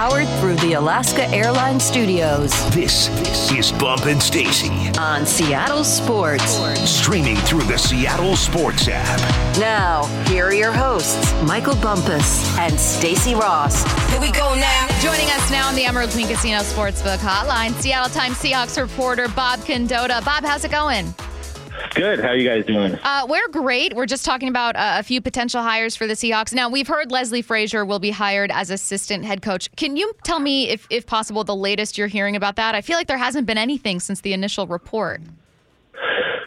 powered 0.00 0.28
through 0.40 0.54
the 0.66 0.72
Alaska 0.72 1.28
Airlines 1.28 1.84
Studios. 1.84 2.52
This, 2.70 3.08
this 3.08 3.52
is 3.52 3.70
Bump 3.70 4.06
and 4.06 4.22
Stacy 4.22 4.88
on 4.98 5.26
Seattle 5.26 5.84
Sports. 5.84 6.58
Streaming 6.88 7.36
through 7.36 7.64
the 7.64 7.76
Seattle 7.76 8.34
Sports 8.34 8.88
app. 8.90 9.20
Now, 9.58 10.04
here 10.28 10.46
are 10.46 10.54
your 10.54 10.72
hosts, 10.72 11.34
Michael 11.42 11.76
Bumpus 11.82 12.56
and 12.56 12.80
Stacy 12.80 13.34
Ross. 13.34 13.84
Here 14.10 14.22
we 14.22 14.32
go 14.32 14.54
now. 14.54 14.88
Joining 15.02 15.28
us 15.32 15.50
now 15.50 15.68
on 15.68 15.74
the 15.74 15.84
Emerald 15.84 16.12
Queen 16.12 16.28
Casino 16.28 16.60
Sportsbook 16.60 17.18
Hotline, 17.18 17.74
Seattle 17.74 18.08
Times 18.08 18.38
Seahawks 18.38 18.80
reporter 18.80 19.28
Bob 19.28 19.60
Condotta. 19.60 20.24
Bob, 20.24 20.44
how's 20.44 20.64
it 20.64 20.70
going? 20.70 21.14
Good. 21.94 22.20
How 22.20 22.28
are 22.28 22.36
you 22.36 22.48
guys 22.48 22.64
doing? 22.64 22.94
Uh, 23.02 23.26
we're 23.28 23.48
great. 23.48 23.94
We're 23.94 24.06
just 24.06 24.24
talking 24.24 24.48
about 24.48 24.76
uh, 24.76 24.96
a 24.98 25.02
few 25.02 25.20
potential 25.20 25.60
hires 25.62 25.96
for 25.96 26.06
the 26.06 26.14
Seahawks. 26.14 26.54
Now, 26.54 26.68
we've 26.68 26.86
heard 26.86 27.10
Leslie 27.10 27.42
Frazier 27.42 27.84
will 27.84 27.98
be 27.98 28.10
hired 28.10 28.50
as 28.52 28.70
assistant 28.70 29.24
head 29.24 29.42
coach. 29.42 29.70
Can 29.76 29.96
you 29.96 30.12
tell 30.22 30.38
me, 30.38 30.68
if, 30.68 30.86
if 30.90 31.06
possible, 31.06 31.42
the 31.42 31.56
latest 31.56 31.98
you're 31.98 32.06
hearing 32.06 32.36
about 32.36 32.56
that? 32.56 32.74
I 32.74 32.80
feel 32.80 32.96
like 32.96 33.08
there 33.08 33.18
hasn't 33.18 33.46
been 33.46 33.58
anything 33.58 33.98
since 33.98 34.20
the 34.20 34.32
initial 34.32 34.66
report. 34.66 35.20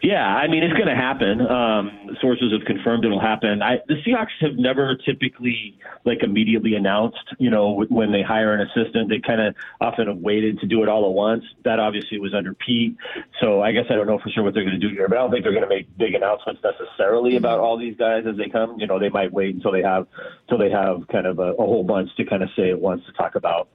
Yeah, 0.02 0.25
I 0.25 0.48
mean 0.48 0.63
it's 0.63 0.73
going 0.73 0.89
to 0.89 0.95
happen. 0.95 1.39
Um, 1.48 2.17
sources 2.20 2.52
have 2.52 2.66
confirmed 2.66 3.05
it'll 3.05 3.21
happen. 3.21 3.61
I, 3.61 3.77
the 3.88 3.95
Seahawks 4.05 4.35
have 4.41 4.55
never 4.57 4.95
typically 4.95 5.80
like 6.03 6.23
immediately 6.23 6.75
announced. 6.75 7.23
You 7.39 7.49
know, 7.49 7.85
when 7.88 8.11
they 8.11 8.21
hire 8.21 8.53
an 8.53 8.67
assistant, 8.67 9.09
they 9.09 9.20
kind 9.20 9.39
of 9.39 9.55
often 9.80 10.08
have 10.08 10.17
waited 10.17 10.59
to 10.59 10.67
do 10.67 10.84
it 10.84 10.89
all 10.89 11.05
at 11.05 11.13
once. 11.13 11.45
That 11.63 11.80
obviously 11.80 12.20
was 12.20 12.34
under 12.34 12.53
Pete. 12.53 12.97
So 13.39 13.61
I 13.61 13.71
guess 13.71 13.85
I 13.89 13.95
don't 13.95 14.08
know 14.08 14.20
for 14.20 14.30
sure 14.30 14.44
what 14.44 14.53
they're 14.53 14.66
going 14.66 14.80
to 14.80 14.88
do 14.88 14.94
here, 14.94 15.08
but 15.08 15.17
I 15.17 15.21
don't 15.21 15.31
think 15.31 15.44
they're 15.44 15.53
going 15.53 15.63
to 15.63 15.70
make 15.70 15.97
big 15.97 16.16
announcements 16.16 16.61
necessarily 16.63 17.38
about 17.38 17.59
all 17.59 17.77
these 17.77 17.95
guys 17.95 18.25
as 18.27 18.35
they 18.35 18.49
come. 18.49 18.77
You 18.80 18.88
know, 18.88 18.99
they 18.99 19.09
might 19.09 19.31
wait 19.31 19.55
until 19.55 19.72
they 19.72 19.83
have 19.83 20.08
until 20.47 20.58
they 20.58 20.70
have 20.70 21.08
kind 21.08 21.27
of 21.27 21.39
a, 21.39 21.53
a 21.53 21.66
whole 21.66 21.83
bunch 21.83 22.13
to 22.17 22.25
kind 22.25 22.44
of 22.44 22.49
say 22.58 22.72
at 22.72 22.80
once 22.80 23.05
to 23.05 23.13
talk 23.13 23.35
about. 23.35 23.70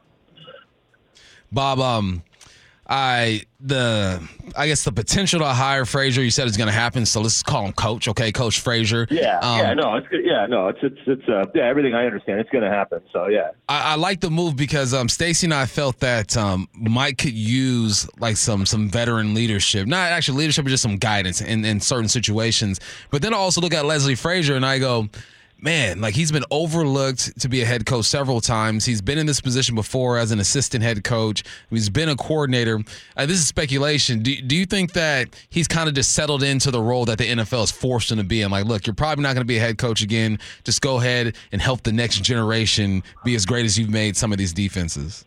Bob, 1.50 1.78
um, 1.80 2.22
I 2.88 3.42
the 3.60 4.26
I 4.56 4.66
guess 4.66 4.84
the 4.84 4.92
potential 4.92 5.40
to 5.40 5.46
hire 5.46 5.84
Frazier. 5.84 6.22
You 6.22 6.30
said 6.30 6.46
is 6.46 6.56
going 6.56 6.68
to 6.68 6.72
happen, 6.72 7.04
so 7.04 7.20
let's 7.20 7.42
call 7.42 7.66
him 7.66 7.72
Coach. 7.72 8.08
Okay, 8.08 8.32
Coach 8.32 8.60
Frazier. 8.60 9.06
Yeah, 9.10 9.38
um, 9.40 9.58
yeah, 9.58 9.74
no, 9.74 9.96
it's 9.96 10.08
good. 10.08 10.24
Yeah, 10.24 10.46
no, 10.46 10.68
it's 10.68 10.78
it's 10.82 11.00
it's 11.06 11.28
uh, 11.28 11.44
yeah, 11.54 11.64
everything 11.64 11.94
I 11.94 12.06
understand. 12.06 12.40
It's 12.40 12.48
going 12.48 12.64
to 12.64 12.70
happen. 12.70 13.02
So 13.12 13.28
yeah, 13.28 13.50
I, 13.68 13.92
I 13.92 13.94
like 13.96 14.20
the 14.20 14.30
move 14.30 14.56
because 14.56 14.94
um, 14.94 15.10
Stacy 15.10 15.46
and 15.46 15.52
I 15.52 15.66
felt 15.66 15.98
that 16.00 16.34
um, 16.36 16.66
Mike 16.72 17.18
could 17.18 17.34
use 17.34 18.08
like 18.18 18.38
some 18.38 18.64
some 18.64 18.88
veteran 18.88 19.34
leadership, 19.34 19.86
not 19.86 20.10
actually 20.10 20.38
leadership, 20.38 20.64
but 20.64 20.70
just 20.70 20.82
some 20.82 20.96
guidance 20.96 21.42
in 21.42 21.66
in 21.66 21.80
certain 21.80 22.08
situations. 22.08 22.80
But 23.10 23.20
then 23.20 23.34
I 23.34 23.36
also 23.36 23.60
look 23.60 23.74
at 23.74 23.84
Leslie 23.84 24.14
Frazier 24.14 24.56
and 24.56 24.64
I 24.64 24.78
go 24.78 25.10
man, 25.60 26.00
like 26.00 26.14
he's 26.14 26.30
been 26.30 26.44
overlooked 26.50 27.38
to 27.40 27.48
be 27.48 27.62
a 27.62 27.64
head 27.64 27.86
coach 27.86 28.06
several 28.06 28.40
times. 28.40 28.84
He's 28.84 29.00
been 29.00 29.18
in 29.18 29.26
this 29.26 29.40
position 29.40 29.74
before 29.74 30.18
as 30.18 30.30
an 30.30 30.38
assistant 30.38 30.84
head 30.84 31.04
coach. 31.04 31.42
He's 31.70 31.90
been 31.90 32.08
a 32.08 32.16
coordinator. 32.16 32.80
Uh, 33.16 33.26
this 33.26 33.38
is 33.38 33.48
speculation. 33.48 34.22
Do, 34.22 34.34
do 34.40 34.56
you 34.56 34.66
think 34.66 34.92
that 34.92 35.28
he's 35.50 35.68
kind 35.68 35.88
of 35.88 35.94
just 35.94 36.12
settled 36.12 36.42
into 36.42 36.70
the 36.70 36.80
role 36.80 37.04
that 37.06 37.18
the 37.18 37.24
NFL 37.24 37.60
has 37.60 37.70
forced 37.70 38.10
him 38.10 38.18
to 38.18 38.24
be 38.24 38.42
in? 38.42 38.50
Like, 38.50 38.66
look, 38.66 38.86
you're 38.86 38.94
probably 38.94 39.22
not 39.22 39.34
going 39.34 39.42
to 39.42 39.48
be 39.48 39.56
a 39.56 39.60
head 39.60 39.78
coach 39.78 40.02
again. 40.02 40.38
Just 40.64 40.80
go 40.80 40.98
ahead 40.98 41.36
and 41.52 41.60
help 41.60 41.82
the 41.82 41.92
next 41.92 42.22
generation 42.22 43.02
be 43.24 43.34
as 43.34 43.44
great 43.44 43.66
as 43.66 43.78
you've 43.78 43.90
made 43.90 44.16
some 44.16 44.32
of 44.32 44.38
these 44.38 44.52
defenses. 44.52 45.24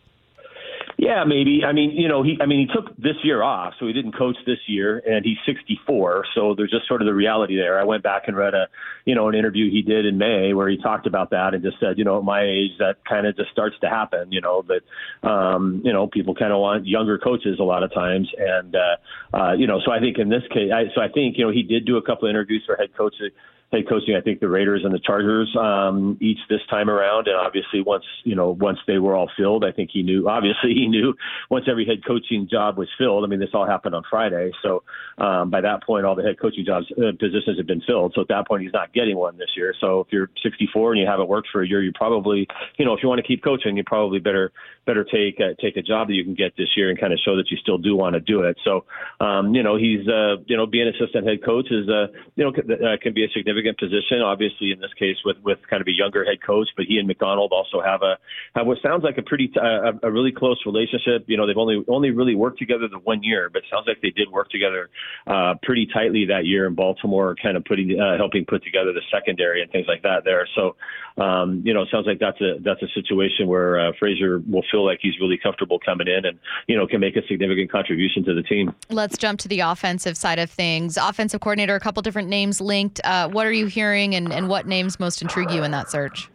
Yeah, 1.02 1.24
maybe. 1.24 1.62
I 1.66 1.72
mean, 1.72 1.90
you 1.90 2.06
know, 2.06 2.22
he 2.22 2.38
I 2.40 2.46
mean, 2.46 2.68
he 2.68 2.72
took 2.72 2.96
this 2.96 3.16
year 3.24 3.42
off, 3.42 3.74
so 3.80 3.88
he 3.88 3.92
didn't 3.92 4.16
coach 4.16 4.36
this 4.46 4.60
year 4.68 5.02
and 5.04 5.24
he's 5.24 5.36
64, 5.44 6.26
so 6.32 6.54
there's 6.56 6.70
just 6.70 6.86
sort 6.86 7.02
of 7.02 7.06
the 7.06 7.12
reality 7.12 7.56
there. 7.56 7.80
I 7.80 7.82
went 7.82 8.04
back 8.04 8.28
and 8.28 8.36
read 8.36 8.54
a, 8.54 8.68
you 9.04 9.16
know, 9.16 9.26
an 9.28 9.34
interview 9.34 9.68
he 9.68 9.82
did 9.82 10.06
in 10.06 10.16
May 10.16 10.54
where 10.54 10.68
he 10.68 10.76
talked 10.80 11.08
about 11.08 11.30
that 11.30 11.54
and 11.54 11.62
just 11.64 11.80
said, 11.80 11.98
you 11.98 12.04
know, 12.04 12.18
at 12.18 12.24
my 12.24 12.44
age 12.44 12.78
that 12.78 13.04
kind 13.04 13.26
of 13.26 13.36
just 13.36 13.50
starts 13.50 13.74
to 13.80 13.88
happen, 13.88 14.30
you 14.30 14.40
know, 14.40 14.64
that 14.68 15.28
um, 15.28 15.82
you 15.84 15.92
know, 15.92 16.06
people 16.06 16.36
kind 16.36 16.52
of 16.52 16.60
want 16.60 16.86
younger 16.86 17.18
coaches 17.18 17.58
a 17.58 17.64
lot 17.64 17.82
of 17.82 17.92
times 17.92 18.28
and 18.38 18.76
uh 18.76 19.36
uh 19.36 19.52
you 19.54 19.66
know, 19.66 19.80
so 19.84 19.90
I 19.90 19.98
think 19.98 20.18
in 20.18 20.28
this 20.28 20.44
case 20.54 20.70
I 20.72 20.84
so 20.94 21.00
I 21.00 21.08
think, 21.08 21.36
you 21.36 21.44
know, 21.44 21.50
he 21.50 21.64
did 21.64 21.84
do 21.84 21.96
a 21.96 22.02
couple 22.02 22.28
of 22.28 22.30
interviews 22.30 22.62
for 22.64 22.76
head 22.76 22.96
coaches 22.96 23.32
head 23.72 23.88
coaching, 23.88 24.14
I 24.14 24.20
think 24.20 24.40
the 24.40 24.48
Raiders 24.48 24.82
and 24.84 24.92
the 24.92 24.98
Chargers 24.98 25.54
um, 25.58 26.18
each 26.20 26.38
this 26.48 26.60
time 26.68 26.90
around. 26.90 27.26
And 27.26 27.36
obviously, 27.36 27.80
once 27.80 28.04
you 28.24 28.34
know, 28.34 28.50
once 28.50 28.78
they 28.86 28.98
were 28.98 29.16
all 29.16 29.30
filled, 29.36 29.64
I 29.64 29.72
think 29.72 29.90
he 29.92 30.02
knew. 30.02 30.28
Obviously, 30.28 30.74
he 30.74 30.86
knew 30.86 31.14
once 31.50 31.64
every 31.68 31.86
head 31.86 32.04
coaching 32.06 32.48
job 32.50 32.76
was 32.76 32.88
filled. 32.98 33.24
I 33.24 33.28
mean, 33.28 33.40
this 33.40 33.50
all 33.54 33.66
happened 33.66 33.94
on 33.94 34.02
Friday, 34.08 34.52
so 34.62 34.82
um, 35.18 35.50
by 35.50 35.62
that 35.62 35.82
point, 35.84 36.04
all 36.04 36.14
the 36.14 36.22
head 36.22 36.38
coaching 36.38 36.64
jobs 36.64 36.86
uh, 36.92 37.12
positions 37.18 37.56
have 37.56 37.66
been 37.66 37.82
filled. 37.86 38.12
So 38.14 38.20
at 38.20 38.28
that 38.28 38.46
point, 38.46 38.62
he's 38.62 38.72
not 38.72 38.92
getting 38.92 39.16
one 39.16 39.38
this 39.38 39.50
year. 39.56 39.74
So 39.80 40.00
if 40.00 40.08
you're 40.10 40.28
64 40.42 40.92
and 40.92 41.00
you 41.00 41.06
haven't 41.06 41.28
worked 41.28 41.48
for 41.50 41.62
a 41.62 41.68
year, 41.68 41.82
you 41.82 41.92
probably, 41.94 42.46
you 42.76 42.84
know, 42.84 42.92
if 42.92 43.02
you 43.02 43.08
want 43.08 43.20
to 43.20 43.26
keep 43.26 43.42
coaching, 43.42 43.76
you 43.76 43.84
probably 43.84 44.18
better 44.18 44.52
better 44.84 45.04
take 45.04 45.40
uh, 45.40 45.54
take 45.60 45.76
a 45.76 45.82
job 45.82 46.08
that 46.08 46.14
you 46.14 46.24
can 46.24 46.34
get 46.34 46.56
this 46.56 46.68
year 46.76 46.90
and 46.90 47.00
kind 47.00 47.12
of 47.12 47.18
show 47.24 47.36
that 47.36 47.50
you 47.50 47.56
still 47.56 47.78
do 47.78 47.96
want 47.96 48.14
to 48.14 48.20
do 48.20 48.42
it. 48.42 48.56
So, 48.64 48.84
um, 49.20 49.54
you 49.54 49.62
know, 49.62 49.76
he's 49.76 50.06
uh, 50.08 50.36
you 50.46 50.56
know, 50.56 50.66
being 50.66 50.88
assistant 50.88 51.26
head 51.26 51.44
coach 51.44 51.70
is 51.70 51.88
uh, 51.88 52.08
you 52.36 52.44
know, 52.44 52.50
uh, 52.50 52.96
can 53.00 53.14
be 53.14 53.24
a 53.24 53.28
significant 53.28 53.61
significant 53.62 53.78
position. 53.78 54.20
Obviously, 54.22 54.72
in 54.72 54.80
this 54.80 54.92
case, 54.98 55.16
with 55.24 55.36
with 55.42 55.58
kind 55.68 55.80
of 55.80 55.86
a 55.86 55.92
younger 55.92 56.24
head 56.24 56.38
coach, 56.44 56.68
but 56.76 56.86
he 56.86 56.98
and 56.98 57.06
Macdonald 57.06 57.52
also 57.52 57.80
have 57.80 58.02
a 58.02 58.18
have 58.54 58.66
what 58.66 58.78
sounds 58.82 59.04
like 59.04 59.18
a 59.18 59.22
pretty 59.22 59.50
uh, 59.56 59.92
a 60.02 60.10
really 60.10 60.32
close 60.32 60.60
relationship. 60.66 61.24
You 61.26 61.36
know, 61.36 61.46
they've 61.46 61.56
only 61.56 61.84
only 61.88 62.10
really 62.10 62.34
worked 62.34 62.58
together 62.58 62.88
the 62.88 62.98
one 62.98 63.22
year, 63.22 63.50
but 63.52 63.62
sounds 63.70 63.86
like 63.86 64.00
they 64.02 64.10
did 64.10 64.30
work 64.30 64.50
together 64.50 64.90
uh, 65.26 65.54
pretty 65.62 65.86
tightly 65.92 66.26
that 66.26 66.44
year 66.46 66.66
in 66.66 66.74
Baltimore, 66.74 67.34
kind 67.40 67.56
of 67.56 67.64
putting 67.64 67.98
uh, 67.98 68.16
helping 68.16 68.44
put 68.44 68.64
together 68.64 68.92
the 68.92 69.02
secondary 69.12 69.62
and 69.62 69.70
things 69.70 69.86
like 69.88 70.02
that 70.02 70.24
there. 70.24 70.46
So, 70.54 70.76
um, 71.22 71.62
you 71.64 71.74
know, 71.74 71.82
it 71.82 71.88
sounds 71.90 72.06
like 72.06 72.18
that's 72.18 72.40
a 72.40 72.58
that's 72.60 72.82
a 72.82 72.88
situation 72.94 73.46
where 73.46 73.80
uh, 73.80 73.92
Frazier 73.98 74.42
will 74.48 74.64
feel 74.70 74.84
like 74.84 74.98
he's 75.00 75.18
really 75.20 75.38
comfortable 75.38 75.78
coming 75.78 76.08
in 76.08 76.24
and 76.24 76.38
you 76.66 76.76
know 76.76 76.86
can 76.86 77.00
make 77.00 77.16
a 77.16 77.26
significant 77.26 77.70
contribution 77.70 78.24
to 78.24 78.34
the 78.34 78.42
team. 78.42 78.74
Let's 78.90 79.16
jump 79.16 79.40
to 79.40 79.48
the 79.48 79.60
offensive 79.60 80.16
side 80.16 80.38
of 80.38 80.50
things. 80.50 80.96
Offensive 80.96 81.40
coordinator, 81.40 81.74
a 81.74 81.80
couple 81.80 82.02
different 82.02 82.28
names 82.28 82.60
linked. 82.60 83.00
Uh, 83.04 83.28
what 83.28 83.46
are 83.46 83.51
you 83.52 83.66
hearing, 83.66 84.14
and, 84.14 84.32
and 84.32 84.48
what 84.48 84.66
names 84.66 84.98
most 84.98 85.22
intrigue 85.22 85.50
you 85.50 85.62
in 85.62 85.70
that 85.70 85.90
search? 85.90 86.28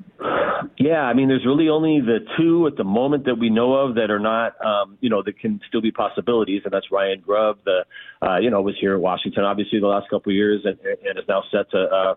Yeah, 0.79 1.01
I 1.01 1.13
mean, 1.13 1.27
there's 1.27 1.45
really 1.45 1.69
only 1.69 2.01
the 2.01 2.19
two 2.37 2.67
at 2.67 2.77
the 2.77 2.83
moment 2.83 3.25
that 3.25 3.35
we 3.35 3.49
know 3.49 3.73
of 3.73 3.95
that 3.95 4.11
are 4.11 4.19
not, 4.19 4.53
um, 4.63 4.97
you 5.01 5.09
know, 5.09 5.23
that 5.23 5.39
can 5.39 5.59
still 5.67 5.81
be 5.81 5.91
possibilities, 5.91 6.61
and 6.65 6.71
that's 6.71 6.91
Ryan 6.91 7.19
Grubb, 7.19 7.57
the, 7.65 7.83
uh, 8.21 8.37
you 8.37 8.51
know, 8.51 8.61
was 8.61 8.75
here 8.79 8.93
at 8.93 9.01
Washington 9.01 9.43
obviously 9.43 9.79
the 9.79 9.87
last 9.87 10.07
couple 10.09 10.31
of 10.31 10.35
years, 10.35 10.61
and, 10.65 10.77
and 10.79 11.17
is 11.17 11.25
now 11.27 11.43
set 11.51 11.71
to 11.71 11.79
uh, 11.79 12.15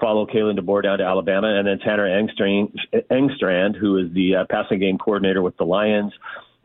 follow 0.00 0.26
Kalen 0.26 0.58
DeBoer 0.58 0.82
down 0.82 0.98
to 0.98 1.04
Alabama, 1.04 1.54
and 1.56 1.68
then 1.68 1.78
Tanner 1.78 2.08
Engstrand, 2.08 2.74
Engstrand 3.12 3.76
who 3.76 3.98
is 3.98 4.12
the 4.12 4.36
uh, 4.36 4.44
passing 4.50 4.80
game 4.80 4.98
coordinator 4.98 5.42
with 5.42 5.56
the 5.56 5.64
Lions. 5.64 6.12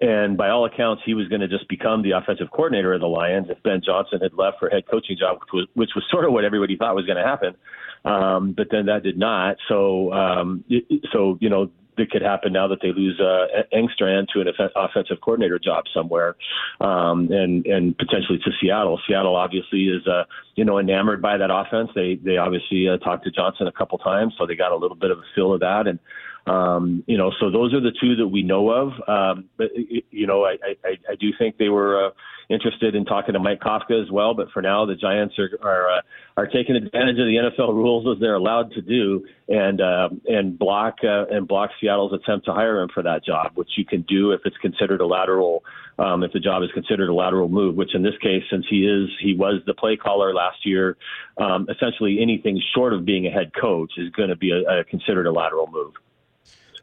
And 0.01 0.35
by 0.35 0.49
all 0.49 0.65
accounts, 0.65 1.03
he 1.05 1.13
was 1.13 1.27
going 1.29 1.41
to 1.41 1.47
just 1.47 1.69
become 1.69 2.01
the 2.01 2.11
offensive 2.11 2.51
coordinator 2.51 2.93
of 2.93 3.01
the 3.01 3.07
Lions 3.07 3.47
if 3.49 3.61
Ben 3.63 3.81
Johnson 3.85 4.19
had 4.21 4.33
left 4.33 4.59
for 4.59 4.69
head 4.69 4.83
coaching 4.89 5.17
job, 5.17 5.39
which 5.39 5.53
was, 5.53 5.67
which 5.73 5.89
was 5.95 6.03
sort 6.11 6.25
of 6.25 6.33
what 6.33 6.43
everybody 6.43 6.75
thought 6.75 6.95
was 6.95 7.05
going 7.05 7.17
to 7.17 7.23
happen. 7.23 7.55
Um, 8.03 8.51
but 8.51 8.67
then 8.69 8.85
that 8.87 9.03
did 9.03 9.17
not. 9.17 9.57
So, 9.67 10.13
um, 10.13 10.63
so 11.11 11.37
you 11.41 11.49
know, 11.49 11.71
that 11.97 12.11
could 12.11 12.21
happen 12.21 12.53
now 12.53 12.67
that 12.67 12.79
they 12.81 12.91
lose 12.91 13.19
uh, 13.19 13.63
Engstrand 13.73 14.27
to 14.33 14.41
an 14.41 14.47
offensive 14.75 15.17
coordinator 15.21 15.59
job 15.59 15.85
somewhere, 15.93 16.35
um, 16.81 17.31
and 17.31 17.65
and 17.65 17.97
potentially 17.97 18.37
to 18.39 18.51
Seattle. 18.61 18.99
Seattle 19.07 19.35
obviously 19.35 19.85
is 19.85 20.05
uh, 20.07 20.23
you 20.55 20.65
know 20.65 20.77
enamored 20.77 21.21
by 21.21 21.37
that 21.37 21.49
offense. 21.51 21.89
They 21.95 22.15
they 22.15 22.37
obviously 22.37 22.87
uh, 22.89 22.97
talked 22.97 23.23
to 23.25 23.31
Johnson 23.31 23.67
a 23.67 23.71
couple 23.71 23.97
times, 23.97 24.33
so 24.37 24.45
they 24.45 24.55
got 24.55 24.71
a 24.71 24.75
little 24.75 24.97
bit 24.97 25.11
of 25.11 25.19
a 25.19 25.23
feel 25.33 25.53
of 25.53 25.61
that, 25.61 25.87
and 25.87 25.99
um, 26.47 27.03
you 27.07 27.17
know, 27.17 27.31
so 27.39 27.49
those 27.49 27.73
are 27.73 27.81
the 27.81 27.93
two 27.99 28.15
that 28.17 28.27
we 28.27 28.43
know 28.43 28.69
of. 28.69 28.91
Um, 29.07 29.45
but 29.57 29.69
you 30.11 30.27
know, 30.27 30.45
I, 30.45 30.57
I, 30.83 30.97
I 31.11 31.15
do 31.19 31.29
think 31.39 31.57
they 31.57 31.69
were 31.69 32.07
uh, 32.07 32.09
interested 32.49 32.93
in 32.93 33.05
talking 33.05 33.33
to 33.33 33.39
Mike 33.39 33.61
Kafka 33.61 34.01
as 34.01 34.11
well. 34.11 34.35
But 34.35 34.51
for 34.51 34.61
now, 34.61 34.85
the 34.85 34.95
Giants 34.95 35.35
are 35.39 35.49
are, 35.61 35.89
uh, 35.89 36.01
are 36.37 36.45
taking 36.45 36.75
advantage 36.75 37.17
of 37.17 37.25
the 37.25 37.49
NFL 37.49 37.73
rules 37.73 38.05
as 38.15 38.21
they're 38.21 38.35
allowed 38.35 38.71
to 38.73 38.81
do, 38.81 39.25
and 39.47 39.81
uh, 39.81 40.09
and 40.27 40.57
block 40.57 40.97
uh, 41.03 41.25
and 41.31 41.47
block 41.47 41.71
Seattle's 41.81 42.13
attempt 42.13 42.45
to 42.45 42.53
hire 42.53 42.79
him 42.79 42.89
for 42.93 43.01
that 43.01 43.25
job, 43.25 43.53
which 43.55 43.69
you 43.75 43.85
can 43.85 44.03
do 44.03 44.31
if 44.31 44.41
it's 44.45 44.57
considered 44.57 45.01
a 45.01 45.07
lateral, 45.07 45.63
um, 45.97 46.21
if 46.21 46.31
the 46.31 46.39
job 46.39 46.61
is 46.61 46.69
considered 46.73 47.09
a 47.09 47.13
lateral 47.13 47.49
move. 47.49 47.75
Which 47.75 47.95
in 47.95 48.03
this 48.03 48.17
case, 48.21 48.43
since 48.51 48.65
he 48.69 48.85
is 48.85 49.09
he 49.19 49.35
was 49.35 49.61
the 49.65 49.73
play 49.73 49.97
caller 49.97 50.31
last 50.31 50.63
year, 50.63 50.95
um, 51.37 51.67
essentially 51.71 52.19
anything 52.21 52.61
short 52.75 52.93
of 52.93 53.03
being 53.03 53.25
a 53.25 53.31
head 53.31 53.51
coach 53.59 53.93
is 53.97 54.11
going 54.11 54.29
to 54.29 54.35
be 54.35 54.51
a, 54.51 54.81
a 54.81 54.83
considered 54.83 55.25
a 55.25 55.31
lateral 55.31 55.67
move. 55.71 55.93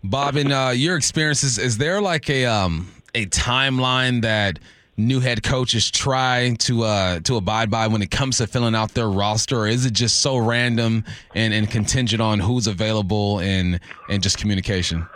Bob, 0.04 0.37
in 0.37 0.50
uh, 0.50 0.70
your 0.70 0.96
experiences, 0.96 1.58
is 1.58 1.78
there 1.78 2.00
like 2.00 2.28
a 2.28 2.44
um, 2.46 2.90
a 3.14 3.26
timeline 3.26 4.22
that 4.22 4.58
new 4.96 5.20
head 5.20 5.43
coaches 5.43 5.90
try 5.90 6.56
to 6.58 6.82
uh, 6.82 7.20
to 7.20 7.37
abide 7.37 7.70
by 7.70 7.87
when 7.87 8.02
it 8.02 8.10
comes 8.10 8.38
to 8.38 8.46
filling 8.46 8.75
out 8.75 8.94
their 8.94 9.08
roster, 9.08 9.60
or 9.60 9.69
is 9.69 9.87
it 9.87 9.93
just 9.93 10.20
so 10.20 10.37
random 10.37 11.04
and, 11.34 11.54
and 11.54 11.70
contingent 11.70 12.20
on 12.20 12.40
who's 12.40 12.66
available 12.66 13.38
and 13.40 13.78
and 14.08 14.22
just 14.22 14.38
communication? 14.38 15.06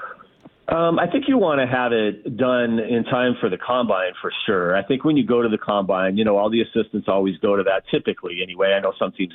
Um, 0.69 0.99
I 0.99 1.07
think 1.09 1.27
you 1.29 1.39
want 1.39 1.61
to 1.61 1.67
have 1.67 1.93
it 1.93 2.37
done 2.37 2.81
in 2.81 3.05
time 3.05 3.37
for 3.41 3.49
the 3.49 3.57
combine 3.57 4.13
for 4.21 4.33
sure. 4.47 4.77
I 4.77 4.83
think 4.83 5.05
when 5.05 5.17
you 5.17 5.25
go 5.25 5.41
to 5.41 5.49
the 5.49 5.59
combine, 5.59 6.17
you 6.17 6.25
know, 6.25 6.37
all 6.37 6.51
the 6.51 6.61
assistants 6.61 7.07
always 7.09 7.37
go 7.39 7.55
to 7.55 7.63
that 7.63 7.85
typically 7.89 8.41
anyway. 8.43 8.73
I 8.73 8.81
know 8.81 8.93
some 8.99 9.13
teams 9.13 9.35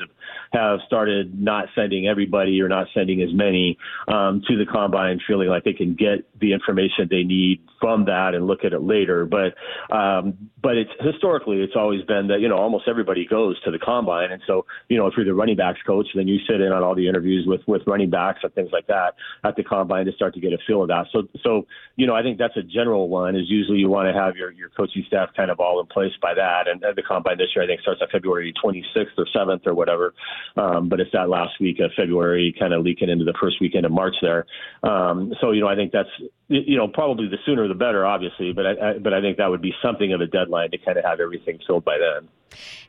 have, 0.51 0.79
started 0.87 1.39
not 1.39 1.65
sending 1.75 2.07
everybody 2.07 2.61
or 2.61 2.67
not 2.67 2.87
sending 2.93 3.21
as 3.21 3.29
many 3.33 3.77
um, 4.07 4.41
to 4.47 4.57
the 4.57 4.65
combine, 4.65 5.19
feeling 5.25 5.47
like 5.47 5.63
they 5.63 5.73
can 5.73 5.95
get 5.95 6.27
the 6.39 6.53
information 6.53 7.07
they 7.09 7.23
need 7.23 7.61
from 7.79 8.05
that 8.05 8.33
and 8.33 8.47
look 8.47 8.63
at 8.63 8.73
it 8.73 8.81
later. 8.81 9.25
But 9.25 9.55
um, 9.93 10.49
but 10.61 10.77
it's 10.77 10.91
historically 10.99 11.61
it's 11.61 11.73
always 11.75 12.03
been 12.03 12.27
that 12.27 12.39
you 12.39 12.49
know 12.49 12.57
almost 12.57 12.87
everybody 12.87 13.25
goes 13.25 13.61
to 13.63 13.71
the 13.71 13.79
combine, 13.79 14.31
and 14.31 14.41
so 14.47 14.65
you 14.89 14.97
know 14.97 15.07
if 15.07 15.13
you're 15.15 15.25
the 15.25 15.33
running 15.33 15.55
backs 15.55 15.79
coach, 15.85 16.07
then 16.15 16.27
you 16.27 16.39
sit 16.47 16.61
in 16.61 16.71
on 16.71 16.83
all 16.83 16.95
the 16.95 17.07
interviews 17.07 17.45
with 17.47 17.61
with 17.67 17.81
running 17.87 18.09
backs 18.09 18.39
and 18.43 18.53
things 18.53 18.69
like 18.71 18.87
that 18.87 19.15
at 19.43 19.55
the 19.55 19.63
combine 19.63 20.05
to 20.05 20.11
start 20.13 20.33
to 20.33 20.39
get 20.39 20.53
a 20.53 20.57
feel 20.67 20.81
of 20.81 20.87
that. 20.89 21.05
So 21.11 21.20
so 21.43 21.67
you 21.95 22.07
know 22.07 22.15
I 22.15 22.21
think 22.21 22.37
that's 22.37 22.55
a 22.57 22.63
general 22.63 23.09
one. 23.09 23.35
Is 23.35 23.49
usually 23.49 23.79
you 23.79 23.89
want 23.89 24.07
to 24.07 24.13
have 24.13 24.35
your 24.35 24.51
your 24.51 24.69
coaching 24.69 25.03
staff 25.07 25.29
kind 25.35 25.51
of 25.51 25.59
all 25.59 25.79
in 25.79 25.87
place 25.87 26.11
by 26.21 26.33
that, 26.33 26.67
and, 26.67 26.83
and 26.83 26.95
the 26.95 27.03
combine 27.03 27.37
this 27.37 27.47
year 27.55 27.63
I 27.63 27.67
think 27.67 27.81
starts 27.81 28.01
on 28.01 28.07
February 28.11 28.53
26th 28.63 29.17
or 29.17 29.25
7th 29.35 29.65
or 29.65 29.73
whatever, 29.73 30.13
um, 30.57 30.89
but 30.89 30.99
it's 30.99 31.11
that 31.13 31.29
last 31.29 31.59
week 31.59 31.79
of 31.79 31.91
February, 31.95 32.53
kind 32.57 32.73
of 32.73 32.83
leaking 32.83 33.09
into 33.09 33.25
the 33.25 33.35
first 33.39 33.57
weekend 33.61 33.85
of 33.85 33.91
March 33.91 34.15
there. 34.21 34.45
Um, 34.83 35.33
so 35.41 35.51
you 35.51 35.61
know 35.61 35.67
I 35.67 35.75
think 35.75 35.91
that's 35.91 36.09
you 36.51 36.77
know 36.77 36.87
probably 36.87 37.27
the 37.27 37.37
sooner 37.45 37.67
the 37.67 37.73
better, 37.73 38.05
obviously, 38.05 38.51
but 38.53 38.65
I, 38.65 38.71
I 38.71 38.97
but 38.97 39.13
I 39.13 39.21
think 39.21 39.37
that 39.37 39.49
would 39.49 39.61
be 39.61 39.73
something 39.81 40.13
of 40.13 40.21
a 40.21 40.27
deadline 40.27 40.71
to 40.71 40.77
kind 40.77 40.97
of 40.97 41.05
have 41.05 41.19
everything 41.19 41.59
filled 41.65 41.85
by 41.85 41.97
then. 41.97 42.27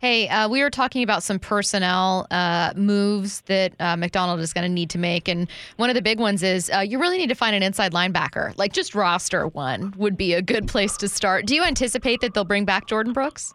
Hey, 0.00 0.28
uh, 0.28 0.48
we 0.48 0.60
were 0.60 0.70
talking 0.70 1.04
about 1.04 1.22
some 1.22 1.38
personnel 1.38 2.26
uh, 2.32 2.72
moves 2.74 3.42
that 3.42 3.74
uh, 3.78 3.96
Macdonald 3.96 4.40
is 4.40 4.52
going 4.52 4.68
to 4.68 4.72
need 4.72 4.90
to 4.90 4.98
make, 4.98 5.28
and 5.28 5.48
one 5.76 5.88
of 5.88 5.94
the 5.94 6.02
big 6.02 6.18
ones 6.18 6.42
is 6.42 6.70
uh, 6.74 6.80
you 6.80 6.98
really 6.98 7.18
need 7.18 7.28
to 7.28 7.34
find 7.36 7.54
an 7.54 7.62
inside 7.62 7.92
linebacker. 7.92 8.56
Like 8.58 8.72
just 8.72 8.94
roster 8.94 9.46
one 9.46 9.94
would 9.96 10.16
be 10.16 10.34
a 10.34 10.42
good 10.42 10.66
place 10.66 10.96
to 10.98 11.08
start. 11.08 11.46
Do 11.46 11.54
you 11.54 11.62
anticipate 11.62 12.20
that 12.22 12.34
they'll 12.34 12.44
bring 12.44 12.64
back 12.64 12.88
Jordyn 12.88 13.14
Brooks? 13.14 13.54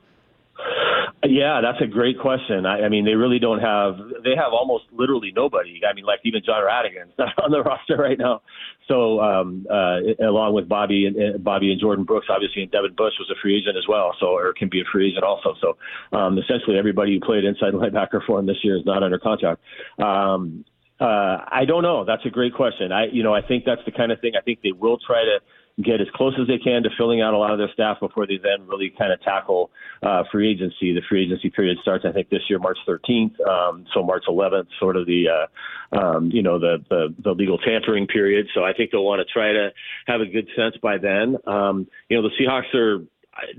Yeah, 1.23 1.61
that's 1.61 1.81
a 1.81 1.87
great 1.87 2.19
question. 2.19 2.65
I, 2.65 2.85
I 2.85 2.89
mean, 2.89 3.05
they 3.05 3.15
really 3.15 3.39
don't 3.39 3.59
have. 3.59 3.97
They 4.23 4.35
have 4.35 4.53
almost 4.53 4.85
literally 4.91 5.31
nobody. 5.35 5.81
I 5.89 5.93
mean, 5.93 6.05
like 6.05 6.19
even 6.23 6.41
Jon 6.45 6.63
Rhattigan's 6.63 7.13
not 7.17 7.33
on 7.43 7.51
the 7.51 7.61
roster 7.61 7.97
right 7.97 8.17
now. 8.17 8.41
So, 8.87 9.19
um, 9.19 9.65
uh, 9.69 9.99
along 10.23 10.53
with 10.53 10.69
Bobby 10.69 11.05
and 11.05 11.35
uh, 11.35 11.37
Bobby 11.37 11.71
and 11.71 11.81
Jordyn 11.81 12.05
Brooks, 12.05 12.27
obviously, 12.29 12.63
and 12.63 12.71
Devin 12.71 12.93
Bush 12.95 13.13
was 13.19 13.29
a 13.31 13.35
free 13.41 13.57
agent 13.57 13.77
as 13.77 13.85
well, 13.87 14.15
so 14.19 14.27
or 14.27 14.53
can 14.53 14.69
be 14.69 14.81
a 14.81 14.85
free 14.91 15.09
agent 15.09 15.23
also. 15.23 15.55
So, 15.61 15.77
um, 16.17 16.37
essentially, 16.37 16.77
everybody 16.77 17.13
who 17.13 17.25
played 17.25 17.43
inside 17.43 17.73
linebacker 17.73 18.25
for 18.25 18.39
him 18.39 18.45
this 18.45 18.63
year 18.63 18.77
is 18.77 18.85
not 18.85 19.03
under 19.03 19.19
contract. 19.19 19.61
Um, 19.99 20.65
uh, 20.99 21.45
I 21.51 21.65
don't 21.67 21.83
know. 21.83 22.05
That's 22.05 22.25
a 22.25 22.29
great 22.29 22.53
question. 22.53 22.91
I, 22.91 23.05
you 23.11 23.23
know, 23.23 23.33
I 23.33 23.41
think 23.41 23.65
that's 23.65 23.81
the 23.85 23.91
kind 23.91 24.11
of 24.11 24.19
thing. 24.19 24.33
I 24.37 24.41
think 24.41 24.59
they 24.63 24.71
will 24.71 24.97
try 25.05 25.23
to 25.23 25.39
get 25.83 26.01
as 26.01 26.07
close 26.15 26.33
as 26.41 26.47
they 26.47 26.57
can 26.57 26.81
to 26.83 26.89
filling 26.97 27.21
out 27.21 27.33
a 27.33 27.37
lot 27.37 27.51
of 27.51 27.59
their 27.59 27.71
staff 27.71 27.99
before 27.99 28.25
they 28.25 28.37
then 28.37 28.67
really 28.67 28.91
kind 28.97 29.13
of 29.13 29.21
tackle 29.21 29.69
uh, 30.01 30.23
free 30.31 30.51
agency. 30.51 30.93
The 30.93 31.01
free 31.07 31.23
agency 31.23 31.49
period 31.49 31.77
starts, 31.81 32.03
I 32.07 32.11
think, 32.11 32.29
this 32.29 32.41
year 32.49 32.57
March 32.57 32.79
13th, 32.87 33.39
um, 33.47 33.85
so 33.93 34.03
March 34.03 34.23
11th, 34.27 34.67
sort 34.79 34.95
of 34.95 35.05
the 35.05 35.25
uh, 35.29 35.97
um, 35.97 36.31
you 36.31 36.41
know 36.41 36.59
the, 36.59 36.83
the 36.89 37.13
the 37.23 37.31
legal 37.31 37.57
tampering 37.57 38.07
period. 38.07 38.47
So 38.53 38.63
I 38.63 38.73
think 38.73 38.91
they'll 38.91 39.05
want 39.05 39.25
to 39.25 39.31
try 39.31 39.53
to 39.53 39.69
have 40.07 40.21
a 40.21 40.25
good 40.25 40.47
sense 40.55 40.75
by 40.81 40.97
then. 40.97 41.37
Um, 41.45 41.87
you 42.09 42.19
know, 42.19 42.27
the 42.27 42.33
Seahawks 42.39 42.73
are 42.73 43.05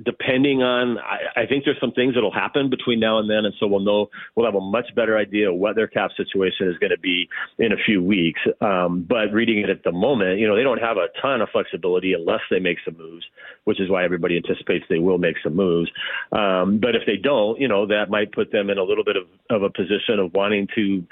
depending 0.04 0.62
on, 0.62 0.98
I, 0.98 1.42
I 1.42 1.46
think 1.46 1.64
there's 1.64 1.80
some 1.80 1.92
things 1.92 2.14
that'll 2.14 2.32
happen 2.32 2.70
between 2.70 3.00
now 3.00 3.18
and 3.18 3.28
then, 3.28 3.44
and 3.44 3.54
so 3.58 3.66
we'll 3.66 3.80
know 3.80 4.10
we'll 4.34 4.46
have 4.46 4.54
a 4.54 4.60
much 4.60 4.94
better 4.94 5.16
idea 5.16 5.50
of 5.50 5.56
what 5.56 5.76
their 5.76 5.86
cap 5.86 6.10
situation 6.16 6.68
is 6.68 6.78
going 6.78 6.90
to 6.90 6.98
be 6.98 7.28
in 7.58 7.72
a 7.72 7.76
few 7.76 8.02
weeks. 8.02 8.40
Um, 8.60 9.04
but 9.08 9.32
reading 9.32 9.58
it 9.58 9.70
at 9.70 9.84
the 9.84 9.92
moment, 9.92 10.38
you 10.38 10.46
know, 10.46 10.56
they 10.56 10.62
don't 10.62 10.80
have 10.80 10.96
a 10.96 11.08
ton 11.20 11.40
of 11.40 11.48
flexibility 11.50 12.12
unless 12.12 12.40
they 12.50 12.58
make 12.58 12.78
some 12.84 12.96
moves, 12.96 13.24
which 13.64 13.80
is 13.80 13.90
why 13.90 14.04
everybody 14.04 14.36
anticipates 14.36 14.84
they 14.88 14.98
will 14.98 15.18
make 15.18 15.36
some 15.42 15.54
moves. 15.54 15.90
Um, 16.32 16.78
but 16.78 16.94
if 16.94 17.02
they 17.06 17.16
don't, 17.16 17.60
you 17.60 17.68
know, 17.68 17.86
that 17.86 18.10
might 18.10 18.32
put 18.32 18.52
them 18.52 18.70
in 18.70 18.78
a 18.78 18.82
little 18.84 19.04
bit 19.04 19.16
of, 19.16 19.26
of 19.50 19.62
a 19.62 19.70
position 19.70 20.18
of 20.18 20.32
wanting 20.34 20.68
to 20.74 21.04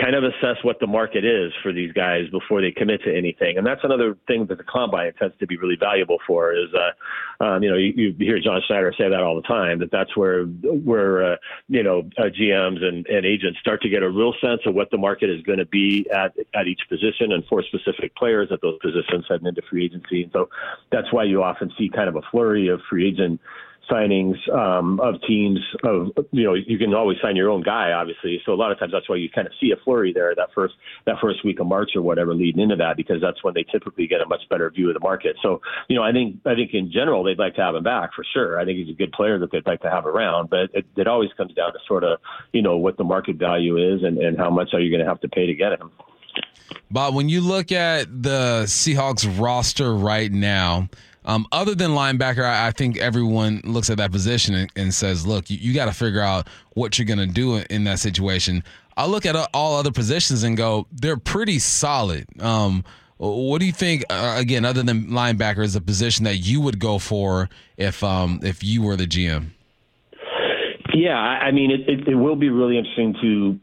kind 0.00 0.14
of 0.14 0.24
assess 0.24 0.62
what 0.62 0.80
the 0.80 0.86
market 0.86 1.24
is 1.24 1.52
for 1.62 1.72
these 1.72 1.92
guys 1.92 2.28
before 2.30 2.60
they 2.60 2.70
commit 2.70 3.02
to 3.02 3.16
anything. 3.16 3.58
And 3.58 3.66
that's 3.66 3.84
another 3.84 4.16
thing 4.26 4.46
that 4.46 4.58
the 4.58 4.64
combine 4.64 5.12
tends 5.14 5.36
to 5.38 5.46
be 5.46 5.56
really 5.56 5.76
valuable 5.78 6.18
for 6.26 6.52
is, 6.52 6.68
uh, 6.74 7.44
um, 7.44 7.62
you 7.62 7.70
know, 7.70 7.76
you, 7.76 7.92
you 7.96 8.13
you 8.18 8.26
hear 8.26 8.38
John 8.40 8.60
Schneider 8.66 8.92
say 8.96 9.08
that 9.08 9.20
all 9.20 9.36
the 9.36 9.42
time. 9.42 9.78
That 9.78 9.90
that's 9.90 10.16
where 10.16 10.44
where 10.44 11.32
uh, 11.32 11.36
you 11.68 11.82
know 11.82 12.00
uh, 12.18 12.24
GMs 12.24 12.82
and, 12.82 13.06
and 13.06 13.26
agents 13.26 13.58
start 13.60 13.82
to 13.82 13.88
get 13.88 14.02
a 14.02 14.08
real 14.08 14.34
sense 14.40 14.60
of 14.66 14.74
what 14.74 14.90
the 14.90 14.98
market 14.98 15.30
is 15.30 15.42
going 15.42 15.58
to 15.58 15.66
be 15.66 16.06
at 16.10 16.34
at 16.54 16.66
each 16.66 16.80
position 16.88 17.32
and 17.32 17.44
for 17.46 17.62
specific 17.62 18.14
players 18.16 18.48
at 18.52 18.60
those 18.62 18.78
positions 18.80 19.26
heading 19.28 19.46
into 19.46 19.62
free 19.70 19.84
agency. 19.84 20.24
And 20.24 20.32
so 20.32 20.48
that's 20.90 21.12
why 21.12 21.24
you 21.24 21.42
often 21.42 21.72
see 21.78 21.88
kind 21.88 22.08
of 22.08 22.16
a 22.16 22.22
flurry 22.30 22.68
of 22.68 22.80
free 22.88 23.08
agent 23.08 23.40
signings 23.90 24.36
um, 24.52 25.00
of 25.00 25.20
teams 25.26 25.58
of 25.84 26.08
you 26.32 26.44
know 26.44 26.54
you 26.54 26.78
can 26.78 26.94
always 26.94 27.18
sign 27.22 27.36
your 27.36 27.50
own 27.50 27.62
guy 27.62 27.92
obviously. 27.92 28.40
So 28.44 28.52
a 28.52 28.54
lot 28.54 28.72
of 28.72 28.78
times 28.78 28.92
that's 28.92 29.08
why 29.08 29.16
you 29.16 29.28
kind 29.30 29.46
of 29.46 29.52
see 29.60 29.72
a 29.72 29.76
flurry 29.84 30.12
there 30.12 30.34
that 30.34 30.48
first 30.54 30.74
that 31.06 31.16
first 31.20 31.44
week 31.44 31.60
of 31.60 31.66
March 31.66 31.90
or 31.94 32.02
whatever 32.02 32.34
leading 32.34 32.62
into 32.62 32.76
that 32.76 32.96
because 32.96 33.20
that's 33.20 33.42
when 33.42 33.54
they 33.54 33.64
typically 33.64 34.06
get 34.06 34.20
a 34.20 34.26
much 34.26 34.42
better 34.48 34.70
view 34.70 34.88
of 34.88 34.94
the 34.94 35.00
market. 35.00 35.36
So 35.42 35.60
you 35.88 35.96
know 35.96 36.02
I 36.02 36.12
think 36.12 36.40
I 36.46 36.54
think 36.54 36.72
in 36.72 36.90
general 36.90 37.24
they'd 37.24 37.38
like 37.38 37.54
to 37.56 37.62
have 37.62 37.74
him 37.74 37.84
back 37.84 38.10
for 38.14 38.24
sure. 38.32 38.58
I 38.58 38.64
think 38.64 38.78
he's 38.78 38.94
a 38.94 38.98
good 38.98 39.12
player 39.12 39.38
that 39.38 39.52
they'd 39.52 39.66
like 39.66 39.82
to 39.82 39.90
have 39.90 40.06
around 40.06 40.50
but 40.50 40.70
it, 40.72 40.86
it 40.96 41.06
always 41.06 41.30
comes 41.36 41.52
down 41.54 41.72
to 41.72 41.78
sort 41.86 42.04
of 42.04 42.18
you 42.52 42.62
know 42.62 42.76
what 42.76 42.96
the 42.96 43.04
market 43.04 43.36
value 43.36 43.76
is 43.76 44.02
and, 44.02 44.18
and 44.18 44.38
how 44.38 44.50
much 44.50 44.70
are 44.72 44.80
you 44.80 44.90
going 44.90 45.02
to 45.02 45.08
have 45.08 45.20
to 45.20 45.28
pay 45.28 45.46
to 45.46 45.54
get 45.54 45.72
him. 45.72 45.90
Bob, 46.90 47.14
when 47.14 47.28
you 47.28 47.40
look 47.40 47.72
at 47.72 48.22
the 48.22 48.64
Seahawks 48.66 49.40
roster 49.40 49.94
right 49.94 50.30
now, 50.30 50.88
um, 51.24 51.46
other 51.52 51.74
than 51.74 51.92
linebacker, 51.92 52.44
I, 52.44 52.68
I, 52.68 52.70
think 52.70 52.98
everyone 52.98 53.62
looks 53.64 53.88
at 53.88 53.96
that 53.96 54.12
position 54.12 54.54
and, 54.54 54.70
and 54.76 54.94
says, 54.94 55.26
look, 55.26 55.48
you, 55.48 55.56
you 55.58 55.74
got 55.74 55.86
to 55.86 55.92
figure 55.92 56.20
out 56.20 56.48
what 56.74 56.98
you're 56.98 57.06
going 57.06 57.18
to 57.18 57.26
do 57.26 57.56
in 57.70 57.84
that 57.84 57.98
situation. 57.98 58.62
I 58.96 59.06
look 59.06 59.26
at 59.26 59.34
all 59.54 59.76
other 59.76 59.90
positions 59.90 60.42
and 60.42 60.56
go, 60.56 60.86
they're 60.92 61.16
pretty 61.16 61.58
solid. 61.58 62.26
Um, 62.40 62.84
what 63.16 63.60
do 63.60 63.66
you 63.66 63.72
think? 63.72 64.04
Uh, 64.10 64.36
again, 64.38 64.64
other 64.64 64.82
than 64.82 65.06
linebacker, 65.06 65.62
is 65.64 65.76
a 65.76 65.80
position 65.80 66.24
that 66.24 66.36
you 66.36 66.60
would 66.60 66.78
go 66.78 66.98
for 66.98 67.48
if 67.76 68.02
um, 68.02 68.40
if 68.42 68.62
you 68.62 68.82
were 68.82 68.96
the 68.96 69.06
GM? 69.06 69.50
Yeah, 70.92 71.16
I 71.16 71.50
mean, 71.50 71.70
it, 71.70 71.88
it, 71.88 72.08
it 72.08 72.14
will 72.14 72.36
be 72.36 72.50
really 72.50 72.76
interesting 72.76 73.14
to 73.22 73.58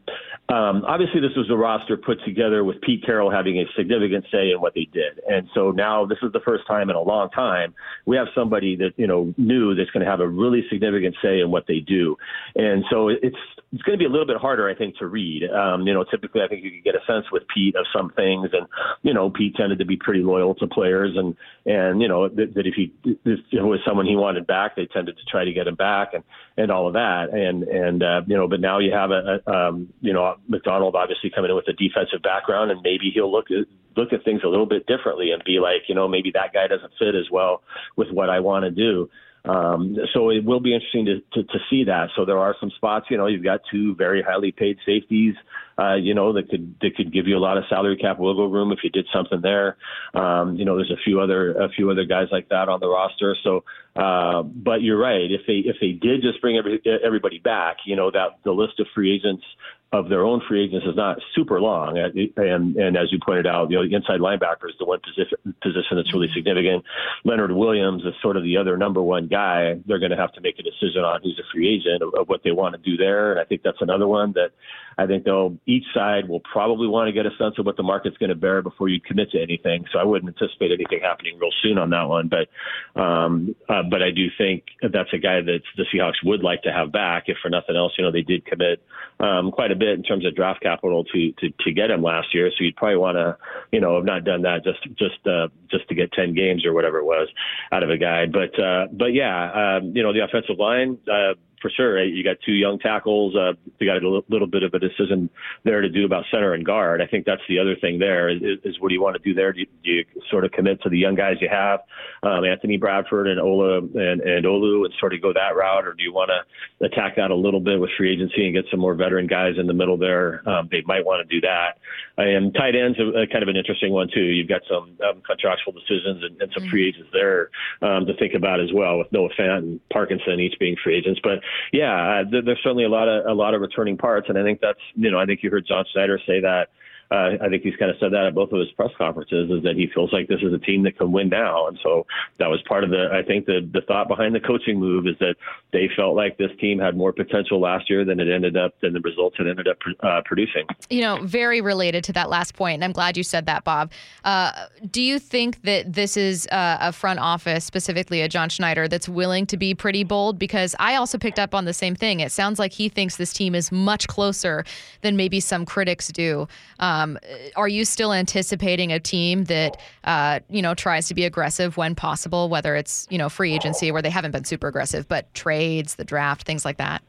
um, 0.52 0.84
obviously, 0.86 1.20
this 1.20 1.34
was 1.34 1.48
a 1.50 1.56
roster 1.56 1.96
put 1.96 2.22
together 2.26 2.62
with 2.62 2.80
Pete 2.82 3.02
Carroll 3.06 3.30
having 3.30 3.58
a 3.58 3.64
significant 3.74 4.26
say 4.30 4.50
in 4.50 4.60
what 4.60 4.74
they 4.74 4.86
did, 4.92 5.18
and 5.26 5.48
so 5.54 5.70
now 5.70 6.04
this 6.04 6.18
is 6.22 6.30
the 6.32 6.40
first 6.44 6.66
time 6.66 6.90
in 6.90 6.96
a 6.96 7.00
long 7.00 7.30
time 7.30 7.74
we 8.04 8.16
have 8.16 8.26
somebody 8.34 8.76
that 8.76 8.90
you 8.96 9.06
know 9.06 9.32
new 9.38 9.74
that's 9.74 9.90
going 9.90 10.04
to 10.04 10.10
have 10.10 10.20
a 10.20 10.28
really 10.28 10.62
significant 10.70 11.16
say 11.22 11.40
in 11.40 11.50
what 11.50 11.64
they 11.66 11.78
do, 11.78 12.16
and 12.54 12.84
so 12.90 13.08
it's 13.08 13.36
it's 13.72 13.82
going 13.82 13.98
to 13.98 14.02
be 14.02 14.04
a 14.04 14.10
little 14.10 14.26
bit 14.26 14.36
harder, 14.36 14.68
I 14.68 14.74
think, 14.74 14.98
to 14.98 15.06
read. 15.06 15.44
Um, 15.50 15.86
you 15.86 15.94
know, 15.94 16.04
typically 16.04 16.42
I 16.42 16.48
think 16.48 16.62
you 16.62 16.70
could 16.70 16.84
get 16.84 16.94
a 16.94 17.04
sense 17.06 17.24
with 17.32 17.44
Pete 17.54 17.74
of 17.74 17.86
some 17.96 18.10
things, 18.10 18.50
and 18.52 18.66
you 19.02 19.14
know, 19.14 19.30
Pete 19.30 19.56
tended 19.56 19.78
to 19.78 19.86
be 19.86 19.96
pretty 19.96 20.22
loyal 20.22 20.54
to 20.56 20.66
players, 20.66 21.16
and 21.16 21.34
and 21.64 22.02
you 22.02 22.08
know 22.08 22.28
that, 22.28 22.54
that 22.54 22.66
if 22.66 22.74
he 22.74 22.92
if 23.04 23.40
it 23.52 23.62
was 23.62 23.80
someone 23.86 24.06
he 24.06 24.16
wanted 24.16 24.46
back, 24.46 24.76
they 24.76 24.86
tended 24.86 25.16
to 25.16 25.24
try 25.30 25.44
to 25.44 25.52
get 25.52 25.66
him 25.66 25.76
back, 25.76 26.14
and 26.14 26.24
and 26.56 26.70
all 26.70 26.86
of 26.86 26.94
that, 26.94 27.30
and 27.32 27.62
and 27.64 28.02
uh, 28.02 28.22
you 28.26 28.36
know, 28.36 28.48
but 28.48 28.60
now 28.60 28.78
you 28.78 28.92
have 28.92 29.10
a, 29.10 29.40
a 29.46 29.50
um, 29.50 29.92
you 30.00 30.12
know 30.12 30.36
Macdonald 30.48 30.96
obviously 30.96 31.30
coming 31.30 31.50
in 31.50 31.56
with 31.56 31.68
a 31.68 31.72
defensive 31.72 32.22
background, 32.22 32.70
and 32.70 32.80
maybe 32.82 33.10
he'll 33.14 33.30
look 33.30 33.50
at 33.50 33.66
look 33.96 34.12
at 34.12 34.24
things 34.24 34.40
a 34.44 34.48
little 34.48 34.66
bit 34.66 34.86
differently 34.86 35.30
and 35.32 35.42
be 35.44 35.58
like, 35.60 35.82
you 35.88 35.94
know, 35.94 36.08
maybe 36.08 36.30
that 36.32 36.52
guy 36.52 36.66
doesn't 36.66 36.92
fit 36.98 37.14
as 37.14 37.30
well 37.30 37.62
with 37.96 38.10
what 38.10 38.30
I 38.30 38.40
want 38.40 38.64
to 38.64 38.70
do. 38.70 39.10
Um, 39.44 39.96
so 40.14 40.30
it 40.30 40.44
will 40.44 40.60
be 40.60 40.72
interesting 40.72 41.06
to, 41.06 41.20
to, 41.34 41.44
to 41.44 41.58
see 41.68 41.84
that. 41.84 42.10
So 42.14 42.24
there 42.24 42.38
are 42.38 42.54
some 42.60 42.70
spots, 42.76 43.06
you 43.10 43.16
know, 43.16 43.26
you've 43.26 43.42
got 43.42 43.60
two 43.70 43.94
very 43.96 44.22
highly 44.22 44.52
paid 44.52 44.78
safeties, 44.86 45.34
uh, 45.82 45.94
you 45.94 46.14
know, 46.14 46.32
that 46.32 46.48
could 46.48 46.74
that 46.80 46.96
could 46.96 47.12
give 47.12 47.26
you 47.26 47.36
a 47.36 47.40
lot 47.40 47.56
of 47.56 47.64
salary 47.68 47.96
cap 47.96 48.18
wiggle 48.18 48.50
room 48.50 48.72
if 48.72 48.78
you 48.82 48.90
did 48.90 49.06
something 49.12 49.40
there. 49.40 49.76
Um, 50.14 50.56
you 50.56 50.64
know, 50.64 50.76
there's 50.76 50.90
a 50.90 51.02
few 51.04 51.20
other 51.20 51.52
a 51.52 51.68
few 51.68 51.90
other 51.90 52.04
guys 52.04 52.28
like 52.30 52.48
that 52.50 52.68
on 52.68 52.80
the 52.80 52.88
roster. 52.88 53.36
So, 53.42 53.64
uh, 53.94 54.42
but 54.42 54.82
you're 54.82 54.98
right. 54.98 55.30
If 55.30 55.42
they 55.46 55.68
if 55.68 55.76
they 55.80 55.92
did 55.92 56.22
just 56.22 56.40
bring 56.40 56.56
every, 56.56 56.80
everybody 57.04 57.38
back, 57.38 57.78
you 57.84 57.96
know, 57.96 58.10
that 58.10 58.38
the 58.44 58.52
list 58.52 58.80
of 58.80 58.86
free 58.94 59.14
agents 59.14 59.44
of 59.92 60.08
their 60.08 60.24
own 60.24 60.40
free 60.48 60.64
agents 60.64 60.86
is 60.86 60.96
not 60.96 61.18
super 61.34 61.60
long. 61.60 61.98
And 61.98 62.76
and 62.78 62.96
as 62.96 63.12
you 63.12 63.18
pointed 63.24 63.46
out, 63.46 63.70
you 63.70 63.76
know, 63.76 63.86
the 63.86 63.94
inside 63.94 64.20
linebacker 64.20 64.68
is 64.68 64.74
the 64.78 64.86
one 64.86 65.00
position 65.00 65.54
position 65.60 65.96
that's 65.96 66.12
really 66.14 66.30
significant. 66.34 66.84
Leonard 67.24 67.52
Williams 67.52 68.02
is 68.04 68.14
sort 68.22 68.38
of 68.38 68.42
the 68.42 68.56
other 68.56 68.78
number 68.78 69.02
one 69.02 69.28
guy. 69.28 69.76
They're 69.86 69.98
going 69.98 70.10
to 70.10 70.16
have 70.16 70.32
to 70.32 70.40
make 70.40 70.58
a 70.58 70.62
decision 70.62 71.04
on 71.04 71.20
who's 71.22 71.38
a 71.38 71.46
free 71.52 71.68
agent 71.68 72.02
of, 72.02 72.14
of 72.14 72.28
what 72.28 72.42
they 72.42 72.52
want 72.52 72.74
to 72.74 72.80
do 72.80 72.96
there. 72.96 73.32
And 73.32 73.40
I 73.40 73.44
think 73.44 73.62
that's 73.62 73.82
another 73.82 74.08
one 74.08 74.32
that 74.32 74.52
I 74.96 75.06
think 75.06 75.24
they'll 75.24 75.58
each 75.66 75.84
side 75.92 76.26
will 76.26 76.40
probably 76.40 76.88
want 76.88 77.08
to 77.08 77.12
get 77.12 77.26
a 77.26 77.36
sense 77.36 77.58
of 77.58 77.66
what 77.66 77.76
the 77.76 77.82
market's 77.82 78.16
going 78.16 78.30
to 78.30 78.34
bear 78.36 78.62
before 78.62 78.88
you 78.88 78.98
commit 78.98 79.30
to 79.32 79.42
anything. 79.42 79.84
So 79.92 79.98
I 79.98 80.04
wouldn't 80.04 80.34
anticipate 80.40 80.72
anything 80.72 81.00
happening 81.02 81.38
real 81.38 81.52
soon 81.62 81.76
on 81.76 81.90
that 81.90 82.08
one. 82.08 82.28
But 82.28 83.00
um, 83.00 83.54
uh, 83.68 83.81
Uh, 83.82 83.88
but 83.88 84.02
I 84.02 84.10
do 84.10 84.26
think 84.38 84.64
that's 84.82 85.12
a 85.12 85.18
guy 85.18 85.40
that 85.40 85.60
the 85.76 85.84
Seahawks 85.92 86.24
would 86.24 86.42
like 86.42 86.62
to 86.62 86.72
have 86.72 86.92
back, 86.92 87.24
if 87.26 87.36
for 87.42 87.48
nothing 87.48 87.76
else. 87.76 87.92
You 87.98 88.04
know, 88.04 88.12
they 88.12 88.22
did 88.22 88.44
commit 88.44 88.82
um, 89.20 89.50
quite 89.50 89.70
a 89.70 89.76
bit 89.76 89.90
in 89.90 90.02
terms 90.02 90.26
of 90.26 90.34
draft 90.34 90.62
capital 90.62 91.04
to 91.04 91.32
to, 91.32 91.50
to 91.60 91.72
get 91.72 91.90
him 91.90 92.02
last 92.02 92.34
year, 92.34 92.50
so 92.50 92.64
you'd 92.64 92.76
probably 92.76 92.96
want 92.96 93.16
to, 93.16 93.36
you 93.72 93.80
know, 93.80 93.96
have 93.96 94.04
not 94.04 94.24
done 94.24 94.42
that 94.42 94.64
just 94.64 94.82
just 94.96 95.26
uh, 95.26 95.48
just 95.70 95.88
to 95.88 95.94
get 95.94 96.12
ten 96.12 96.34
games 96.34 96.64
or 96.64 96.72
whatever 96.72 96.98
it 96.98 97.04
was 97.04 97.28
out 97.70 97.82
of 97.82 97.90
a 97.90 97.96
guy. 97.96 98.26
But 98.26 98.58
uh, 98.58 98.86
but 98.92 99.12
yeah, 99.12 99.78
um, 99.78 99.96
you 99.96 100.02
know, 100.02 100.12
the 100.12 100.24
offensive 100.24 100.58
line. 100.58 100.98
Uh, 101.10 101.34
for 101.62 101.70
sure. 101.70 102.02
You 102.02 102.24
got 102.24 102.36
two 102.44 102.52
young 102.52 102.78
tackles. 102.78 103.34
Uh, 103.34 103.52
you 103.78 103.86
got 103.86 104.02
a 104.02 104.22
little 104.28 104.46
bit 104.48 104.62
of 104.64 104.74
a 104.74 104.78
decision 104.78 105.30
there 105.64 105.80
to 105.80 105.88
do 105.88 106.04
about 106.04 106.24
center 106.30 106.52
and 106.52 106.66
guard. 106.66 107.00
I 107.00 107.06
think 107.06 107.24
that's 107.24 107.40
the 107.48 107.60
other 107.60 107.76
thing 107.76 108.00
there 108.00 108.28
is, 108.28 108.42
is 108.64 108.80
what 108.80 108.88
do 108.88 108.94
you 108.94 109.02
want 109.02 109.16
to 109.16 109.22
do 109.22 109.32
there? 109.32 109.52
Do 109.52 109.60
you, 109.60 109.66
do 109.84 109.90
you 109.90 110.04
sort 110.30 110.44
of 110.44 110.50
commit 110.50 110.82
to 110.82 110.90
the 110.90 110.98
young 110.98 111.14
guys 111.14 111.36
you 111.40 111.48
have, 111.48 111.80
um, 112.22 112.44
Anthony 112.44 112.76
Bradford 112.76 113.28
and 113.28 113.40
Ola 113.40 113.78
and, 113.78 114.20
and 114.20 114.44
Olu, 114.44 114.84
and 114.84 114.94
sort 114.98 115.14
of 115.14 115.22
go 115.22 115.32
that 115.32 115.56
route, 115.56 115.86
or 115.86 115.94
do 115.94 116.02
you 116.02 116.12
want 116.12 116.30
to 116.30 116.86
attack 116.86 117.16
that 117.16 117.30
a 117.30 117.34
little 117.34 117.60
bit 117.60 117.80
with 117.80 117.90
free 117.96 118.12
agency 118.12 118.44
and 118.44 118.54
get 118.54 118.64
some 118.70 118.80
more 118.80 118.94
veteran 118.94 119.28
guys 119.28 119.54
in 119.58 119.66
the 119.66 119.72
middle 119.72 119.96
there? 119.96 120.46
Um, 120.48 120.68
they 120.70 120.82
might 120.84 121.06
want 121.06 121.26
to 121.26 121.34
do 121.34 121.40
that. 121.46 121.78
And 122.16 122.52
tight 122.54 122.74
ends 122.74 122.98
a, 122.98 123.22
a 123.22 123.26
kind 123.26 123.42
of 123.42 123.48
an 123.48 123.56
interesting 123.56 123.92
one 123.92 124.08
too. 124.12 124.20
You've 124.20 124.48
got 124.48 124.62
some 124.68 124.98
um, 125.08 125.22
contractual 125.24 125.72
decisions 125.72 126.22
and, 126.24 126.42
and 126.42 126.52
some 126.52 126.68
free 126.68 126.88
agents 126.88 127.10
there 127.12 127.50
um, 127.80 128.06
to 128.06 128.14
think 128.16 128.34
about 128.34 128.60
as 128.60 128.72
well, 128.72 128.98
with 128.98 129.10
Noah 129.12 129.30
Fant 129.38 129.58
and 129.58 129.88
Parkinson 129.90 130.40
each 130.40 130.58
being 130.58 130.76
free 130.82 130.96
agents. 130.96 131.20
But 131.22 131.40
yeah, 131.72 132.20
uh, 132.20 132.30
there, 132.30 132.42
there's 132.42 132.60
certainly 132.62 132.84
a 132.84 132.88
lot 132.88 133.08
of 133.08 133.26
a 133.26 133.34
lot 133.34 133.54
of 133.54 133.60
returning 133.60 133.96
parts, 133.96 134.28
and 134.28 134.38
I 134.38 134.42
think 134.42 134.60
that's 134.60 134.80
you 134.94 135.10
know 135.10 135.18
I 135.18 135.26
think 135.26 135.42
you 135.42 135.50
heard 135.50 135.66
John 135.66 135.84
Schneider 135.92 136.20
say 136.26 136.40
that 136.40 136.68
uh, 137.12 137.36
I 137.42 137.48
think 137.50 137.62
he's 137.62 137.76
kind 137.76 137.90
of 137.90 137.98
said 138.00 138.12
that 138.12 138.24
at 138.24 138.34
both 138.34 138.52
of 138.52 138.60
his 138.60 138.70
press 138.70 138.90
conferences 138.96 139.50
is 139.50 139.62
that 139.64 139.76
he 139.76 139.86
feels 139.92 140.12
like 140.14 140.28
this 140.28 140.40
is 140.42 140.52
a 140.54 140.58
team 140.58 140.82
that 140.84 140.96
can 140.96 141.12
win 141.12 141.28
now, 141.28 141.66
and 141.66 141.78
so 141.82 142.06
that 142.38 142.48
was 142.48 142.62
part 142.66 142.84
of 142.84 142.90
the 142.90 143.10
I 143.12 143.22
think 143.22 143.44
the 143.44 143.68
the 143.70 143.82
thought 143.82 144.08
behind 144.08 144.34
the 144.34 144.40
coaching 144.40 144.80
move 144.80 145.06
is 145.06 145.16
that 145.20 145.34
they 145.72 145.90
felt 145.94 146.16
like 146.16 146.38
this 146.38 146.50
team 146.58 146.78
had 146.78 146.96
more 146.96 147.12
potential 147.12 147.60
last 147.60 147.90
year 147.90 148.04
than 148.06 148.18
it 148.18 148.32
ended 148.32 148.56
up 148.56 148.80
than 148.80 148.94
the 148.94 149.00
results 149.00 149.36
had 149.36 149.46
ended 149.46 149.68
up 149.68 149.76
uh, 150.00 150.22
producing. 150.24 150.64
You 150.88 151.02
know, 151.02 151.18
very 151.22 151.60
related 151.60 152.02
to 152.04 152.14
that 152.14 152.30
last 152.30 152.54
point, 152.54 152.76
and 152.76 152.84
I'm 152.84 152.92
glad 152.92 153.18
you 153.18 153.24
said 153.24 153.44
that, 153.44 153.64
Bob. 153.64 153.92
Uh, 154.24 154.52
do 154.90 155.02
you 155.02 155.18
think 155.18 155.62
that 155.64 155.92
this 155.92 156.16
is 156.16 156.46
uh, 156.46 156.78
a 156.80 156.92
front 156.92 157.18
office, 157.18 157.66
specifically 157.66 158.22
a 158.22 158.28
John 158.28 158.48
Schneider, 158.48 158.88
that's 158.88 159.08
willing 159.08 159.44
to 159.48 159.58
be 159.58 159.74
pretty 159.74 160.02
bold? 160.02 160.38
Because 160.38 160.74
I 160.78 160.94
also 160.94 161.18
picked 161.18 161.38
up 161.38 161.54
on 161.54 161.66
the 161.66 161.74
same 161.74 161.94
thing. 161.94 162.20
It 162.20 162.32
sounds 162.32 162.58
like 162.58 162.72
he 162.72 162.88
thinks 162.88 163.16
this 163.16 163.34
team 163.34 163.54
is 163.54 163.70
much 163.70 164.08
closer 164.08 164.64
than 165.02 165.14
maybe 165.14 165.40
some 165.40 165.66
critics 165.66 166.08
do. 166.08 166.48
Um, 166.78 167.01
um, 167.02 167.18
are 167.56 167.68
you 167.68 167.84
still 167.84 168.12
anticipating 168.12 168.92
a 168.92 169.00
team 169.00 169.44
that 169.44 169.76
uh, 170.04 170.40
you 170.48 170.62
know 170.62 170.74
tries 170.74 171.08
to 171.08 171.14
be 171.14 171.24
aggressive 171.24 171.76
when 171.76 171.94
possible, 171.94 172.48
whether 172.48 172.74
it's 172.74 173.06
you 173.10 173.18
know 173.18 173.28
free 173.28 173.54
agency 173.54 173.90
where 173.92 174.02
they 174.02 174.10
haven't 174.10 174.32
been 174.32 174.44
super 174.44 174.68
aggressive, 174.68 175.08
but 175.08 175.32
trades, 175.34 175.96
the 175.96 176.04
draft, 176.04 176.46
things 176.46 176.64
like 176.64 176.78
that? 176.78 177.02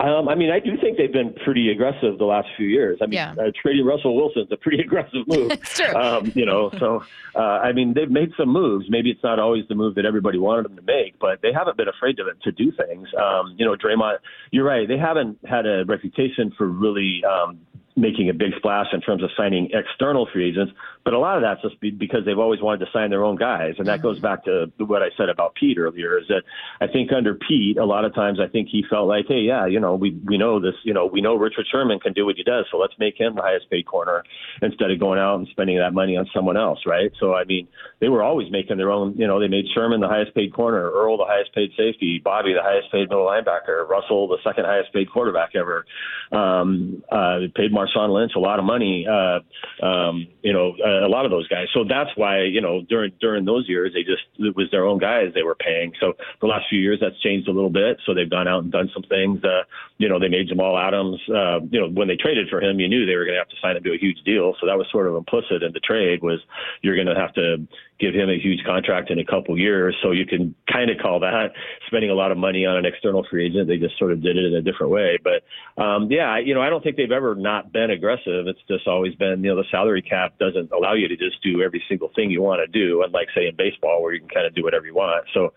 Um, 0.00 0.28
I 0.28 0.36
mean, 0.36 0.50
I 0.50 0.60
do 0.60 0.76
think 0.80 0.96
they've 0.96 1.12
been 1.12 1.34
pretty 1.44 1.72
aggressive 1.72 2.18
the 2.18 2.24
last 2.24 2.46
few 2.56 2.68
years. 2.68 2.98
I 3.02 3.06
mean, 3.06 3.14
yeah. 3.14 3.32
uh, 3.32 3.50
trading 3.60 3.84
Russell 3.84 4.14
Wilson's 4.14 4.50
a 4.52 4.56
pretty 4.56 4.80
aggressive 4.84 5.26
move. 5.26 5.50
Um, 5.96 6.30
you 6.36 6.46
know, 6.46 6.70
so 6.78 7.02
uh, 7.34 7.38
I 7.38 7.72
mean, 7.72 7.94
they've 7.94 8.10
made 8.10 8.30
some 8.36 8.48
moves. 8.48 8.86
Maybe 8.88 9.10
it's 9.10 9.22
not 9.24 9.40
always 9.40 9.64
the 9.68 9.74
move 9.74 9.96
that 9.96 10.04
everybody 10.04 10.38
wanted 10.38 10.66
them 10.66 10.76
to 10.76 10.82
make, 10.82 11.18
but 11.18 11.42
they 11.42 11.52
haven't 11.52 11.76
been 11.76 11.88
afraid 11.88 12.16
to 12.18 12.24
to 12.44 12.52
do 12.52 12.70
things. 12.70 13.08
Um, 13.20 13.54
you 13.56 13.64
know, 13.64 13.74
Draymond, 13.74 14.18
you're 14.52 14.64
right. 14.64 14.86
They 14.86 14.98
haven't 14.98 15.38
had 15.44 15.66
a 15.66 15.84
reputation 15.84 16.52
for 16.56 16.68
really 16.68 17.22
um, 17.24 17.58
making 17.98 18.30
a 18.30 18.34
big 18.34 18.52
splash 18.56 18.86
in 18.92 19.00
terms 19.00 19.22
of 19.22 19.30
signing 19.36 19.70
external 19.72 20.28
free 20.32 20.48
agents, 20.48 20.72
but 21.04 21.14
a 21.14 21.18
lot 21.18 21.36
of 21.36 21.42
that's 21.42 21.62
just 21.62 21.80
because 21.98 22.24
they've 22.24 22.38
always 22.38 22.60
wanted 22.60 22.84
to 22.84 22.92
sign 22.92 23.10
their 23.10 23.24
own 23.24 23.36
guys, 23.36 23.74
and 23.78 23.86
that 23.88 24.02
goes 24.02 24.20
back 24.20 24.44
to 24.44 24.70
what 24.78 25.02
I 25.02 25.08
said 25.16 25.28
about 25.28 25.54
Pete 25.54 25.78
earlier. 25.78 26.18
Is 26.18 26.28
that 26.28 26.42
I 26.80 26.86
think 26.86 27.12
under 27.12 27.34
Pete, 27.34 27.78
a 27.78 27.84
lot 27.84 28.04
of 28.04 28.14
times 28.14 28.38
I 28.40 28.46
think 28.46 28.68
he 28.70 28.84
felt 28.88 29.08
like, 29.08 29.26
hey, 29.26 29.40
yeah, 29.40 29.66
you 29.66 29.80
know, 29.80 29.94
we 29.94 30.20
we 30.24 30.38
know 30.38 30.60
this, 30.60 30.74
you 30.84 30.94
know, 30.94 31.06
we 31.06 31.20
know 31.20 31.34
Richard 31.34 31.66
Sherman 31.70 31.98
can 31.98 32.12
do 32.12 32.26
what 32.26 32.36
he 32.36 32.44
does, 32.44 32.66
so 32.70 32.78
let's 32.78 32.94
make 32.98 33.18
him 33.18 33.34
the 33.34 33.42
highest 33.42 33.70
paid 33.70 33.86
corner 33.86 34.22
instead 34.62 34.90
of 34.90 35.00
going 35.00 35.18
out 35.18 35.36
and 35.36 35.48
spending 35.48 35.78
that 35.78 35.92
money 35.92 36.16
on 36.16 36.28
someone 36.34 36.56
else, 36.56 36.80
right? 36.86 37.10
So 37.18 37.34
I 37.34 37.44
mean, 37.44 37.68
they 38.00 38.08
were 38.08 38.22
always 38.22 38.50
making 38.50 38.76
their 38.76 38.90
own. 38.90 39.16
You 39.16 39.26
know, 39.26 39.40
they 39.40 39.48
made 39.48 39.64
Sherman 39.74 40.00
the 40.00 40.08
highest 40.08 40.34
paid 40.34 40.52
corner, 40.52 40.90
Earl 40.90 41.16
the 41.16 41.24
highest 41.24 41.54
paid 41.54 41.70
safety, 41.76 42.20
Bobby 42.22 42.52
the 42.52 42.62
highest 42.62 42.92
paid 42.92 43.08
middle 43.08 43.26
linebacker, 43.26 43.88
Russell 43.88 44.28
the 44.28 44.38
second 44.44 44.64
highest 44.66 44.92
paid 44.92 45.10
quarterback 45.10 45.50
ever. 45.54 45.84
Um, 46.32 47.02
uh, 47.10 47.48
paid 47.54 47.72
Marshawn 47.88 48.12
Lynch 48.12 48.32
a 48.36 48.40
lot 48.40 48.58
of 48.58 48.64
money. 48.64 49.06
Uh, 49.06 49.40
um, 49.84 50.26
you 50.42 50.52
know, 50.52 50.74
a, 50.84 51.06
a 51.06 51.08
lot 51.08 51.24
of 51.24 51.30
those 51.30 51.48
guys. 51.48 51.66
So 51.74 51.84
that's 51.88 52.10
why 52.16 52.42
you 52.44 52.60
know 52.60 52.82
during 52.88 53.12
during 53.20 53.44
those 53.44 53.68
years 53.68 53.92
they 53.94 54.02
just 54.02 54.22
it 54.38 54.56
was 54.56 54.70
their 54.70 54.84
own 54.84 54.98
guys 54.98 55.32
they 55.34 55.42
were 55.42 55.54
paying. 55.54 55.92
So 56.00 56.14
the 56.40 56.46
last 56.46 56.66
few 56.70 56.80
years 56.80 56.98
that's 57.00 57.20
changed 57.20 57.48
a 57.48 57.52
little 57.52 57.70
bit. 57.70 57.98
So 58.06 58.14
they've 58.14 58.30
gone 58.30 58.48
out 58.48 58.62
and 58.62 58.72
done 58.72 58.90
some 58.92 59.04
things. 59.04 59.42
Uh, 59.44 59.62
you 59.98 60.08
know, 60.08 60.18
they 60.18 60.28
made 60.28 60.48
Jamal 60.48 60.78
Adams. 60.78 61.20
Uh, 61.28 61.60
you 61.70 61.80
know, 61.80 61.88
when 61.88 62.08
they 62.08 62.16
traded 62.16 62.48
for 62.48 62.60
him, 62.60 62.80
you 62.80 62.88
knew 62.88 63.06
they 63.06 63.16
were 63.16 63.24
going 63.24 63.34
to 63.34 63.40
have 63.40 63.48
to 63.48 63.56
sign 63.60 63.76
him 63.76 63.82
to 63.84 63.94
a 63.94 63.98
huge 63.98 64.18
deal. 64.24 64.54
So 64.60 64.66
that 64.66 64.78
was 64.78 64.86
sort 64.90 65.06
of 65.06 65.16
implicit 65.16 65.62
in 65.62 65.72
the 65.72 65.80
trade 65.80 66.22
was 66.22 66.40
you're 66.82 66.96
going 66.96 67.08
to 67.08 67.20
have 67.20 67.34
to 67.34 67.66
give 68.00 68.14
him 68.14 68.30
a 68.30 68.38
huge 68.38 68.62
contract 68.64 69.10
in 69.10 69.18
a 69.18 69.24
couple 69.24 69.58
years. 69.58 69.96
So 70.02 70.12
you 70.12 70.24
can 70.24 70.54
kind 70.70 70.90
of 70.90 70.98
call 70.98 71.20
that 71.20 71.52
spending 71.86 72.10
a 72.10 72.14
lot 72.14 72.30
of 72.30 72.38
money 72.38 72.64
on 72.64 72.76
an 72.76 72.86
external 72.86 73.26
free 73.28 73.46
agent. 73.46 73.66
They 73.66 73.76
just 73.76 73.98
sort 73.98 74.12
of 74.12 74.22
did 74.22 74.36
it 74.36 74.44
in 74.44 74.54
a 74.54 74.62
different 74.62 74.92
way. 74.92 75.18
But 75.22 75.82
um, 75.82 76.10
yeah, 76.10 76.38
you 76.38 76.54
know, 76.54 76.60
I 76.60 76.70
don't 76.70 76.82
think 76.82 76.96
they've 76.96 77.10
ever 77.10 77.34
not 77.34 77.72
been 77.72 77.90
aggressive. 77.90 78.46
It's 78.46 78.60
just 78.68 78.86
always 78.86 79.14
been, 79.16 79.42
you 79.42 79.50
know, 79.50 79.56
the 79.56 79.68
salary 79.70 80.02
cap 80.02 80.38
doesn't 80.38 80.70
allow 80.70 80.94
you 80.94 81.08
to 81.08 81.16
just 81.16 81.42
do 81.42 81.62
every 81.62 81.82
single 81.88 82.10
thing 82.14 82.30
you 82.30 82.42
want 82.42 82.60
to 82.60 82.66
do, 82.66 83.02
unlike 83.02 83.28
say 83.34 83.48
in 83.48 83.56
baseball 83.56 84.02
where 84.02 84.12
you 84.12 84.20
can 84.20 84.28
kind 84.28 84.46
of 84.46 84.54
do 84.54 84.62
whatever 84.62 84.86
you 84.86 84.94
want. 84.94 85.26
So, 85.34 85.52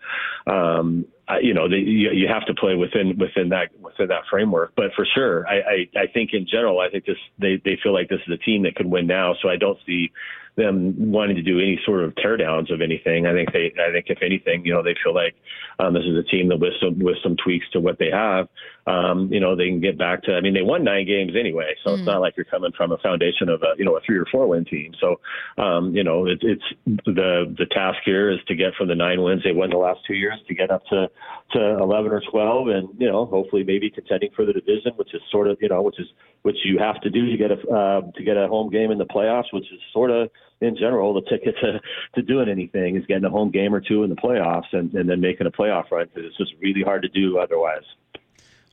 um, 0.50 1.06
I, 1.28 1.38
you 1.38 1.54
know, 1.54 1.68
they, 1.68 1.76
you, 1.76 2.10
you 2.10 2.28
have 2.28 2.44
to 2.46 2.54
play 2.54 2.74
within 2.74 3.16
within 3.18 3.50
that 3.50 3.68
within 3.80 4.08
that 4.08 4.22
framework. 4.28 4.72
But 4.76 4.92
for 4.96 5.06
sure, 5.14 5.46
I, 5.46 5.54
I, 5.54 6.00
I 6.02 6.06
think 6.12 6.30
in 6.32 6.46
general, 6.50 6.80
I 6.80 6.90
think 6.90 7.04
this 7.04 7.16
they 7.38 7.60
they 7.64 7.78
feel 7.82 7.92
like 7.92 8.08
this 8.08 8.20
is 8.26 8.32
a 8.32 8.38
team 8.44 8.64
that 8.64 8.74
could 8.74 8.86
win 8.86 9.06
now. 9.06 9.34
So 9.40 9.48
I 9.48 9.56
don't 9.56 9.78
see 9.86 10.10
them 10.56 10.94
wanting 11.10 11.36
to 11.36 11.42
do 11.42 11.58
any 11.58 11.80
sort 11.84 12.04
of 12.04 12.14
teardowns 12.16 12.72
of 12.72 12.82
anything. 12.82 13.26
I 13.26 13.32
think 13.32 13.52
they, 13.52 13.72
I 13.80 13.90
think 13.90 14.06
if 14.08 14.18
anything, 14.22 14.64
you 14.66 14.74
know, 14.74 14.82
they 14.82 14.94
feel 15.02 15.14
like 15.14 15.34
um, 15.78 15.94
this 15.94 16.04
is 16.04 16.16
a 16.16 16.22
team 16.22 16.48
that 16.48 16.58
with 16.58 16.74
some 16.80 16.98
with 16.98 17.16
some 17.22 17.36
tweaks 17.42 17.66
to 17.72 17.80
what 17.80 17.98
they 17.98 18.10
have, 18.12 18.48
um, 18.86 19.32
you 19.32 19.40
know, 19.40 19.56
they 19.56 19.68
can 19.68 19.80
get 19.80 19.96
back 19.96 20.22
to. 20.24 20.34
I 20.34 20.40
mean, 20.40 20.54
they 20.54 20.62
won 20.62 20.84
nine 20.84 21.06
games 21.06 21.32
anyway, 21.38 21.74
so 21.82 21.90
mm. 21.90 21.98
it's 21.98 22.06
not 22.06 22.20
like 22.20 22.36
you're 22.36 22.44
coming 22.44 22.72
from 22.76 22.92
a 22.92 22.98
foundation 22.98 23.48
of 23.48 23.62
a 23.62 23.78
you 23.78 23.84
know 23.84 23.96
a 23.96 24.00
three 24.04 24.18
or 24.18 24.26
four 24.30 24.46
win 24.46 24.64
team. 24.64 24.92
So, 25.00 25.20
um, 25.62 25.94
you 25.94 26.04
know, 26.04 26.26
it, 26.26 26.38
it's 26.42 26.64
the 27.06 27.54
the 27.56 27.66
task 27.70 27.98
here 28.04 28.30
is 28.30 28.38
to 28.48 28.54
get 28.54 28.74
from 28.76 28.88
the 28.88 28.94
nine 28.94 29.22
wins 29.22 29.42
they 29.44 29.52
won 29.52 29.70
the 29.70 29.78
last 29.78 30.00
two 30.06 30.14
years 30.14 30.38
to 30.48 30.54
get 30.54 30.70
up 30.70 30.84
to 30.86 31.08
to 31.52 31.78
11 31.78 32.12
or 32.12 32.22
12, 32.30 32.68
and 32.68 32.88
you 32.98 33.10
know, 33.10 33.26
hopefully 33.26 33.62
maybe 33.62 33.90
contending 33.90 34.30
for 34.34 34.44
the 34.44 34.52
division, 34.52 34.92
which 34.96 35.14
is 35.14 35.20
sort 35.30 35.48
of 35.48 35.58
you 35.60 35.68
know, 35.68 35.82
which 35.82 35.98
is 35.98 36.06
which 36.42 36.56
you 36.64 36.78
have 36.78 37.00
to 37.00 37.10
do 37.10 37.30
to 37.30 37.36
get 37.36 37.50
a 37.50 37.68
uh, 37.68 38.00
to 38.12 38.24
get 38.24 38.36
a 38.36 38.48
home 38.48 38.70
game 38.70 38.90
in 38.90 38.98
the 38.98 39.06
playoffs, 39.06 39.52
which 39.52 39.70
is 39.72 39.80
sort 39.92 40.10
of 40.10 40.30
in 40.62 40.76
general 40.76 41.12
the 41.14 41.22
ticket 41.22 41.54
to 41.60 41.80
to 42.14 42.22
doing 42.22 42.48
anything 42.48 42.96
is 42.96 43.04
getting 43.06 43.24
a 43.24 43.30
home 43.30 43.50
game 43.50 43.74
or 43.74 43.80
two 43.80 44.02
in 44.04 44.10
the 44.10 44.16
playoffs 44.16 44.72
and, 44.72 44.94
and 44.94 45.08
then 45.08 45.20
making 45.20 45.46
a 45.46 45.50
playoff 45.50 45.90
run 45.90 46.06
because 46.06 46.28
it's 46.28 46.36
just 46.36 46.52
really 46.60 46.82
hard 46.82 47.02
to 47.02 47.08
do 47.08 47.38
otherwise. 47.38 47.84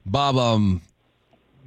Bob, 0.05 0.38
um, 0.38 0.81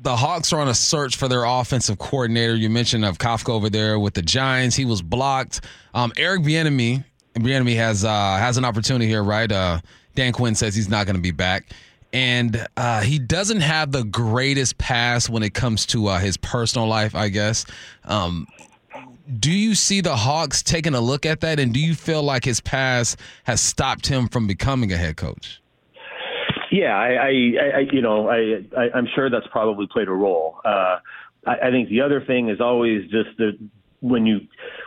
the 0.02 0.17
Hawks 0.17 0.52
are 0.52 0.61
on 0.61 0.69
a 0.69 0.75
search 0.75 1.17
for 1.17 1.29
their 1.29 1.45
offensive 1.45 1.99
coordinator. 1.99 2.55
You 2.55 2.71
mentioned 2.71 3.05
of 3.05 3.19
Kafka 3.19 3.50
over 3.50 3.69
there 3.69 3.99
with 3.99 4.14
the 4.14 4.23
Giants. 4.23 4.75
He 4.75 4.85
was 4.85 5.02
blocked. 5.02 5.61
Um, 5.95 6.12
Eric 6.17 6.43
Bieniemy, 6.43 7.05
Bieniemy 7.35 7.76
has 7.76 8.05
uh, 8.05 8.09
has 8.38 8.57
an 8.57 8.64
opportunity 8.64 9.07
here, 9.07 9.23
right? 9.23 9.50
Uh, 9.50 9.81
Dan 10.14 10.33
Quinn 10.33 10.55
says 10.55 10.75
he's 10.75 10.88
not 10.88 11.07
going 11.07 11.17
to 11.17 11.23
be 11.23 11.31
back 11.31 11.67
and 12.12 12.67
uh, 12.76 13.00
he 13.00 13.19
doesn't 13.19 13.61
have 13.61 13.93
the 13.93 14.05
greatest 14.05 14.76
pass 14.79 15.29
when 15.29 15.43
it 15.43 15.55
comes 15.55 15.87
to 15.87 16.09
uh, 16.09 16.19
his 16.19 16.37
personal 16.37 16.87
life, 16.87 17.14
I 17.14 17.29
guess. 17.29 17.64
Um, 18.05 18.47
do 19.38 19.50
you 19.50 19.75
see 19.75 20.00
the 20.00 20.17
Hawks 20.17 20.62
taking 20.62 20.95
a 20.95 21.00
look 21.00 21.26
at 21.26 21.41
that, 21.41 21.59
and 21.59 21.73
do 21.73 21.81
you 21.81 21.95
feel 21.95 22.23
like 22.23 22.45
his 22.45 22.61
past 22.61 23.19
has 23.45 23.61
stopped 23.61 24.07
him 24.07 24.29
from 24.29 24.47
becoming 24.47 24.93
a 24.93 24.97
head 24.97 25.17
coach? 25.17 25.61
Yeah, 26.71 26.97
I, 26.97 27.09
I, 27.09 27.29
I 27.29 27.79
you 27.93 28.00
know, 28.00 28.29
I, 28.29 28.64
I, 28.76 28.99
am 28.99 29.07
sure 29.14 29.29
that's 29.29 29.47
probably 29.49 29.87
played 29.93 30.09
a 30.09 30.12
role. 30.12 30.59
Uh, 30.64 30.99
I, 31.47 31.55
I 31.64 31.71
think 31.71 31.91
the 31.91 32.00
other 32.00 32.25
thing 32.25 32.49
is 32.49 32.61
always 32.61 33.02
just 33.11 33.37
that 33.38 33.59
when 34.00 34.26
you 34.26 34.41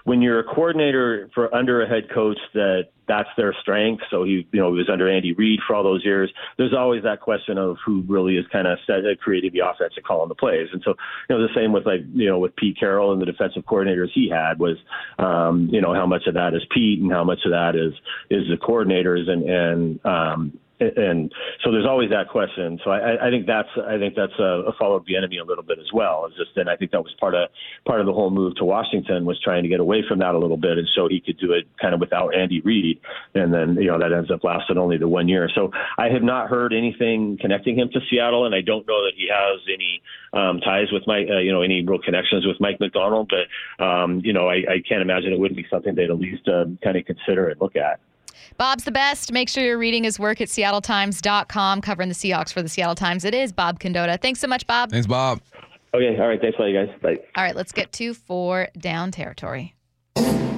when 0.03 0.21
you're 0.21 0.39
a 0.39 0.43
coordinator 0.43 1.29
for 1.33 1.53
under 1.53 1.81
a 1.81 1.87
head 1.87 2.09
coach 2.13 2.39
that 2.53 2.89
that's 3.07 3.29
their 3.37 3.53
strength. 3.61 4.03
So 4.09 4.23
he, 4.23 4.47
you 4.51 4.59
know, 4.59 4.71
he 4.71 4.77
was 4.77 4.89
under 4.91 5.09
Andy 5.09 5.33
Reid 5.33 5.59
for 5.67 5.75
all 5.75 5.83
those 5.83 6.03
years. 6.03 6.31
There's 6.57 6.73
always 6.73 7.03
that 7.03 7.21
question 7.21 7.57
of 7.57 7.77
who 7.85 8.03
really 8.07 8.37
is 8.37 8.45
kind 8.51 8.67
of 8.67 8.77
set, 8.85 8.99
uh, 8.99 9.15
creating 9.19 9.51
the 9.53 9.59
offense 9.59 9.93
and 9.95 10.05
calling 10.05 10.29
the 10.29 10.35
plays. 10.35 10.67
And 10.71 10.81
so, 10.83 10.95
you 11.29 11.35
know, 11.35 11.41
the 11.41 11.53
same 11.55 11.71
with 11.71 11.85
like, 11.85 12.01
you 12.13 12.27
know, 12.27 12.39
with 12.39 12.55
Pete 12.55 12.77
Carroll 12.79 13.11
and 13.11 13.21
the 13.21 13.25
defensive 13.25 13.63
coordinators 13.65 14.09
he 14.13 14.29
had 14.29 14.59
was, 14.59 14.77
um, 15.19 15.69
you 15.71 15.81
know, 15.81 15.93
how 15.93 16.05
much 16.05 16.27
of 16.27 16.33
that 16.35 16.53
is 16.53 16.63
Pete 16.73 17.01
and 17.01 17.11
how 17.11 17.23
much 17.23 17.39
of 17.45 17.51
that 17.51 17.75
is 17.75 17.93
is 18.29 18.47
the 18.49 18.57
coordinators 18.57 19.29
and 19.29 19.43
and 19.49 20.05
um, 20.05 20.59
and 20.95 21.31
so 21.63 21.71
there's 21.71 21.85
always 21.85 22.09
that 22.09 22.29
question. 22.29 22.79
So 22.83 22.91
I, 22.91 23.27
I 23.27 23.29
think 23.29 23.45
that's 23.45 23.69
I 23.77 23.97
think 23.97 24.15
that's 24.15 24.37
a, 24.39 24.69
a 24.69 24.73
follow 24.77 24.97
up 24.97 25.05
Bieniemy 25.05 25.41
a 25.41 25.45
little 25.45 25.63
bit 25.63 25.79
as 25.79 25.91
well. 25.93 26.25
It's 26.27 26.37
just 26.37 26.55
and 26.57 26.69
I 26.69 26.75
think 26.75 26.91
that 26.91 27.01
was 27.01 27.13
part 27.19 27.35
of 27.35 27.49
part 27.85 27.99
of 27.99 28.05
the 28.05 28.13
whole 28.13 28.29
move 28.29 28.55
to 28.57 28.65
Washington 28.65 29.25
was 29.25 29.39
trying 29.41 29.63
to 29.63 29.69
get 29.69 29.79
away 29.79 30.03
from 30.07 30.19
that 30.19 30.35
a 30.35 30.39
little 30.39 30.57
bit, 30.57 30.77
and 30.77 30.87
so 30.95 31.07
he 31.07 31.21
could 31.21 31.37
do 31.37 31.53
it 31.53 31.67
kind 31.81 31.93
of 31.93 31.99
without 31.99 32.35
Andy 32.35 32.61
Reid, 32.61 32.99
and 33.33 33.53
then 33.53 33.75
you 33.75 33.87
know 33.87 33.99
that 33.99 34.11
ends 34.11 34.31
up 34.31 34.43
lasting 34.43 34.77
only 34.77 34.97
the 34.97 35.07
one 35.07 35.27
year. 35.27 35.49
So 35.53 35.71
I 35.97 36.09
have 36.09 36.23
not 36.23 36.49
heard 36.49 36.73
anything 36.73 37.37
connecting 37.39 37.77
him 37.77 37.89
to 37.93 37.99
Seattle, 38.09 38.45
and 38.45 38.55
I 38.55 38.61
don't 38.61 38.87
know 38.87 39.03
that 39.05 39.13
he 39.15 39.29
has 39.31 39.61
any 39.71 40.01
um, 40.33 40.59
ties 40.59 40.91
with 40.91 41.03
Mike, 41.07 41.27
uh, 41.29 41.39
you 41.39 41.51
know, 41.51 41.61
any 41.61 41.85
real 41.85 41.99
connections 41.99 42.45
with 42.45 42.57
Mike 42.59 42.79
Macdonald. 42.79 43.31
But 43.31 43.83
um, 43.83 44.21
you 44.23 44.33
know, 44.33 44.47
I, 44.47 44.55
I 44.55 44.83
can't 44.87 45.01
imagine 45.01 45.33
it 45.33 45.39
wouldn't 45.39 45.57
be 45.57 45.67
something 45.69 45.95
they'd 45.95 46.09
at 46.09 46.19
least 46.19 46.47
uh, 46.47 46.65
kind 46.83 46.97
of 46.97 47.05
consider 47.05 47.49
and 47.49 47.59
look 47.61 47.75
at. 47.75 47.99
Bob's 48.57 48.83
the 48.83 48.91
best. 48.91 49.31
Make 49.31 49.49
sure 49.49 49.63
you're 49.63 49.77
reading 49.77 50.03
his 50.03 50.19
work 50.19 50.41
at 50.41 50.47
seattletimes.com, 50.47 51.81
covering 51.81 52.09
the 52.09 52.15
Seahawks 52.15 52.53
for 52.53 52.61
the 52.61 52.69
Seattle 52.69 52.95
Times. 52.95 53.25
It 53.25 53.33
is 53.33 53.51
Bob 53.51 53.79
Condotta. 53.79 54.21
Thanks 54.21 54.39
so 54.39 54.47
much, 54.47 54.65
Bob. 54.67 54.91
Thanks, 54.91 55.07
Bob. 55.07 55.41
Okay, 55.93 56.19
all 56.19 56.27
right. 56.27 56.41
Thanks 56.41 56.57
a 56.57 56.61
lot, 56.61 56.67
you 56.67 56.85
guys. 56.85 56.95
Bye. 57.01 57.17
All 57.35 57.43
right, 57.43 57.55
let's 57.55 57.71
get 57.71 57.91
to 57.93 58.13
four 58.13 58.69
down 58.77 59.11
territory. 59.11 59.75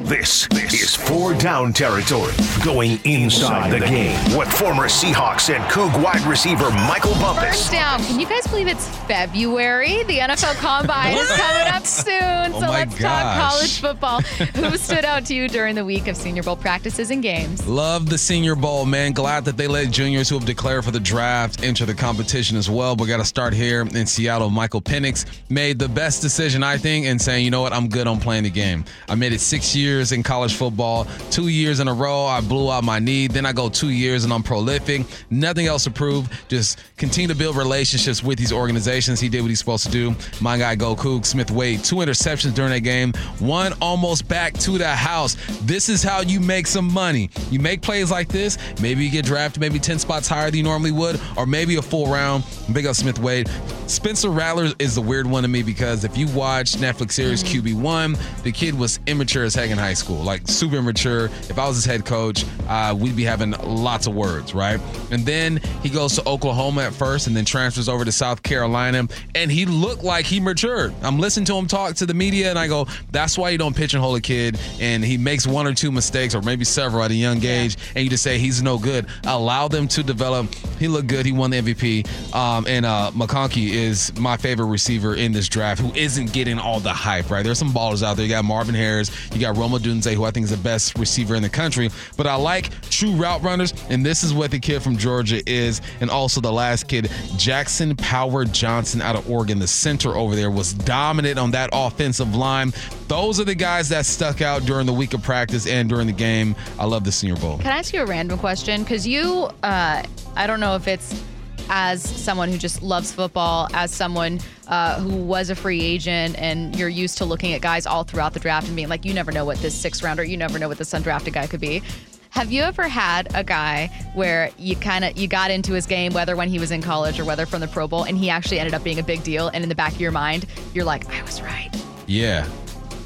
This, 0.08 0.48
this 0.48 0.74
is 0.74 0.96
four 0.96 1.34
down 1.34 1.74
territory, 1.74 2.32
going 2.64 2.98
inside 3.04 3.72
the 3.74 3.86
game 3.86 4.38
with 4.38 4.48
former 4.48 4.86
Seahawks 4.86 5.54
and 5.54 5.62
Coug 5.66 6.02
wide 6.02 6.22
receiver 6.22 6.70
Michael 6.72 7.12
Bumpus. 7.16 7.44
First 7.44 7.72
down. 7.74 8.02
Can 8.04 8.18
you 8.18 8.26
guys 8.26 8.48
believe 8.48 8.68
it's 8.68 8.88
February? 9.00 10.04
The 10.04 10.20
NFL 10.20 10.56
Combine 10.62 11.14
is 11.14 11.28
coming 11.36 11.74
up 11.74 11.86
soon. 11.86 12.54
Oh 12.54 12.62
so 12.62 12.68
my 12.68 12.86
let's 12.86 12.98
talk 12.98 13.38
college 13.38 13.82
football. 13.82 14.22
Who 14.22 14.78
stood 14.78 15.04
out 15.04 15.26
to 15.26 15.36
you 15.36 15.50
during 15.50 15.76
the 15.76 15.84
week 15.84 16.08
of 16.08 16.16
Senior 16.16 16.44
Bowl 16.44 16.56
practices 16.56 17.12
and 17.12 17.22
games? 17.22 17.68
Love 17.68 18.10
the 18.10 18.18
Senior 18.18 18.56
Bowl, 18.56 18.86
man. 18.86 19.12
Glad 19.12 19.44
that 19.44 19.58
they 19.58 19.68
let 19.68 19.92
juniors 19.92 20.30
who 20.30 20.36
have 20.36 20.48
declared 20.48 20.86
for 20.86 20.92
the 20.92 21.02
draft 21.02 21.66
enter 21.66 21.86
the 21.86 21.94
competition 21.94 22.56
as 22.56 22.70
well. 22.70 22.96
But 22.96 23.08
got 23.08 23.18
to 23.18 23.26
start 23.26 23.54
here 23.54 23.82
in 23.82 24.06
Seattle. 24.06 24.52
Michael 24.52 24.82
Penix 24.82 25.26
made 25.50 25.80
the 25.80 25.90
best 25.90 26.22
decision, 26.22 26.64
I 26.64 26.78
think, 26.78 27.06
in 27.08 27.20
saying, 27.20 27.44
you 27.44 27.52
know 27.52 27.62
what, 27.62 27.74
I'm 27.74 27.90
good 27.90 28.08
on 28.08 28.22
playing 28.22 28.44
the 28.44 28.50
game. 28.50 28.86
I 29.10 29.16
made 29.16 29.34
it 29.34 29.42
six 29.42 29.76
years 29.76 29.97
in 29.98 30.24
college 30.24 30.56
football, 30.56 31.06
two 31.32 31.48
years 31.48 31.80
in 31.80 31.88
a 31.88 31.94
row. 31.94 32.26
I 32.26 32.42
blew 32.42 32.72
out 32.72 32.84
my 32.84 33.00
knee. 33.00 33.28
Then 33.28 33.46
I 33.46 33.54
go 33.54 33.70
two 33.70 33.90
years 33.90 34.24
and 34.24 34.34
I'm 34.34 34.44
prolific. 34.44 35.06
Nothing 35.30 35.68
else 35.68 35.84
to 35.86 35.92
prove. 35.92 36.30
Just 36.48 36.80
continue 36.98 37.28
to 37.28 37.36
build 37.36 37.56
relationships 37.56 38.24
with 38.24 38.38
these 38.38 38.52
organizations. 38.52 39.20
He 39.20 39.30
did 39.30 39.42
what 39.42 39.50
he's 39.50 39.60
supposed 39.60 39.86
to 39.86 39.92
do. 39.92 40.16
My 40.42 40.58
guy, 40.58 40.76
Go 40.76 40.96
Coug, 40.96 41.26
Smith 41.26 41.52
Wade, 41.52 41.84
two 41.84 41.98
interceptions 41.98 42.54
during 42.54 42.72
that 42.72 42.82
game, 42.82 43.14
one 43.40 43.74
almost 43.82 44.28
back 44.28 44.54
to 44.60 44.78
the 44.78 44.88
house. 44.88 45.36
This 45.62 45.90
is 45.90 46.04
how 46.04 46.22
you 46.22 46.40
make 46.40 46.68
some 46.68 46.92
money. 46.92 47.30
You 47.50 47.60
make 47.60 47.82
plays 47.82 48.12
like 48.12 48.28
this. 48.28 48.58
Maybe 48.82 49.04
you 49.04 49.12
get 49.12 49.26
drafted 49.26 49.62
maybe 49.62 49.80
10 49.80 50.00
spots 50.00 50.28
higher 50.28 50.52
than 50.52 50.58
you 50.58 50.64
normally 50.64 50.92
would, 50.92 51.20
or 51.36 51.46
maybe 51.46 51.76
a 51.76 51.82
full 51.82 52.08
round. 52.08 52.44
Big 52.74 52.86
up 52.86 52.96
Smith 52.96 53.20
Wade. 53.20 53.50
Spencer 53.88 54.30
Rattler 54.30 54.74
is 54.80 54.96
the 54.96 55.02
weird 55.02 55.28
one 55.28 55.44
to 55.44 55.50
me 55.50 55.64
because 55.64 56.04
if 56.04 56.18
you 56.18 56.28
watch 56.30 56.74
Netflix 56.74 57.14
series 57.14 57.44
mm. 57.44 57.62
QB1, 57.62 58.44
the 58.44 58.52
kid 58.52 58.78
was 58.78 59.00
immature 59.08 59.44
as 59.44 59.56
heck 59.56 59.70
in 59.70 59.78
high 59.78 59.87
school, 59.94 60.24
like 60.24 60.48
super 60.48 60.78
immature. 60.78 61.26
If 61.26 61.58
I 61.58 61.68
was 61.68 61.76
his 61.78 61.86
head 61.86 62.06
coach, 62.06 62.46
uh, 62.68 62.96
we'd 62.98 63.16
be 63.16 63.24
having 63.24 63.52
lots 63.52 64.08
of 64.08 64.16
words, 64.16 64.54
right? 64.54 64.80
And 65.12 65.26
then 65.26 65.58
he 65.84 65.90
goes 65.90 66.16
to 66.16 66.28
Oklahoma 66.28 66.84
at 66.84 66.94
first 66.94 67.28
and 67.28 67.36
then 67.36 67.46
transfers 67.46 67.90
over 67.90 68.06
to 68.06 68.12
South 68.12 68.44
Carolina, 68.44 69.08
and 69.36 69.52
he 69.52 69.66
looked 69.66 70.04
like 70.04 70.26
he 70.26 70.40
matured. 70.40 70.94
I'm 71.02 71.20
listening 71.20 71.46
to 71.46 71.56
him 71.56 71.68
talk 71.68 71.96
to 71.96 72.06
the 72.06 72.14
media, 72.14 72.50
and 72.50 72.60
I 72.60 72.68
go, 72.68 72.88
that's 73.12 73.38
why 73.38 73.50
you 73.50 73.58
don't 73.58 73.76
pigeonhole 73.76 74.16
a 74.16 74.22
kid, 74.22 74.60
and 74.80 75.04
he 75.04 75.18
makes 75.18 75.46
one 75.48 75.68
or 75.68 75.74
two 75.74 75.92
mistakes, 75.92 76.36
or 76.36 76.42
maybe 76.42 76.66
several 76.66 77.04
at 77.04 77.12
a 77.12 77.16
young 77.16 77.44
age, 77.44 77.78
and 77.96 78.04
you 78.04 78.10
just 78.10 78.24
say 78.24 78.38
he's 78.38 78.62
no 78.62 78.78
good. 78.78 79.08
Allow 79.26 79.68
them 79.68 79.88
to 79.90 80.04
develop. 80.04 80.54
He 80.80 80.88
looked 80.88 81.08
good. 81.08 81.26
He 81.26 81.32
won 81.32 81.52
the 81.52 81.62
MVP. 81.62 82.34
Um, 82.36 82.66
and 82.68 82.86
uh, 82.86 83.12
McConkey 83.14 83.70
is 83.70 84.18
my 84.18 84.38
favorite 84.38 84.68
receiver 84.68 85.16
in 85.16 85.32
this 85.32 85.48
draft 85.50 85.82
who 85.82 85.94
isn't 85.94 86.34
getting 86.34 86.60
all 86.60 86.80
the 86.80 86.94
hype, 86.94 87.30
right? 87.30 87.44
There's 87.44 87.60
some 87.60 87.72
ballers 87.72 88.04
out 88.04 88.18
there. 88.18 88.26
You 88.26 88.32
got 88.32 88.46
Marvin 88.46 88.76
Harris, 88.76 89.12
you 89.34 89.40
got 89.40 89.58
Rome 89.58 89.74
Odunze, 89.78 90.14
who 90.14 90.24
I 90.24 90.32
think 90.32 90.46
is 90.46 90.50
the 90.52 90.58
best 90.58 90.98
receiver 90.98 91.36
in 91.36 91.44
the 91.44 91.50
country. 91.50 91.90
But 92.16 92.28
I 92.28 92.36
like 92.36 92.70
true 92.90 93.12
route 93.12 93.42
runners, 93.44 93.74
and 93.90 94.06
this 94.06 94.24
is 94.24 94.34
what 94.34 94.52
the 94.52 94.60
kid 94.60 94.82
from 94.82 94.98
Georgia 94.98 95.42
is. 95.50 95.82
And 96.02 96.10
also 96.10 96.42
the 96.42 96.52
last 96.52 96.88
kid, 96.88 97.12
Jackson 97.38 97.96
Powers-Johnson 97.96 99.02
out 99.02 99.16
of 99.16 99.30
Oregon, 99.30 99.60
the 99.60 99.68
center 99.68 100.16
over 100.16 100.36
there, 100.36 100.52
was 100.52 100.74
dominant 100.74 101.38
on 101.38 101.52
that 101.52 101.70
offensive 101.74 102.36
line. 102.36 102.74
Those 103.08 103.40
are 103.40 103.46
the 103.46 103.56
guys 103.56 103.90
that 103.90 104.06
stuck 104.06 104.42
out 104.42 104.64
during 104.64 104.86
the 104.86 104.94
week 104.94 105.14
of 105.14 105.24
practice 105.24 105.68
and 105.68 105.88
during 105.88 106.08
the 106.08 106.14
game. 106.14 106.56
I 106.78 106.86
love 106.86 107.04
the 107.04 107.12
Senior 107.12 107.38
Bowl. 107.38 107.58
Can 107.58 107.68
I 107.68 107.78
ask 107.78 107.94
you 107.94 108.02
a 108.02 108.06
random 108.06 108.38
question? 108.38 108.84
Because 108.84 109.08
you, 109.08 109.50
uh, 109.64 110.04
I 110.36 110.48
don't 110.48 110.60
know 110.60 110.76
if 110.76 110.88
it's 110.88 111.24
as 111.70 112.02
someone 112.02 112.50
who 112.50 112.58
just 112.58 112.82
loves 112.82 113.12
football, 113.12 113.68
as 113.74 113.94
someone 113.94 114.40
uh, 114.68 115.00
who 115.00 115.16
was 115.16 115.50
a 115.50 115.56
free 115.56 115.82
agent, 115.82 116.36
and 116.38 116.76
you're 116.76 116.90
used 116.90 117.18
to 117.20 117.26
looking 117.26 117.54
at 117.54 117.62
guys 117.62 117.86
all 117.86 118.04
throughout 118.04 118.34
the 118.34 118.40
draft 118.40 118.68
and 118.68 118.76
being 118.76 118.90
like, 118.90 119.06
you 119.06 119.14
never 119.14 119.32
know 119.32 119.46
what 119.46 119.58
this 119.58 119.76
sixth 119.76 120.04
rounder, 120.04 120.24
you 120.24 120.38
never 120.38 120.60
know 120.60 120.68
what 120.68 120.78
this 120.78 120.94
undrafted 120.94 121.34
guy 121.34 121.48
could 121.48 121.62
be. 121.62 121.82
Have 122.30 122.52
you 122.52 122.62
ever 122.62 122.88
had 122.88 123.34
a 123.36 123.44
guy 123.44 123.88
where 124.14 124.52
you 124.58 124.76
kind 124.76 125.04
of 125.04 125.18
you 125.18 125.28
got 125.28 125.50
into 125.50 125.74
his 125.74 125.86
game, 125.86 126.14
whether 126.14 126.36
when 126.36 126.50
he 126.50 126.60
was 126.60 126.72
in 126.72 126.82
college 126.82 127.20
or 127.20 127.26
whether 127.26 127.46
from 127.46 127.62
the 127.62 127.68
Pro 127.68 127.88
Bowl, 127.88 128.04
and 128.04 128.18
he 128.18 128.30
actually 128.30 128.60
ended 128.60 128.74
up 128.74 128.84
being 128.84 129.00
a 129.00 129.04
big 129.04 129.24
deal, 129.24 129.48
and 129.50 129.64
in 129.64 129.70
the 129.70 129.76
back 129.76 129.94
of 129.94 130.02
your 130.02 130.12
mind, 130.12 130.46
you're 130.74 130.86
like, 130.86 131.10
I 131.10 131.22
was 131.24 131.42
right. 131.42 131.70
Yeah, 132.06 132.46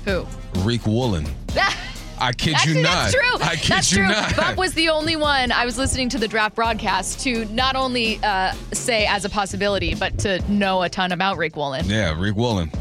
Who? 0.06 0.26
Riq 0.64 0.86
Woolen. 0.86 1.26
I 2.22 2.32
kid 2.34 2.54
Actually, 2.54 2.78
you 2.78 2.84
not. 2.84 3.12
that's 3.12 3.14
true. 3.14 3.38
I 3.42 3.56
kid 3.56 3.70
that's 3.72 3.92
you 3.92 3.98
true. 3.98 4.08
not. 4.08 4.36
Bob 4.36 4.58
was 4.58 4.74
the 4.76 4.90
only 4.90 5.16
one 5.16 5.52
I 5.52 5.66
was 5.66 5.78
listening 5.78 6.08
to 6.10 6.18
the 6.20 6.28
draft 6.28 6.56
broadcast 6.56 7.20
to 7.22 7.46
not 7.46 7.76
only 7.76 8.20
uh, 8.24 8.54
say 8.72 9.06
as 9.08 9.26
a 9.26 9.30
possibility, 9.30 9.96
but 9.96 10.20
to 10.20 10.40
know 10.52 10.84
a 10.84 10.90
ton 10.90 11.12
about 11.12 11.38
Riq 11.38 11.56
Woolen. 11.56 11.86
yeah, 11.88 12.14
Riq 12.14 12.36
Woolen. 12.36 12.72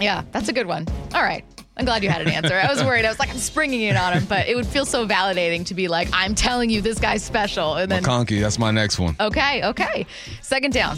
Yeah, 0.00 0.22
that's 0.32 0.48
a 0.48 0.52
good 0.52 0.66
one. 0.66 0.86
All 1.12 1.22
right. 1.22 1.44
I'm 1.76 1.84
glad 1.84 2.04
you 2.04 2.08
had 2.08 2.22
an 2.22 2.28
answer. 2.28 2.54
I 2.54 2.68
was 2.72 2.84
worried. 2.84 3.04
I 3.04 3.08
was 3.08 3.18
like, 3.18 3.30
I'm 3.30 3.38
springing 3.38 3.80
it 3.82 3.96
on 3.96 4.12
him, 4.12 4.24
but 4.26 4.46
it 4.46 4.54
would 4.54 4.66
feel 4.66 4.86
so 4.86 5.08
validating 5.08 5.66
to 5.66 5.74
be 5.74 5.88
like, 5.88 6.08
I'm 6.12 6.36
telling 6.36 6.70
you, 6.70 6.80
this 6.80 7.00
guy's 7.00 7.24
special. 7.24 7.74
And 7.74 7.90
then, 7.90 8.04
McConkey, 8.04 8.40
that's 8.40 8.60
my 8.60 8.70
next 8.70 9.00
one. 9.00 9.16
okay, 9.18 9.64
okay. 9.64 10.06
Second 10.40 10.72
down. 10.72 10.96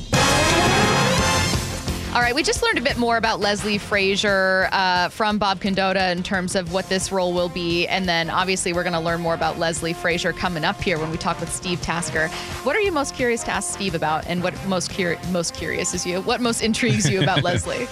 All 2.17 2.23
right, 2.23 2.35
we 2.35 2.43
just 2.43 2.63
learned 2.63 2.79
a 2.79 2.81
bit 2.81 2.97
more 2.97 3.19
about 3.19 3.41
Leslie 3.41 3.77
Frazier 3.77 4.71
uh, 4.73 5.11
from 5.11 5.37
Bob 5.37 5.61
Condotta 5.61 6.13
in 6.13 6.23
terms 6.23 6.55
of 6.55 6.73
what 6.73 6.89
this 6.89 7.13
role 7.13 7.35
will 7.35 7.51
be. 7.51 7.87
And 7.89 8.09
then 8.09 8.31
obviously, 8.31 8.73
we're 8.73 8.85
going 8.85 8.95
to 8.95 9.01
learn 9.01 9.21
more 9.21 9.35
about 9.35 9.59
Leslie 9.59 9.93
Frazier 9.93 10.33
coming 10.33 10.65
up 10.65 10.81
here 10.81 10.99
when 10.99 11.11
we 11.11 11.19
talk 11.19 11.39
with 11.41 11.53
Steve 11.53 11.83
Tasker. 11.83 12.29
What 12.65 12.75
are 12.75 12.81
you 12.81 12.91
most 12.91 13.15
curious 13.15 13.45
to 13.45 13.51
ask 13.51 13.71
Steve 13.71 13.95
about? 13.95 14.27
And 14.29 14.43
what 14.43 14.55
most, 14.67 14.93
curi- 14.93 15.23
most 15.31 15.53
curious 15.53 15.93
is 15.93 16.07
you? 16.07 16.23
What 16.23 16.41
most 16.41 16.63
intrigues 16.63 17.07
you 17.07 17.23
about 17.23 17.43
Leslie? 17.45 17.87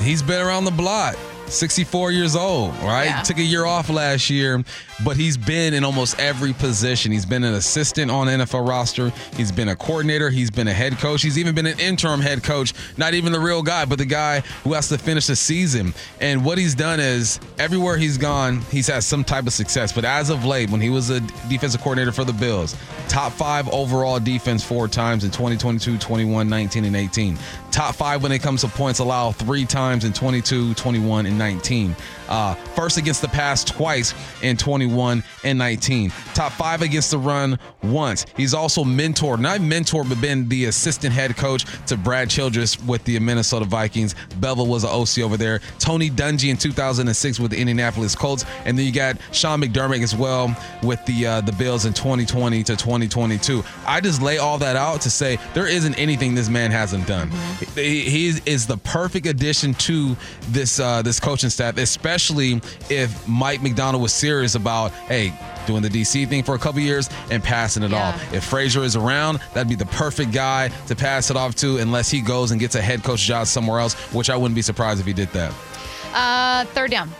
He's 0.00 0.20
been 0.20 0.44
around 0.44 0.64
the 0.64 0.72
block. 0.72 1.14
64 1.50 2.12
years 2.12 2.36
old, 2.36 2.74
right? 2.78 3.06
Yeah. 3.06 3.22
Took 3.22 3.38
a 3.38 3.42
year 3.42 3.64
off 3.64 3.90
last 3.90 4.30
year, 4.30 4.64
but 5.04 5.16
he's 5.16 5.36
been 5.36 5.74
in 5.74 5.84
almost 5.84 6.18
every 6.18 6.52
position. 6.52 7.12
He's 7.12 7.26
been 7.26 7.44
an 7.44 7.54
assistant 7.54 8.10
on 8.10 8.26
the 8.26 8.32
NFL 8.32 8.68
roster. 8.68 9.12
He's 9.36 9.50
been 9.52 9.68
a 9.68 9.76
coordinator. 9.76 10.30
He's 10.30 10.50
been 10.50 10.68
a 10.68 10.72
head 10.72 10.98
coach. 10.98 11.22
He's 11.22 11.38
even 11.38 11.54
been 11.54 11.66
an 11.66 11.78
interim 11.80 12.20
head 12.20 12.42
coach. 12.42 12.72
Not 12.96 13.14
even 13.14 13.32
the 13.32 13.40
real 13.40 13.62
guy, 13.62 13.84
but 13.84 13.98
the 13.98 14.06
guy 14.06 14.40
who 14.64 14.72
has 14.74 14.88
to 14.88 14.98
finish 14.98 15.26
the 15.26 15.36
season. 15.36 15.92
And 16.20 16.44
what 16.44 16.58
he's 16.58 16.74
done 16.74 17.00
is 17.00 17.40
everywhere 17.58 17.96
he's 17.96 18.18
gone, 18.18 18.60
he's 18.70 18.86
had 18.86 19.02
some 19.02 19.24
type 19.24 19.46
of 19.46 19.52
success. 19.52 19.92
But 19.92 20.04
as 20.04 20.30
of 20.30 20.44
late, 20.44 20.70
when 20.70 20.80
he 20.80 20.90
was 20.90 21.10
a 21.10 21.20
defensive 21.48 21.80
coordinator 21.80 22.12
for 22.12 22.24
the 22.24 22.32
Bills, 22.32 22.76
top 23.08 23.32
five 23.32 23.68
overall 23.70 24.20
defense 24.20 24.62
four 24.62 24.88
times 24.88 25.24
in 25.24 25.30
2022, 25.30 25.98
21, 25.98 26.48
19, 26.48 26.84
and 26.84 26.96
18. 26.96 27.38
Top 27.70 27.94
five 27.94 28.22
when 28.22 28.32
it 28.32 28.40
comes 28.40 28.62
to 28.62 28.68
points 28.68 28.98
allowed 28.98 29.36
three 29.36 29.64
times 29.64 30.04
in 30.04 30.12
22, 30.12 30.74
21, 30.74 31.26
and 31.26 31.38
19. 31.38 31.94
Uh, 32.28 32.54
first 32.54 32.96
against 32.96 33.22
the 33.22 33.28
pass 33.28 33.64
twice 33.64 34.14
in 34.42 34.56
21 34.56 35.22
and 35.44 35.58
19. 35.58 36.10
Top 36.34 36.52
five 36.52 36.82
against 36.82 37.10
the 37.10 37.18
run 37.18 37.58
once. 37.82 38.24
He's 38.36 38.54
also 38.54 38.84
mentored, 38.84 39.40
not 39.40 39.60
mentored, 39.60 40.08
but 40.08 40.20
been 40.20 40.48
the 40.48 40.66
assistant 40.66 41.12
head 41.12 41.36
coach 41.36 41.64
to 41.86 41.96
Brad 41.96 42.30
Childress 42.30 42.80
with 42.84 43.02
the 43.04 43.18
Minnesota 43.18 43.64
Vikings. 43.64 44.14
Bevell 44.40 44.68
was 44.68 44.84
an 44.84 44.90
OC 44.90 45.24
over 45.24 45.36
there. 45.36 45.60
Tony 45.78 46.08
Dungy 46.08 46.50
in 46.50 46.56
2006 46.56 47.40
with 47.40 47.50
the 47.50 47.58
Indianapolis 47.58 48.14
Colts, 48.14 48.44
and 48.64 48.78
then 48.78 48.86
you 48.86 48.92
got 48.92 49.16
Sean 49.32 49.60
McDermott 49.60 50.02
as 50.02 50.14
well 50.14 50.54
with 50.82 51.04
the 51.06 51.26
uh, 51.26 51.40
the 51.40 51.52
Bills 51.52 51.84
in 51.84 51.92
2020 51.92 52.62
to 52.64 52.76
2022. 52.76 53.62
I 53.86 54.00
just 54.00 54.22
lay 54.22 54.38
all 54.38 54.58
that 54.58 54.76
out 54.76 55.00
to 55.02 55.10
say 55.10 55.38
there 55.54 55.66
isn't 55.66 55.94
anything 55.94 56.34
this 56.34 56.48
man 56.48 56.70
hasn't 56.70 57.06
done. 57.06 57.30
He, 57.74 58.00
he 58.02 58.28
is 58.46 58.66
the 58.66 58.76
perfect 58.78 59.26
addition 59.26 59.74
to 59.74 60.16
this 60.48 60.80
uh, 60.80 61.02
this 61.02 61.20
coaching 61.20 61.50
staff, 61.50 61.76
especially 61.78 62.60
if 62.88 63.26
Mike 63.28 63.62
Macdonald 63.62 64.02
was 64.02 64.12
serious 64.12 64.54
about 64.54 64.92
hey 65.08 65.32
doing 65.66 65.82
the 65.82 65.88
DC 65.90 66.26
thing 66.28 66.42
for 66.42 66.54
a 66.54 66.58
couple 66.58 66.80
years 66.80 67.08
and 67.30 67.42
passing 67.44 67.82
it 67.82 67.90
Yeah. 67.90 68.08
off. 68.08 68.32
If 68.34 68.44
Frazier 68.44 68.82
is 68.82 68.96
around, 68.96 69.40
that'd 69.52 69.68
be 69.68 69.74
the 69.74 69.86
perfect 69.86 70.32
guy 70.32 70.68
to 70.88 70.96
pass 70.96 71.30
it 71.30 71.36
off 71.36 71.54
to, 71.56 71.76
unless 71.78 72.10
he 72.10 72.20
goes 72.22 72.50
and 72.50 72.58
gets 72.58 72.74
a 72.76 72.80
head 72.82 73.02
coach 73.04 73.20
job 73.20 73.46
somewhere 73.46 73.78
else, 73.78 73.94
which 74.14 74.30
I 74.30 74.36
wouldn't 74.36 74.54
be 74.56 74.62
surprised 74.62 75.00
if 75.00 75.06
he 75.06 75.12
did 75.12 75.28
that. 75.32 75.52
Uh, 76.14 76.64
third 76.72 76.90
down. 76.90 77.10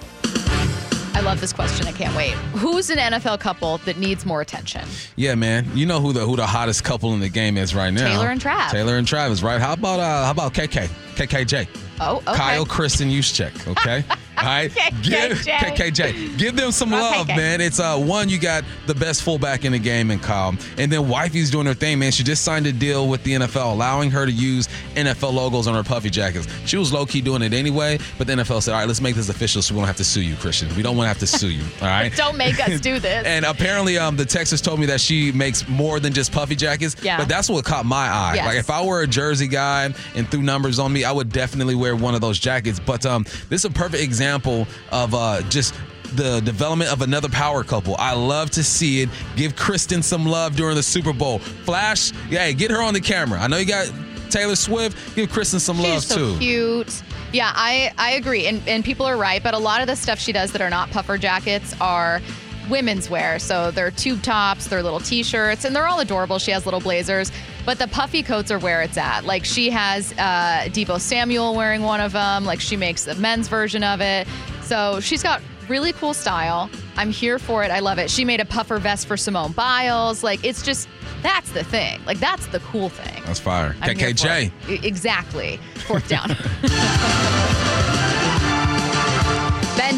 I 1.12 1.20
love 1.22 1.40
this 1.40 1.52
question. 1.52 1.86
I 1.86 1.92
can't 1.92 2.14
wait. 2.16 2.32
Who's 2.54 2.88
an 2.88 2.98
NFL 2.98 3.40
couple 3.40 3.78
that 3.78 3.98
needs 3.98 4.24
more 4.24 4.40
attention? 4.40 4.82
Yeah, 5.16 5.34
man. 5.34 5.68
You 5.74 5.84
know 5.84 6.00
who 6.00 6.12
the 6.12 6.20
who 6.20 6.36
the 6.36 6.46
hottest 6.46 6.84
couple 6.84 7.12
in 7.14 7.20
the 7.20 7.28
game 7.28 7.56
is 7.58 7.74
right 7.74 7.90
now? 7.90 8.06
Taylor 8.08 8.28
and 8.30 8.40
Trav. 8.40 8.70
Taylor 8.70 8.96
and 8.96 9.06
Travis, 9.06 9.42
right? 9.42 9.60
How 9.60 9.72
about 9.74 10.00
uh 10.00 10.24
how 10.24 10.30
about 10.30 10.54
KK? 10.54 10.88
KKJ. 11.16 11.68
Oh, 12.02 12.16
okay. 12.18 12.32
Kyle 12.34 12.64
Kristin 12.64 13.10
Juszczyk, 13.12 13.68
okay? 13.68 14.02
All 14.38 14.46
right. 14.46 14.72
Give, 15.02 15.32
KKJ. 15.36 15.58
KKJ. 15.58 16.38
Give 16.38 16.56
them 16.56 16.72
some 16.72 16.94
Oh, 16.94 16.96
love, 16.96 17.26
KK. 17.26 17.36
man. 17.36 17.60
It's 17.60 17.78
uh 17.78 17.98
one, 17.98 18.30
you 18.30 18.38
got 18.38 18.64
the 18.86 18.94
best 18.94 19.22
fullback 19.22 19.66
in 19.66 19.72
the 19.72 19.78
game 19.78 20.10
in 20.10 20.18
Kyle. 20.20 20.54
And 20.78 20.90
then 20.90 21.08
wifey's 21.10 21.50
doing 21.50 21.66
her 21.66 21.74
thing, 21.74 21.98
man. 21.98 22.12
She 22.12 22.22
just 22.22 22.42
signed 22.44 22.66
a 22.66 22.72
deal 22.72 23.06
with 23.08 23.22
the 23.24 23.32
NFL, 23.34 23.72
allowing 23.72 24.10
her 24.12 24.24
to 24.24 24.32
use 24.32 24.68
NFL 25.00 25.32
logos 25.32 25.66
on 25.66 25.74
her 25.74 25.82
puffy 25.82 26.10
jackets. 26.10 26.46
She 26.66 26.76
was 26.76 26.92
low-key 26.92 27.20
doing 27.20 27.42
it 27.42 27.52
anyway, 27.52 27.98
but 28.18 28.26
the 28.26 28.34
NFL 28.34 28.62
said, 28.62 28.72
all 28.72 28.80
right, 28.80 28.88
let's 28.88 29.00
make 29.00 29.14
this 29.14 29.28
official 29.28 29.62
so 29.62 29.74
we 29.74 29.80
don't 29.80 29.86
have 29.86 29.96
to 29.96 30.04
sue 30.04 30.22
you, 30.22 30.34
Kristin. 30.34 30.74
We 30.76 30.82
don't 30.82 30.96
want 30.96 31.04
to 31.04 31.08
have 31.08 31.18
to 31.18 31.26
sue 31.26 31.50
you. 31.50 31.64
All 31.80 31.88
right. 31.88 32.10
Don't 32.16 32.36
make 32.36 32.60
us 32.60 32.80
do 32.80 32.98
this. 33.00 33.24
And 33.24 33.44
apparently, 33.44 33.96
um, 33.96 34.16
the 34.16 34.24
Texas 34.24 34.60
told 34.60 34.78
me 34.80 34.86
that 34.86 35.00
she 35.00 35.32
makes 35.32 35.66
more 35.68 36.00
than 36.00 36.12
just 36.12 36.32
puffy 36.32 36.54
jackets. 36.54 36.96
Yeah. 37.02 37.16
But 37.16 37.28
that's 37.28 37.48
what 37.48 37.64
caught 37.64 37.86
my 37.86 38.08
eye. 38.08 38.34
Yes. 38.36 38.46
Like 38.46 38.58
if 38.58 38.70
I 38.70 38.84
were 38.84 39.02
a 39.02 39.06
Jersey 39.06 39.48
guy 39.48 39.92
and 40.14 40.28
threw 40.30 40.42
numbers 40.42 40.78
on 40.78 40.92
me, 40.92 41.04
I 41.04 41.12
would 41.12 41.30
definitely 41.30 41.74
wear 41.74 41.96
one 41.96 42.14
of 42.14 42.20
those 42.20 42.38
jackets. 42.38 42.80
But 42.80 43.06
um, 43.06 43.24
this 43.48 43.60
is 43.60 43.64
a 43.64 43.70
perfect 43.70 44.02
example 44.02 44.66
of 44.90 45.14
uh, 45.14 45.42
just 45.48 45.74
the 46.14 46.40
development 46.40 46.92
of 46.92 47.02
another 47.02 47.28
power 47.28 47.62
couple. 47.62 47.96
I 47.98 48.14
love 48.14 48.50
to 48.50 48.64
see 48.64 49.02
it. 49.02 49.08
Give 49.36 49.54
Kristin 49.54 50.02
some 50.02 50.26
love 50.26 50.56
during 50.56 50.76
the 50.76 50.82
Super 50.82 51.12
Bowl. 51.12 51.38
Flash, 51.38 52.12
yeah, 52.28 52.50
get 52.52 52.70
her 52.70 52.82
on 52.82 52.94
the 52.94 53.00
camera. 53.00 53.40
I 53.40 53.46
know 53.46 53.56
you 53.56 53.66
got 53.66 53.90
Taylor 54.30 54.56
Swift. 54.56 55.14
Give 55.14 55.30
Kristin 55.30 55.60
some 55.60 55.78
love 55.78 56.02
so 56.02 56.16
too. 56.16 56.38
cute. 56.38 57.02
Yeah, 57.32 57.52
I, 57.54 57.92
I 57.98 58.12
agree. 58.12 58.46
And, 58.46 58.66
and 58.66 58.84
people 58.84 59.06
are 59.06 59.16
right. 59.16 59.42
But 59.42 59.54
a 59.54 59.58
lot 59.58 59.80
of 59.80 59.86
the 59.86 59.96
stuff 59.96 60.18
she 60.18 60.32
does 60.32 60.52
that 60.52 60.60
are 60.60 60.70
not 60.70 60.90
puffer 60.90 61.18
jackets 61.18 61.74
are 61.80 62.20
women's 62.68 63.10
wear. 63.10 63.38
So 63.38 63.70
they're 63.70 63.90
tube 63.90 64.22
tops, 64.22 64.68
they're 64.68 64.82
little 64.82 65.00
t 65.00 65.22
shirts, 65.22 65.64
and 65.64 65.74
they're 65.74 65.86
all 65.86 66.00
adorable. 66.00 66.38
She 66.38 66.52
has 66.52 66.64
little 66.64 66.80
blazers. 66.80 67.30
But 67.66 67.78
the 67.78 67.88
puffy 67.88 68.22
coats 68.22 68.50
are 68.50 68.58
where 68.58 68.80
it's 68.82 68.96
at. 68.96 69.24
Like 69.24 69.44
she 69.44 69.70
has 69.70 70.12
uh, 70.12 70.68
Deebo 70.68 71.00
Samuel 71.00 71.54
wearing 71.54 71.82
one 71.82 72.00
of 72.00 72.12
them. 72.12 72.44
Like 72.44 72.60
she 72.60 72.76
makes 72.76 73.04
the 73.04 73.14
men's 73.16 73.48
version 73.48 73.84
of 73.84 74.00
it. 74.00 74.26
So 74.62 75.00
she's 75.00 75.22
got 75.22 75.42
really 75.70 75.92
cool 75.92 76.12
style. 76.12 76.68
I'm 76.96 77.10
here 77.10 77.38
for 77.38 77.62
it. 77.64 77.70
I 77.70 77.78
love 77.78 77.98
it. 77.98 78.10
She 78.10 78.24
made 78.24 78.40
a 78.40 78.44
puffer 78.44 78.78
vest 78.78 79.06
for 79.06 79.16
Simone 79.16 79.52
Biles. 79.52 80.22
Like 80.22 80.44
it's 80.44 80.62
just, 80.62 80.88
that's 81.22 81.52
the 81.52 81.64
thing. 81.64 82.04
Like 82.04 82.18
that's 82.18 82.46
the 82.48 82.58
cool 82.60 82.88
thing. 82.88 83.22
That's 83.24 83.40
fire. 83.40 83.76
I'm 83.80 83.96
KKJ. 83.96 84.84
Exactly. 84.84 85.58
Fourth 85.86 86.08
down. 86.08 86.36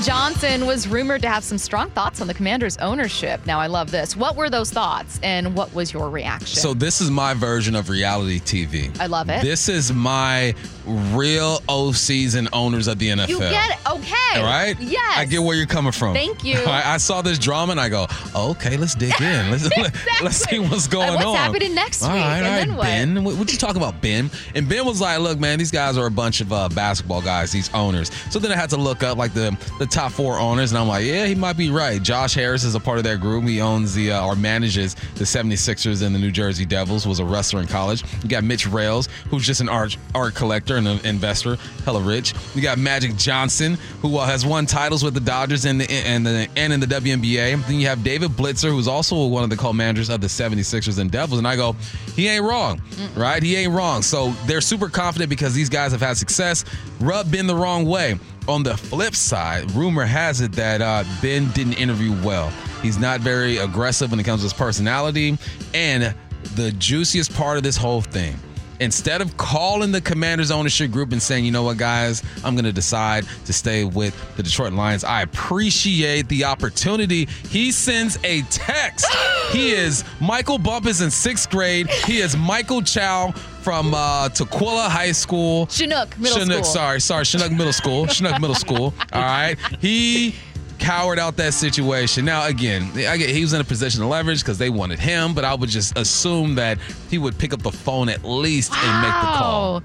Johnson 0.02 0.66
was 0.66 0.88
rumored 0.88 1.22
to 1.22 1.28
have 1.28 1.44
some 1.44 1.58
strong 1.58 1.88
thoughts 1.90 2.20
on 2.20 2.26
the 2.26 2.34
Commanders' 2.34 2.76
ownership. 2.78 3.46
Now, 3.46 3.60
I 3.60 3.68
love 3.68 3.92
this. 3.92 4.16
What 4.16 4.34
were 4.34 4.50
those 4.50 4.70
thoughts, 4.72 5.20
and 5.22 5.54
what 5.54 5.72
was 5.74 5.92
your 5.92 6.10
reaction? 6.10 6.60
So 6.60 6.74
this 6.74 7.00
is 7.00 7.08
my 7.08 7.34
version 7.34 7.76
of 7.76 7.88
reality 7.88 8.40
TV. 8.40 8.98
I 9.00 9.06
love 9.06 9.30
it. 9.30 9.42
This 9.42 9.68
is 9.68 9.92
my 9.92 10.54
real 10.84 11.62
O-season 11.68 12.48
owners 12.52 12.88
of 12.88 12.98
the 12.98 13.10
NFL. 13.10 13.28
you 13.28 13.38
get 13.38 13.70
it. 13.70 13.76
Okay. 13.88 14.40
All 14.40 14.44
right? 14.44 14.76
Yes. 14.80 15.18
I 15.18 15.24
get 15.24 15.40
where 15.40 15.56
you're 15.56 15.66
coming 15.66 15.92
from. 15.92 16.14
Thank 16.14 16.42
you. 16.44 16.58
Right, 16.72 16.86
I 16.86 16.96
saw 16.96 17.22
this 17.22 17.38
drama 17.38 17.72
and 17.72 17.80
I 17.80 17.88
go, 17.88 18.06
okay, 18.34 18.76
let's 18.76 18.94
dig 18.94 19.12
in. 19.20 19.50
Let's 19.50 19.68
let's 20.22 20.36
see 20.36 20.58
what's 20.58 20.86
going 20.86 21.12
what's 21.14 21.24
on. 21.26 21.36
happening 21.36 21.74
next 21.74 22.02
All 22.02 22.12
week? 22.12 22.22
right, 22.22 22.38
And 22.38 22.46
all 22.46 22.52
right, 22.52 22.66
then 22.66 22.76
what? 22.76 22.84
Ben. 22.84 23.24
What, 23.24 23.36
what 23.36 23.52
you 23.52 23.58
talking 23.58 23.76
about, 23.76 24.00
Ben? 24.00 24.30
And 24.54 24.68
Ben 24.68 24.86
was 24.86 25.00
like, 25.00 25.18
look, 25.20 25.38
man, 25.38 25.58
these 25.58 25.70
guys 25.70 25.98
are 25.98 26.06
a 26.06 26.10
bunch 26.10 26.40
of 26.40 26.52
uh, 26.52 26.68
basketball 26.70 27.20
guys, 27.20 27.52
these 27.52 27.72
owners. 27.74 28.10
So 28.30 28.38
then 28.38 28.52
I 28.52 28.56
had 28.56 28.70
to 28.70 28.76
look 28.76 29.02
up 29.02 29.18
like 29.18 29.34
the 29.34 29.56
the 29.78 29.86
top 29.92 30.12
four 30.12 30.38
owners, 30.38 30.72
and 30.72 30.78
I'm 30.78 30.88
like, 30.88 31.04
yeah, 31.04 31.26
he 31.26 31.34
might 31.34 31.56
be 31.56 31.70
right. 31.70 32.02
Josh 32.02 32.34
Harris 32.34 32.64
is 32.64 32.74
a 32.74 32.80
part 32.80 32.98
of 32.98 33.04
that 33.04 33.20
group. 33.20 33.44
He 33.44 33.60
owns 33.60 33.94
the 33.94 34.12
uh, 34.12 34.24
or 34.26 34.34
manages 34.34 34.94
the 35.14 35.24
76ers 35.24 36.04
and 36.04 36.14
the 36.14 36.18
New 36.18 36.30
Jersey 36.30 36.64
Devils. 36.64 37.06
Was 37.06 37.20
a 37.20 37.24
wrestler 37.24 37.60
in 37.60 37.66
college. 37.66 38.02
You 38.22 38.28
got 38.28 38.42
Mitch 38.42 38.66
Rales, 38.66 39.08
who's 39.28 39.46
just 39.46 39.60
an 39.60 39.68
art 39.68 39.96
art 40.14 40.34
collector 40.34 40.76
and 40.76 40.88
an 40.88 41.04
investor, 41.04 41.56
hella 41.84 42.00
rich. 42.00 42.34
You 42.54 42.62
got 42.62 42.78
Magic 42.78 43.16
Johnson, 43.16 43.74
who 44.00 44.16
uh, 44.16 44.26
has 44.26 44.46
won 44.46 44.66
titles 44.66 45.04
with 45.04 45.14
the 45.14 45.20
Dodgers 45.20 45.66
and 45.66 45.80
the 45.80 45.90
and 45.90 46.26
the 46.26 46.48
and 46.56 46.72
in 46.72 46.80
the 46.80 46.86
WNBA. 46.86 47.66
Then 47.66 47.78
you 47.78 47.86
have 47.86 48.02
David 48.02 48.30
Blitzer, 48.30 48.70
who's 48.70 48.88
also 48.88 49.26
one 49.26 49.44
of 49.44 49.50
the 49.50 49.56
co-managers 49.56 50.08
of 50.08 50.20
the 50.20 50.26
76ers 50.26 50.98
and 50.98 51.10
Devils. 51.10 51.38
And 51.38 51.46
I 51.46 51.56
go, 51.56 51.76
he 52.16 52.28
ain't 52.28 52.44
wrong, 52.44 52.80
right? 53.14 53.42
He 53.42 53.56
ain't 53.56 53.72
wrong. 53.72 54.02
So 54.02 54.30
they're 54.46 54.60
super 54.60 54.88
confident 54.88 55.28
because 55.28 55.54
these 55.54 55.68
guys 55.68 55.92
have 55.92 56.00
had 56.00 56.16
success. 56.16 56.64
Rub 57.00 57.30
Ben 57.30 57.46
the 57.46 57.54
wrong 57.54 57.84
way. 57.84 58.18
On 58.48 58.62
the 58.62 58.76
flip 58.76 59.14
side, 59.14 59.70
rumor 59.72 60.04
has 60.04 60.40
it 60.40 60.52
that 60.52 60.82
uh, 60.82 61.04
Ben 61.20 61.48
didn't 61.52 61.74
interview 61.74 62.12
well. 62.24 62.50
He's 62.82 62.98
not 62.98 63.20
very 63.20 63.58
aggressive 63.58 64.10
when 64.10 64.18
it 64.18 64.24
comes 64.24 64.40
to 64.40 64.46
his 64.46 64.52
personality. 64.52 65.38
And 65.74 66.14
the 66.56 66.72
juiciest 66.72 67.32
part 67.34 67.56
of 67.56 67.62
this 67.62 67.76
whole 67.76 68.00
thing 68.00 68.36
instead 68.82 69.20
of 69.20 69.36
calling 69.36 69.92
the 69.92 70.00
commander's 70.00 70.50
ownership 70.50 70.90
group 70.90 71.12
and 71.12 71.22
saying, 71.22 71.44
you 71.44 71.50
know 71.50 71.62
what, 71.62 71.78
guys, 71.78 72.22
I'm 72.44 72.54
going 72.54 72.64
to 72.64 72.72
decide 72.72 73.26
to 73.46 73.52
stay 73.52 73.84
with 73.84 74.14
the 74.36 74.42
Detroit 74.42 74.72
Lions, 74.72 75.04
I 75.04 75.22
appreciate 75.22 76.28
the 76.28 76.44
opportunity. 76.44 77.26
He 77.48 77.72
sends 77.72 78.18
a 78.24 78.42
text. 78.42 79.06
he 79.52 79.72
is 79.72 80.04
Michael 80.20 80.58
Bumpus 80.58 81.00
in 81.00 81.10
sixth 81.10 81.50
grade. 81.50 81.88
He 81.88 82.18
is 82.18 82.36
Michael 82.36 82.82
Chow 82.82 83.32
from 83.62 83.94
uh, 83.94 84.28
Tukwila 84.28 84.88
High 84.88 85.12
School. 85.12 85.66
Chinook 85.66 86.18
Middle 86.18 86.38
Chinook, 86.38 86.64
School. 86.64 86.74
sorry, 86.74 87.00
sorry, 87.00 87.24
Chinook 87.24 87.52
Middle 87.52 87.72
School. 87.72 88.06
Chinook 88.06 88.40
Middle 88.40 88.56
School. 88.56 88.92
All 89.12 89.22
right. 89.22 89.56
He 89.80 90.34
cowered 90.82 91.18
out 91.18 91.36
that 91.36 91.54
situation. 91.54 92.24
Now, 92.24 92.46
again, 92.46 92.90
I 93.06 93.16
get 93.16 93.30
he 93.30 93.40
was 93.40 93.52
in 93.52 93.60
a 93.60 93.64
position 93.64 94.02
of 94.02 94.08
leverage 94.08 94.40
because 94.40 94.58
they 94.58 94.70
wanted 94.70 94.98
him, 94.98 95.32
but 95.34 95.44
I 95.44 95.54
would 95.54 95.68
just 95.68 95.96
assume 95.96 96.56
that 96.56 96.78
he 97.08 97.18
would 97.18 97.38
pick 97.38 97.52
up 97.52 97.62
the 97.62 97.72
phone 97.72 98.08
at 98.08 98.24
least 98.24 98.72
and 98.72 99.02
make 99.02 99.12
the 99.12 99.38
call. 99.38 99.82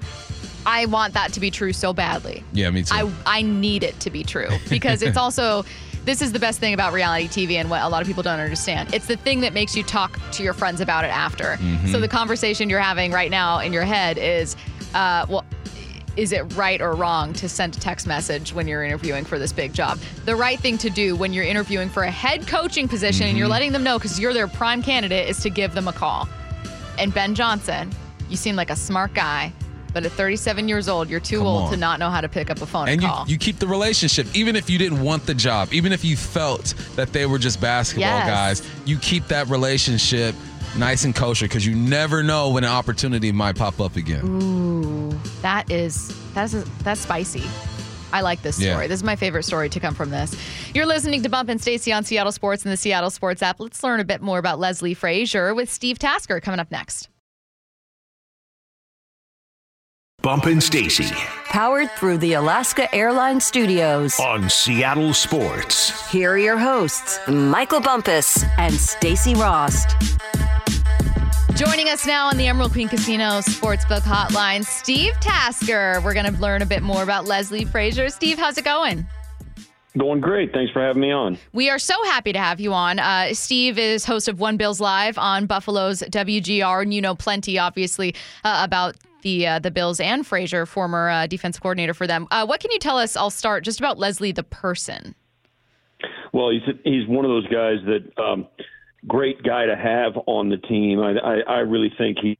I 0.66 0.86
want 0.86 1.14
that 1.14 1.32
to 1.32 1.40
be 1.40 1.50
true 1.50 1.72
so 1.72 1.92
badly. 1.92 2.44
Yeah, 2.52 2.70
me 2.70 2.82
too. 2.82 2.94
I, 2.94 3.10
I 3.38 3.42
need 3.42 3.84
it 3.84 3.98
to 4.00 4.10
be 4.10 4.22
true 4.22 4.48
because 4.68 5.02
it's 5.02 5.16
also 5.16 5.64
this 6.04 6.22
is 6.22 6.32
the 6.32 6.38
best 6.38 6.58
thing 6.58 6.74
about 6.74 6.92
reality 6.92 7.28
TV 7.28 7.56
and 7.56 7.70
what 7.70 7.82
a 7.82 7.88
lot 7.88 8.00
of 8.00 8.08
people 8.08 8.22
don't 8.22 8.40
understand. 8.40 8.92
It's 8.94 9.06
the 9.06 9.16
thing 9.16 9.40
that 9.42 9.52
makes 9.52 9.76
you 9.76 9.82
talk 9.82 10.18
to 10.32 10.42
your 10.42 10.54
friends 10.54 10.80
about 10.80 11.04
it 11.04 11.08
after. 11.08 11.56
Mm-hmm. 11.56 11.88
So 11.88 12.00
the 12.00 12.08
conversation 12.08 12.70
you're 12.70 12.80
having 12.80 13.12
right 13.12 13.30
now 13.30 13.60
in 13.60 13.72
your 13.72 13.84
head 13.84 14.16
is, 14.16 14.56
uh, 14.94 15.26
well, 15.28 15.44
is 16.18 16.32
it 16.32 16.42
right 16.56 16.80
or 16.80 16.94
wrong 16.94 17.32
to 17.34 17.48
send 17.48 17.76
a 17.76 17.80
text 17.80 18.04
message 18.04 18.52
when 18.52 18.66
you're 18.66 18.82
interviewing 18.82 19.24
for 19.24 19.38
this 19.38 19.52
big 19.52 19.72
job? 19.72 19.98
The 20.24 20.34
right 20.34 20.58
thing 20.58 20.76
to 20.78 20.90
do 20.90 21.14
when 21.14 21.32
you're 21.32 21.44
interviewing 21.44 21.88
for 21.88 22.02
a 22.02 22.10
head 22.10 22.46
coaching 22.48 22.88
position 22.88 23.22
and 23.26 23.30
Mm-hmm. 23.30 23.38
you're 23.38 23.46
letting 23.48 23.70
them 23.72 23.84
know 23.84 23.98
because 23.98 24.18
you're 24.18 24.32
their 24.34 24.48
prime 24.48 24.82
candidate 24.82 25.28
is 25.28 25.38
to 25.42 25.50
give 25.50 25.74
them 25.74 25.86
a 25.86 25.92
call. 25.92 26.28
And 26.98 27.14
Ben 27.14 27.36
Johnson, 27.36 27.92
you 28.28 28.36
seem 28.36 28.56
like 28.56 28.70
a 28.70 28.74
smart 28.76 29.14
guy, 29.14 29.52
but 29.94 30.04
at 30.04 30.10
37 30.10 30.68
years 30.68 30.88
old, 30.88 31.08
you're 31.08 31.20
too 31.20 31.38
Come 31.38 31.46
old 31.46 31.62
on. 31.66 31.70
to 31.70 31.76
not 31.76 32.00
know 32.00 32.10
how 32.10 32.20
to 32.20 32.28
pick 32.28 32.50
up 32.50 32.60
a 32.62 32.66
phone 32.66 32.88
and, 32.88 33.00
and 33.02 33.28
you, 33.28 33.34
you 33.34 33.38
keep 33.38 33.60
the 33.60 33.68
relationship 33.68 34.26
even 34.34 34.56
if 34.56 34.68
you 34.68 34.76
didn't 34.78 35.00
want 35.00 35.24
the 35.24 35.34
job 35.34 35.72
even 35.72 35.92
if 35.92 36.04
you 36.04 36.16
felt 36.16 36.74
that 36.96 37.12
they 37.12 37.26
were 37.26 37.38
just 37.38 37.60
basketball 37.60 38.02
Yes. 38.10 38.28
guys 38.60 38.70
you 38.84 38.98
keep 38.98 39.26
that 39.28 39.46
relationship 39.48 40.34
nice 40.76 41.04
and 41.04 41.14
kosher 41.14 41.46
because 41.46 41.64
you 41.66 41.74
never 41.74 42.22
know 42.22 42.50
when 42.50 42.64
an 42.64 42.70
opportunity 42.70 43.32
might 43.32 43.56
pop 43.56 43.80
up 43.80 43.96
again 43.96 44.24
Ooh, 44.24 45.18
that 45.42 45.70
is 45.70 46.14
that's 46.34 46.52
that's 46.82 47.00
spicy. 47.00 47.42
I 48.10 48.22
like 48.22 48.40
this 48.40 48.56
story. 48.56 48.70
Yeah. 48.70 48.86
This 48.86 49.00
is 49.00 49.04
my 49.04 49.16
favorite 49.16 49.42
story 49.42 49.68
to 49.68 49.80
come 49.80 49.94
from 49.94 50.08
this. 50.08 50.34
You're 50.74 50.86
listening 50.86 51.22
to 51.24 51.28
Bump 51.28 51.50
and 51.50 51.60
Stacy 51.60 51.92
on 51.92 52.04
Seattle 52.04 52.32
Sports 52.32 52.64
and 52.64 52.72
the 52.72 52.76
Seattle 52.78 53.10
Sports 53.10 53.42
app. 53.42 53.60
Let's 53.60 53.82
learn 53.82 54.00
a 54.00 54.04
bit 54.04 54.22
more 54.22 54.38
about 54.38 54.58
Leslie 54.58 54.94
Frazier 54.94 55.54
with 55.54 55.70
Steve 55.70 55.98
Tasker 55.98 56.40
coming 56.40 56.58
up 56.58 56.70
next. 56.70 57.10
Bumpin' 60.22 60.60
Stacy 60.60 61.04
Powered 61.44 61.90
through 61.92 62.18
the 62.18 62.32
Alaska 62.34 62.92
Airlines 62.94 63.44
Studios. 63.44 64.18
on 64.18 64.48
Seattle 64.50 65.14
Sports. 65.14 66.10
Here 66.10 66.32
are 66.32 66.38
your 66.38 66.58
hosts, 66.58 67.20
Michael 67.28 67.80
Bumpus 67.80 68.44
and 68.58 68.74
Stacy 68.74 69.34
Ross. 69.34 69.84
Joining 71.58 71.88
us 71.88 72.06
now 72.06 72.28
on 72.28 72.36
the 72.36 72.46
Emerald 72.46 72.70
Queen 72.70 72.88
Casino 72.88 73.40
Sportsbook 73.40 74.02
Hotline, 74.02 74.64
Steve 74.64 75.12
Tasker. 75.14 76.00
We're 76.04 76.14
going 76.14 76.32
to 76.32 76.40
learn 76.40 76.62
a 76.62 76.66
bit 76.66 76.84
more 76.84 77.02
about 77.02 77.24
Leslie 77.24 77.64
Frazier. 77.64 78.10
Steve, 78.10 78.38
how's 78.38 78.58
it 78.58 78.64
going? 78.64 79.04
Going 79.98 80.20
great. 80.20 80.52
Thanks 80.52 80.72
for 80.72 80.80
having 80.80 81.02
me 81.02 81.10
on. 81.10 81.36
We 81.52 81.68
are 81.68 81.80
so 81.80 82.00
happy 82.04 82.32
to 82.32 82.38
have 82.38 82.60
you 82.60 82.72
on. 82.72 83.00
Uh, 83.00 83.34
Steve 83.34 83.76
is 83.76 84.04
host 84.04 84.28
of 84.28 84.38
One 84.38 84.56
Bills 84.56 84.80
Live 84.80 85.18
on 85.18 85.46
Buffalo's 85.46 86.00
WGR, 86.02 86.82
and 86.82 86.94
you 86.94 87.00
know 87.00 87.16
plenty, 87.16 87.58
obviously, 87.58 88.14
uh, 88.44 88.60
about 88.64 88.94
the 89.22 89.44
uh, 89.44 89.58
the 89.58 89.72
Bills 89.72 89.98
and 89.98 90.24
Frazier, 90.24 90.64
former 90.64 91.08
uh, 91.08 91.26
defensive 91.26 91.60
coordinator 91.60 91.92
for 91.92 92.06
them. 92.06 92.28
Uh, 92.30 92.46
what 92.46 92.60
can 92.60 92.70
you 92.70 92.78
tell 92.78 92.98
us? 92.98 93.16
I'll 93.16 93.30
start 93.30 93.64
just 93.64 93.80
about 93.80 93.98
Leslie 93.98 94.30
the 94.30 94.44
person. 94.44 95.16
Well, 96.32 96.50
he's 96.50 96.62
he's 96.84 97.08
one 97.08 97.24
of 97.24 97.30
those 97.30 97.48
guys 97.48 97.78
that 97.86 98.22
um, 98.22 98.46
great 99.08 99.42
guy 99.42 99.66
to 99.66 99.76
have 99.76 100.12
on 100.26 100.48
the 100.50 100.56
team. 100.56 101.00
I 101.00 101.12
I, 101.18 101.38
I 101.46 101.58
really 101.60 101.92
think 101.96 102.18
he 102.20 102.38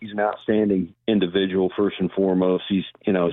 he's 0.00 0.10
an 0.12 0.20
outstanding 0.20 0.94
individual 1.06 1.70
first 1.76 1.96
and 1.98 2.10
foremost. 2.12 2.64
He's 2.68 2.84
you 3.06 3.12
know 3.12 3.30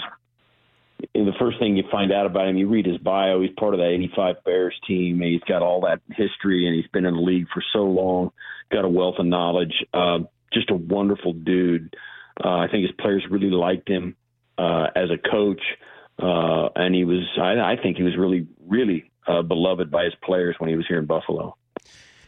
the 1.14 1.34
first 1.40 1.60
thing 1.60 1.76
you 1.76 1.84
find 1.92 2.12
out 2.12 2.26
about 2.26 2.48
him, 2.48 2.58
you 2.58 2.68
read 2.68 2.86
his 2.86 2.98
bio. 2.98 3.42
He's 3.42 3.52
part 3.58 3.74
of 3.74 3.80
that 3.80 3.90
'85 3.90 4.44
Bears 4.44 4.76
team. 4.88 5.22
He's 5.22 5.42
got 5.42 5.62
all 5.62 5.82
that 5.82 6.02
history, 6.10 6.68
and 6.68 6.76
he's 6.76 6.90
been 6.92 7.06
in 7.06 7.16
the 7.16 7.22
league 7.22 7.48
for 7.54 7.64
so 7.74 7.84
long. 7.84 8.32
Got 8.72 8.86
a 8.86 8.90
wealth 8.90 9.16
of 9.20 9.26
knowledge. 9.26 9.74
Uh, 9.94 10.20
just 10.54 10.70
a 10.70 10.76
wonderful 10.76 11.34
dude. 11.34 11.96
Uh, 12.44 12.58
I 12.58 12.68
think 12.70 12.84
his 12.84 12.96
players 13.00 13.24
really 13.30 13.52
liked 13.52 13.90
him 13.90 14.16
uh, 14.58 14.88
as 14.96 15.10
a 15.10 15.30
coach, 15.30 15.62
uh, 16.22 16.70
and 16.76 16.96
he 16.96 17.06
was. 17.06 17.24
I, 17.38 17.74
I 17.74 17.76
think 17.82 17.98
he 17.98 18.04
was 18.04 18.18
really, 18.18 18.48
really 18.66 19.12
uh, 19.28 19.42
beloved 19.42 19.92
by 19.92 20.06
his 20.06 20.14
players 20.24 20.56
when 20.60 20.70
he 20.70 20.76
was 20.76 20.86
here 20.88 21.00
in 21.00 21.06
Buffalo. 21.06 21.58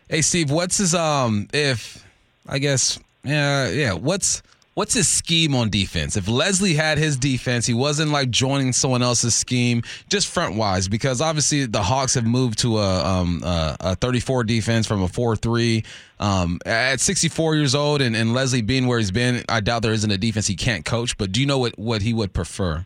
Hey, 0.09 0.21
Steve, 0.21 0.49
what's 0.51 0.77
his 0.77 0.95
um? 0.95 1.49
If 1.53 2.05
I 2.47 2.59
guess, 2.59 2.97
yeah, 3.25 3.67
yeah. 3.67 3.91
What's 3.91 4.41
what's 4.73 4.93
his 4.93 5.05
scheme 5.05 5.53
on 5.53 5.69
defense? 5.69 6.15
If 6.15 6.29
Leslie 6.29 6.75
had 6.75 6.97
his 6.97 7.17
defense, 7.17 7.65
he 7.65 7.73
wasn't 7.73 8.11
like 8.11 8.29
joining 8.29 8.71
someone 8.71 9.01
else's 9.01 9.35
scheme, 9.35 9.83
just 10.07 10.27
front 10.29 10.55
wise, 10.55 10.87
because 10.87 11.19
obviously 11.19 11.65
the 11.65 11.83
Hawks 11.83 12.13
have 12.13 12.25
moved 12.25 12.59
to 12.59 12.77
a 12.77 13.03
um 13.03 13.43
a, 13.43 13.75
a 13.81 13.95
34 13.95 14.45
defense 14.45 14.87
from 14.87 15.03
a 15.03 15.07
4-3. 15.07 15.85
Um, 16.21 16.59
at 16.65 17.01
64 17.01 17.55
years 17.55 17.75
old 17.75 18.01
and, 18.01 18.15
and 18.15 18.33
Leslie 18.33 18.61
being 18.61 18.87
where 18.87 18.99
he's 18.99 19.11
been, 19.11 19.43
I 19.49 19.59
doubt 19.59 19.81
there 19.81 19.91
isn't 19.91 20.09
a 20.09 20.17
defense 20.17 20.47
he 20.47 20.55
can't 20.55 20.85
coach. 20.85 21.17
But 21.17 21.33
do 21.33 21.41
you 21.41 21.45
know 21.45 21.59
what 21.59 21.77
what 21.77 22.01
he 22.01 22.13
would 22.13 22.31
prefer? 22.31 22.85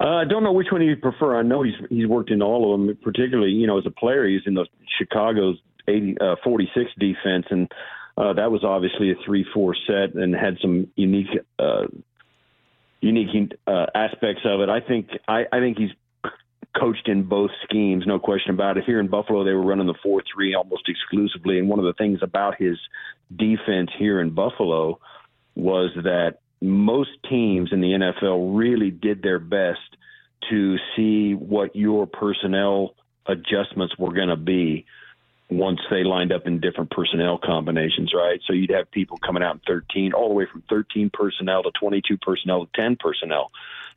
Uh, 0.00 0.16
I 0.16 0.24
don't 0.24 0.42
know 0.42 0.52
which 0.52 0.72
one 0.72 0.80
he 0.80 0.88
would 0.88 1.02
prefer. 1.02 1.38
I 1.38 1.42
know 1.42 1.62
he's 1.62 1.74
he's 1.88 2.08
worked 2.08 2.32
in 2.32 2.42
all 2.42 2.74
of 2.74 2.80
them. 2.80 2.96
Particularly, 3.00 3.52
you 3.52 3.68
know, 3.68 3.78
as 3.78 3.86
a 3.86 3.92
player, 3.92 4.26
he's 4.26 4.42
in 4.44 4.54
the 4.54 4.66
Chicago's 4.98 5.58
80, 5.86 6.16
uh, 6.20 6.36
46 6.42 6.90
defense, 6.98 7.46
and 7.50 7.70
uh, 8.16 8.32
that 8.34 8.50
was 8.50 8.64
obviously 8.64 9.10
a 9.10 9.14
three-four 9.24 9.74
set 9.86 10.14
and 10.14 10.34
had 10.34 10.58
some 10.60 10.88
unique 10.96 11.28
uh, 11.58 11.86
unique 13.00 13.52
uh, 13.66 13.86
aspects 13.94 14.42
of 14.44 14.60
it. 14.60 14.68
I 14.68 14.80
think 14.80 15.08
I, 15.28 15.44
I 15.52 15.58
think 15.58 15.78
he's 15.78 15.90
coached 16.78 17.08
in 17.08 17.24
both 17.24 17.50
schemes, 17.64 18.04
no 18.06 18.18
question 18.18 18.52
about 18.52 18.76
it. 18.76 18.84
Here 18.84 18.98
in 18.98 19.08
Buffalo, 19.08 19.44
they 19.44 19.52
were 19.52 19.62
running 19.62 19.86
the 19.86 19.94
four-three 20.02 20.54
almost 20.54 20.88
exclusively, 20.88 21.58
and 21.58 21.68
one 21.68 21.78
of 21.78 21.84
the 21.84 21.92
things 21.92 22.20
about 22.22 22.60
his 22.60 22.78
defense 23.34 23.90
here 23.98 24.20
in 24.20 24.30
Buffalo 24.30 24.98
was 25.54 25.90
that 25.96 26.38
most 26.60 27.10
teams 27.28 27.70
in 27.72 27.80
the 27.80 27.88
NFL 27.88 28.56
really 28.56 28.90
did 28.90 29.22
their 29.22 29.38
best 29.38 29.78
to 30.50 30.76
see 30.96 31.34
what 31.34 31.76
your 31.76 32.06
personnel 32.06 32.94
adjustments 33.26 33.94
were 33.98 34.12
going 34.12 34.28
to 34.28 34.36
be 34.36 34.86
once 35.50 35.80
they 35.90 36.04
lined 36.04 36.32
up 36.32 36.46
in 36.46 36.60
different 36.60 36.90
personnel 36.90 37.38
combinations, 37.38 38.12
right? 38.14 38.40
So 38.46 38.52
you'd 38.52 38.70
have 38.70 38.90
people 38.90 39.18
coming 39.18 39.42
out 39.42 39.56
in 39.56 39.60
13, 39.66 40.12
all 40.12 40.28
the 40.28 40.34
way 40.34 40.46
from 40.50 40.62
13 40.68 41.10
personnel 41.12 41.62
to 41.62 41.70
22 41.78 42.16
personnel 42.18 42.66
to 42.66 42.72
10 42.74 42.96
personnel, 42.96 43.50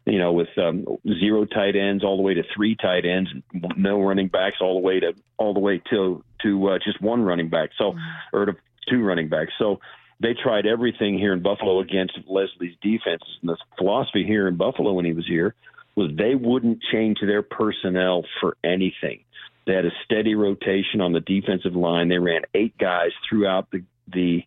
you 0.06 0.20
know, 0.20 0.34
with 0.34 0.50
um, 0.58 0.86
zero 1.20 1.46
tight 1.46 1.76
ends 1.76 2.04
all 2.04 2.18
the 2.18 2.24
way 2.24 2.34
to 2.34 2.44
three 2.56 2.76
tight 2.76 3.06
ends, 3.06 3.30
no 3.76 4.02
running 4.02 4.28
backs 4.28 4.58
all 4.62 4.76
the 4.76 4.86
way 4.86 5.00
to 5.00 5.14
all 5.38 5.54
the 5.54 5.60
way 5.60 5.82
to 5.90 6.24
to 6.42 6.70
uh, 6.70 6.80
just 6.84 7.02
one 7.02 7.24
running 7.24 7.50
back, 7.50 7.72
so 7.78 7.96
or 8.32 8.46
to 8.46 8.56
two 8.90 9.04
running 9.04 9.28
backs. 9.28 9.52
So 9.58 9.80
they 10.20 10.34
tried 10.34 10.66
everything 10.66 11.18
here 11.18 11.34
in 11.34 11.42
Buffalo 11.42 11.80
against 11.80 12.18
Leslie's 12.28 12.76
defense. 12.82 13.24
And 13.42 13.50
the 13.50 13.58
philosophy 13.78 14.26
here 14.26 14.48
in 14.48 14.56
Buffalo 14.56 14.94
when 14.94 15.06
he 15.06 15.14
was 15.14 15.28
here 15.28 15.56
was 15.96 16.12
they 16.16 16.36
wouldn't 16.36 16.82
change 16.92 17.18
their 17.22 17.42
personnel 17.42 18.24
for 18.40 18.58
anything. 18.64 19.24
They 19.68 19.74
had 19.74 19.86
a 19.86 19.92
steady 20.06 20.34
rotation 20.34 21.02
on 21.02 21.12
the 21.12 21.20
defensive 21.20 21.76
line. 21.76 22.08
They 22.08 22.18
ran 22.18 22.42
eight 22.54 22.78
guys 22.78 23.12
throughout 23.30 23.70
the 23.72 23.84
the 24.12 24.44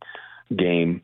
game, 0.57 1.03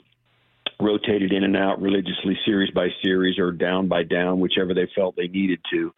rotated 0.81 1.33
in 1.33 1.45
and 1.45 1.57
out 1.57 1.81
religiously, 1.81 2.39
series 2.47 2.71
by 2.71 2.89
series 3.05 3.39
or 3.39 3.53
down 3.53 3.87
by 3.87 4.03
down, 4.03 4.41
whichever 4.41 4.73
they 4.73 4.89
felt 4.95 5.15
they 5.15 5.29
needed 5.29 5.61
to 5.71 5.93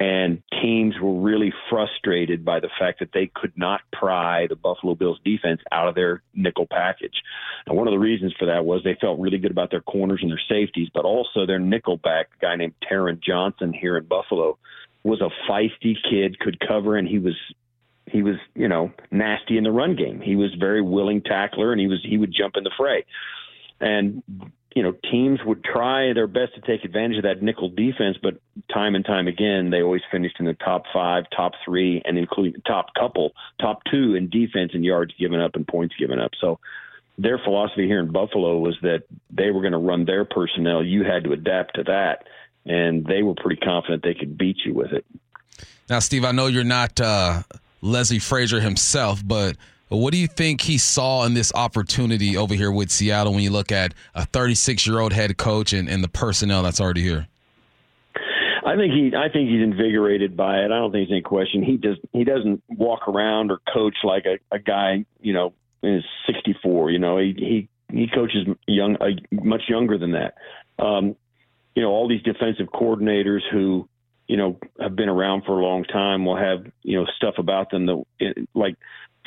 and 0.00 0.42
teams 0.62 0.94
were 1.00 1.20
really 1.20 1.52
frustrated 1.68 2.44
by 2.44 2.60
the 2.60 2.70
fact 2.78 3.00
that 3.00 3.10
they 3.12 3.30
could 3.34 3.52
not 3.56 3.80
pry 3.92 4.46
the 4.46 4.54
Buffalo 4.54 4.94
Bills 4.94 5.18
defense 5.24 5.60
out 5.72 5.88
of 5.88 5.96
their 5.96 6.22
nickel 6.34 6.66
package. 6.70 7.22
And 7.66 7.76
one 7.76 7.88
of 7.88 7.92
the 7.92 7.98
reasons 7.98 8.32
for 8.38 8.46
that 8.46 8.64
was 8.64 8.82
they 8.84 8.96
felt 9.00 9.18
really 9.18 9.38
good 9.38 9.50
about 9.50 9.72
their 9.72 9.80
corners 9.80 10.20
and 10.22 10.30
their 10.30 10.40
safeties, 10.48 10.88
but 10.94 11.04
also 11.04 11.46
their 11.46 11.58
nickel 11.58 11.96
back 11.96 12.28
guy 12.40 12.54
named 12.54 12.74
Taron 12.88 13.20
Johnson 13.20 13.72
here 13.72 13.96
in 13.96 14.04
Buffalo 14.04 14.58
was 15.08 15.20
a 15.20 15.30
feisty 15.50 15.96
kid, 16.08 16.38
could 16.38 16.58
cover, 16.60 16.96
and 16.96 17.08
he 17.08 17.18
was 17.18 17.34
he 18.06 18.22
was 18.22 18.36
you 18.54 18.68
know 18.68 18.92
nasty 19.10 19.58
in 19.58 19.64
the 19.64 19.72
run 19.72 19.96
game. 19.96 20.20
He 20.20 20.36
was 20.36 20.54
very 20.54 20.82
willing 20.82 21.22
tackler, 21.22 21.72
and 21.72 21.80
he 21.80 21.86
was 21.86 22.04
he 22.08 22.16
would 22.16 22.32
jump 22.32 22.56
in 22.56 22.64
the 22.64 22.70
fray. 22.76 23.04
And 23.80 24.22
you 24.74 24.82
know, 24.82 24.94
teams 25.10 25.40
would 25.44 25.64
try 25.64 26.12
their 26.12 26.26
best 26.26 26.54
to 26.54 26.60
take 26.60 26.84
advantage 26.84 27.16
of 27.16 27.22
that 27.24 27.42
nickel 27.42 27.68
defense, 27.68 28.16
but 28.22 28.40
time 28.72 28.94
and 28.94 29.04
time 29.04 29.26
again, 29.26 29.70
they 29.70 29.82
always 29.82 30.02
finished 30.10 30.36
in 30.38 30.46
the 30.46 30.54
top 30.54 30.84
five, 30.92 31.24
top 31.34 31.52
three, 31.64 32.02
and 32.04 32.18
including 32.18 32.60
top 32.66 32.94
couple, 32.94 33.32
top 33.60 33.80
two 33.90 34.14
in 34.14 34.28
defense 34.28 34.72
and 34.74 34.84
yards 34.84 35.12
given 35.18 35.40
up 35.40 35.56
and 35.56 35.66
points 35.66 35.94
given 35.98 36.20
up. 36.20 36.30
So 36.40 36.60
their 37.16 37.38
philosophy 37.38 37.86
here 37.86 37.98
in 37.98 38.12
Buffalo 38.12 38.58
was 38.58 38.76
that 38.82 39.02
they 39.30 39.50
were 39.50 39.62
going 39.62 39.72
to 39.72 39.78
run 39.78 40.04
their 40.04 40.24
personnel. 40.24 40.84
You 40.84 41.02
had 41.02 41.24
to 41.24 41.32
adapt 41.32 41.74
to 41.76 41.82
that, 41.84 42.28
and 42.66 43.04
they 43.06 43.22
were 43.22 43.34
pretty 43.34 43.60
confident 43.60 44.02
they 44.02 44.14
could 44.14 44.36
beat 44.36 44.58
you 44.64 44.74
with 44.74 44.92
it. 44.92 45.04
Now, 45.88 46.00
Steve, 46.00 46.24
I 46.24 46.32
know 46.32 46.46
you're 46.46 46.64
not 46.64 47.00
uh, 47.00 47.42
Leslie 47.80 48.18
Frazier 48.18 48.60
himself, 48.60 49.26
but 49.26 49.56
what 49.88 50.12
do 50.12 50.18
you 50.18 50.26
think 50.26 50.60
he 50.60 50.76
saw 50.76 51.24
in 51.24 51.34
this 51.34 51.52
opportunity 51.54 52.36
over 52.36 52.54
here 52.54 52.70
with 52.70 52.90
Seattle 52.90 53.32
when 53.32 53.42
you 53.42 53.50
look 53.50 53.72
at 53.72 53.94
a 54.14 54.26
36 54.26 54.86
year 54.86 55.00
old 55.00 55.12
head 55.12 55.36
coach 55.38 55.72
and, 55.72 55.88
and 55.88 56.04
the 56.04 56.08
personnel 56.08 56.62
that's 56.62 56.80
already 56.80 57.02
here? 57.02 57.26
I 58.66 58.76
think 58.76 58.92
he 58.92 59.12
I 59.16 59.30
think 59.30 59.48
he's 59.48 59.62
invigorated 59.62 60.36
by 60.36 60.58
it. 60.58 60.66
I 60.66 60.78
don't 60.78 60.92
think 60.92 61.08
there's 61.08 61.12
any 61.12 61.22
question. 61.22 61.62
He 61.62 61.78
does 61.78 61.96
he 62.12 62.24
doesn't 62.24 62.62
walk 62.68 63.08
around 63.08 63.50
or 63.50 63.60
coach 63.72 63.94
like 64.04 64.26
a, 64.26 64.38
a 64.54 64.58
guy, 64.58 65.06
you 65.20 65.32
know, 65.32 65.54
is 65.82 66.04
64. 66.26 66.90
You 66.90 66.98
know, 66.98 67.16
he 67.16 67.34
he 67.38 67.68
he 67.90 68.08
coaches 68.08 68.46
young 68.66 68.96
uh, 68.96 69.06
much 69.32 69.62
younger 69.68 69.96
than 69.96 70.12
that. 70.12 70.34
Um, 70.78 71.16
you 71.78 71.84
know, 71.84 71.90
all 71.90 72.08
these 72.08 72.22
defensive 72.22 72.66
coordinators 72.74 73.42
who 73.52 73.88
you 74.26 74.36
know 74.36 74.58
have 74.80 74.96
been 74.96 75.08
around 75.08 75.44
for 75.44 75.60
a 75.60 75.62
long 75.62 75.84
time 75.84 76.24
will 76.24 76.36
have 76.36 76.66
you 76.82 76.98
know 76.98 77.06
stuff 77.16 77.36
about 77.38 77.70
them 77.70 77.86
that 77.86 78.48
like 78.52 78.74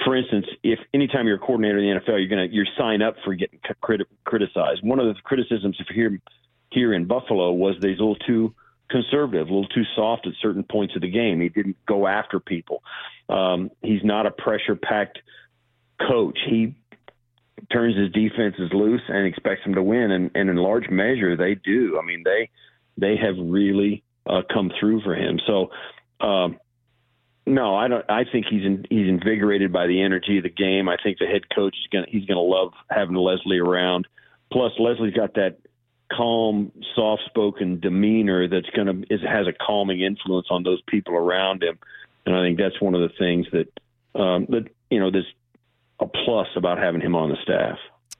for 0.03 0.17
instance, 0.17 0.47
if 0.61 0.77
anytime 0.93 1.27
you're 1.27 1.37
a 1.37 1.39
coordinator 1.39 1.77
in 1.77 1.85
the 1.85 2.01
NFL, 2.01 2.19
you're 2.19 2.27
gonna 2.27 2.49
you're 2.51 2.67
sign 2.77 3.01
up 3.01 3.15
for 3.23 3.33
getting 3.35 3.59
crit- 3.79 4.05
criticized. 4.25 4.81
One 4.83 4.99
of 4.99 5.05
the 5.05 5.21
criticisms 5.21 5.77
here 5.95 6.19
here 6.71 6.93
in 6.93 7.05
Buffalo 7.05 7.53
was 7.53 7.75
that 7.79 7.87
he's 7.87 7.99
a 7.99 8.01
little 8.01 8.17
too 8.27 8.53
conservative, 8.89 9.47
a 9.47 9.53
little 9.53 9.69
too 9.69 9.85
soft 9.95 10.27
at 10.27 10.33
certain 10.41 10.63
points 10.63 10.93
of 10.93 11.03
the 11.03 11.09
game. 11.09 11.39
He 11.39 11.47
didn't 11.47 11.77
go 11.85 12.05
after 12.05 12.41
people. 12.41 12.83
Um, 13.29 13.71
he's 13.81 14.03
not 14.03 14.25
a 14.25 14.31
pressure 14.31 14.75
packed 14.75 15.19
coach. 16.05 16.37
He 16.49 16.75
turns 17.71 17.95
his 17.95 18.11
defenses 18.11 18.71
loose 18.73 19.01
and 19.07 19.27
expects 19.27 19.63
them 19.63 19.75
to 19.75 19.83
win, 19.83 20.11
and, 20.11 20.31
and 20.35 20.49
in 20.49 20.55
large 20.55 20.89
measure 20.89 21.35
they 21.35 21.55
do. 21.55 21.99
I 22.01 22.05
mean 22.05 22.23
they 22.23 22.49
they 22.97 23.15
have 23.17 23.35
really 23.39 24.03
uh, 24.25 24.41
come 24.51 24.71
through 24.79 25.01
for 25.01 25.15
him. 25.15 25.39
So. 25.45 25.71
Um, 26.19 26.59
no, 27.47 27.75
I 27.75 27.87
don't. 27.87 28.05
I 28.07 28.23
think 28.31 28.45
he's 28.49 28.63
in, 28.63 28.85
he's 28.87 29.07
invigorated 29.07 29.73
by 29.73 29.87
the 29.87 30.03
energy 30.03 30.37
of 30.37 30.43
the 30.43 30.49
game. 30.49 30.87
I 30.87 30.97
think 31.03 31.17
the 31.17 31.25
head 31.25 31.49
coach 31.53 31.75
is 31.75 31.87
gonna 31.91 32.05
he's 32.07 32.25
to 32.37 32.39
love 32.39 32.71
having 32.89 33.15
Leslie 33.15 33.57
around. 33.57 34.07
Plus, 34.51 34.71
Leslie's 34.77 35.15
got 35.15 35.33
that 35.35 35.57
calm, 36.11 36.71
soft-spoken 36.95 37.79
demeanor 37.79 38.47
that's 38.47 38.69
to 38.87 39.03
is, 39.09 39.21
has 39.21 39.47
a 39.47 39.53
calming 39.53 40.01
influence 40.01 40.47
on 40.49 40.63
those 40.63 40.81
people 40.87 41.15
around 41.15 41.63
him, 41.63 41.79
and 42.25 42.35
I 42.35 42.41
think 42.41 42.57
that's 42.57 42.79
one 42.81 42.95
of 42.95 43.01
the 43.01 43.15
things 43.17 43.47
that 43.51 44.19
um, 44.19 44.45
that 44.49 44.67
you 44.89 44.99
know 44.99 45.09
there's 45.09 45.31
a 46.01 46.07
plus 46.25 46.47
about 46.55 46.77
having 46.77 47.01
him 47.01 47.15
on 47.15 47.29
the 47.29 47.37
staff. 47.43 47.77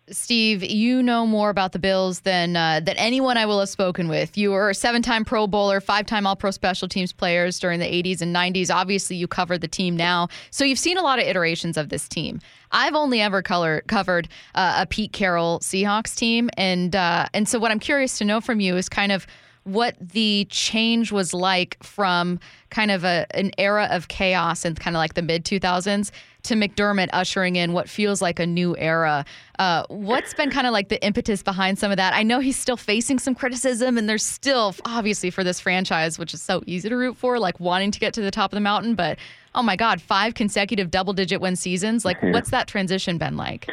Steve, 0.10 0.64
you 0.64 1.02
know 1.02 1.26
more 1.26 1.50
about 1.50 1.72
the 1.72 1.80
Bills 1.80 2.22
than 2.22 2.56
uh, 2.56 2.82
than 2.82 2.98
anyone 2.98 3.38
I 3.38 3.46
will 3.46 3.60
have 3.60 3.70
spoken 3.70 4.10
with. 4.10 4.38
You 4.38 4.52
were 4.52 4.70
a 4.70 4.76
seven-time 4.76 5.24
Pro 5.24 5.48
Bowler, 5.48 5.80
five-time 5.80 6.28
All-Pro 6.28 6.52
Special 6.52 6.88
Teams 6.88 7.14
players 7.14 7.60
during 7.60 7.80
the 7.80 7.86
80s 7.86 8.22
and 8.22 8.36
90s. 8.36 8.74
Obviously, 8.74 9.16
you 9.16 9.28
cover 9.28 9.58
the 9.58 9.68
team 9.70 9.96
now, 9.96 10.28
so 10.50 10.66
you've 10.66 10.80
seen 10.80 10.98
a 10.98 11.02
lot 11.02 11.20
of 11.20 11.26
iterations 11.26 11.78
of 11.78 11.90
this 11.90 12.10
team. 12.10 12.42
I've 12.72 12.96
only 12.96 13.22
ever 13.22 13.42
color, 13.42 13.84
covered 13.88 14.28
uh, 14.56 14.80
a 14.80 14.86
Pete 14.86 15.14
Carroll 15.14 15.60
Seahawks 15.60 16.16
team, 16.16 16.50
and 16.58 16.96
uh, 16.96 17.28
and 17.34 17.48
so 17.48 17.58
what 17.60 17.72
I'm 17.72 17.80
curious 17.80 18.18
to 18.18 18.26
know 18.26 18.42
from 18.42 18.60
you 18.60 18.76
is 18.76 18.90
kind 18.90 19.12
of 19.12 19.26
what 19.64 19.96
the 20.00 20.48
change 20.50 21.12
was 21.12 21.34
like 21.34 21.82
from 21.84 22.40
kind 22.70 22.90
of 22.90 23.04
a 23.04 23.28
an 23.36 23.52
era 23.58 23.88
of 23.92 24.08
chaos 24.08 24.66
in 24.66 24.76
kind 24.76 24.96
of 24.96 25.00
like 25.00 25.14
the 25.14 25.22
mid 25.22 25.46
2000s 25.46 26.12
to 26.44 26.56
McDermott 26.56 27.10
ushering 27.14 27.56
in 27.56 27.74
what 27.74 27.88
feels 27.88 28.22
like 28.22 28.40
a 28.40 28.48
new 28.48 28.76
era. 28.78 29.26
Uh, 29.60 29.84
what's 29.90 30.34
been 30.34 30.50
kind 30.50 30.66
of 30.66 30.74
like 30.74 30.90
the 30.90 31.04
impetus 31.06 31.44
behind 31.44 31.78
some 31.78 31.92
of 31.92 31.98
that? 31.98 32.14
I 32.14 32.24
know 32.24 32.40
he's 32.40 32.58
still 32.58 32.78
facing 32.78 33.20
some 33.20 33.36
criticism, 33.36 33.98
and 33.98 34.10
there's 34.10 34.26
still 34.26 34.74
obviously 34.86 35.30
for 35.30 35.44
this 35.44 35.60
franchise, 35.60 36.18
which 36.18 36.34
is 36.34 36.42
so 36.42 36.64
easy 36.66 36.90
to 36.90 36.96
root 36.96 37.16
for, 37.16 37.38
like 37.38 37.60
wanting 37.60 37.92
to 37.92 38.00
get 38.00 38.14
to 38.16 38.22
the 38.22 38.32
top 38.32 38.52
of 38.52 38.58
the 38.58 38.62
mountain. 38.62 38.96
But 38.96 39.20
oh 39.54 39.62
my 39.62 39.76
God, 39.76 40.02
five 40.02 40.34
consecutive 40.34 40.90
double 40.90 41.14
digit 41.14 41.42
win 41.42 41.56
seasons. 41.56 42.06
Like, 42.06 42.22
what's 42.24 42.50
that 42.50 42.68
transition 42.68 43.18
been 43.18 43.38
like? 43.38 43.68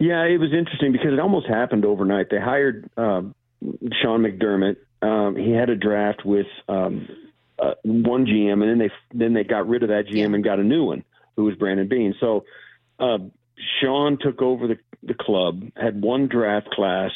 Yeah, 0.00 0.24
it 0.24 0.38
was 0.38 0.52
interesting 0.52 0.92
because 0.92 1.12
it 1.12 1.18
almost 1.18 1.46
happened 1.46 1.84
overnight. 1.84 2.30
They 2.30 2.38
hired 2.38 2.88
um, 2.96 3.34
Sean 4.00 4.22
McDermott 4.22 4.76
um, 5.02 5.36
he 5.36 5.52
had 5.52 5.70
a 5.70 5.76
draft 5.76 6.24
with 6.24 6.46
um, 6.68 7.08
uh, 7.58 7.74
one 7.84 8.26
GM, 8.26 8.62
and 8.62 8.62
then 8.62 8.78
they 8.78 8.90
then 9.12 9.34
they 9.34 9.44
got 9.44 9.68
rid 9.68 9.82
of 9.82 9.90
that 9.90 10.06
GM 10.06 10.34
and 10.34 10.44
got 10.44 10.58
a 10.58 10.64
new 10.64 10.84
one, 10.84 11.04
who 11.36 11.44
was 11.44 11.54
Brandon 11.56 11.88
Beane. 11.88 12.14
So 12.20 12.44
uh, 12.98 13.18
Sean 13.80 14.18
took 14.20 14.42
over 14.42 14.66
the 14.66 14.78
the 15.02 15.14
club, 15.14 15.62
had 15.76 16.00
one 16.00 16.28
draft 16.28 16.70
class, 16.70 17.12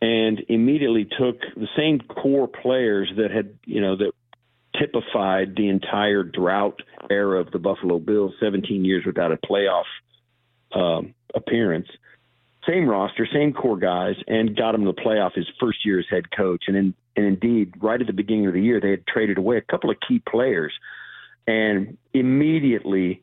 and 0.00 0.40
immediately 0.48 1.04
took 1.04 1.40
the 1.56 1.68
same 1.76 2.00
core 2.00 2.48
players 2.48 3.12
that 3.16 3.30
had 3.30 3.58
you 3.64 3.80
know 3.80 3.96
that 3.96 4.12
typified 4.78 5.54
the 5.56 5.68
entire 5.68 6.22
drought 6.22 6.80
era 7.10 7.40
of 7.40 7.50
the 7.50 7.58
Buffalo 7.58 7.98
Bills, 7.98 8.32
17 8.40 8.84
years 8.84 9.04
without 9.04 9.32
a 9.32 9.36
playoff 9.36 9.84
um, 10.74 11.14
appearance. 11.34 11.88
Same 12.66 12.86
roster, 12.86 13.26
same 13.32 13.52
core 13.52 13.76
guys, 13.76 14.14
and 14.28 14.56
got 14.56 14.74
him 14.74 14.84
to 14.84 14.92
the 14.92 15.00
playoff 15.00 15.34
his 15.34 15.48
first 15.58 15.84
year 15.84 15.98
as 15.98 16.06
head 16.08 16.30
coach. 16.36 16.64
And 16.68 16.76
in, 16.76 16.94
and 17.16 17.26
indeed, 17.26 17.74
right 17.82 18.00
at 18.00 18.06
the 18.06 18.12
beginning 18.12 18.46
of 18.46 18.54
the 18.54 18.62
year, 18.62 18.80
they 18.80 18.90
had 18.90 19.06
traded 19.06 19.38
away 19.38 19.56
a 19.56 19.62
couple 19.62 19.90
of 19.90 19.96
key 20.06 20.20
players, 20.20 20.72
and 21.46 21.98
immediately 22.14 23.22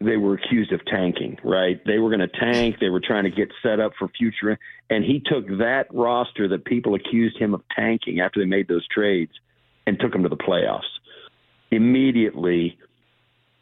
they 0.00 0.16
were 0.16 0.34
accused 0.34 0.72
of 0.72 0.84
tanking. 0.86 1.38
Right? 1.44 1.80
They 1.84 1.98
were 1.98 2.08
going 2.08 2.28
to 2.28 2.40
tank. 2.40 2.76
They 2.80 2.88
were 2.88 3.00
trying 3.00 3.24
to 3.24 3.30
get 3.30 3.50
set 3.62 3.78
up 3.78 3.92
for 3.98 4.08
future. 4.08 4.58
And 4.88 5.04
he 5.04 5.20
took 5.20 5.46
that 5.58 5.86
roster 5.92 6.48
that 6.48 6.64
people 6.64 6.94
accused 6.94 7.38
him 7.38 7.54
of 7.54 7.62
tanking 7.74 8.20
after 8.20 8.40
they 8.40 8.46
made 8.46 8.68
those 8.68 8.86
trades 8.88 9.32
and 9.86 9.98
took 9.98 10.12
them 10.12 10.22
to 10.22 10.28
the 10.28 10.36
playoffs. 10.36 10.82
Immediately, 11.70 12.78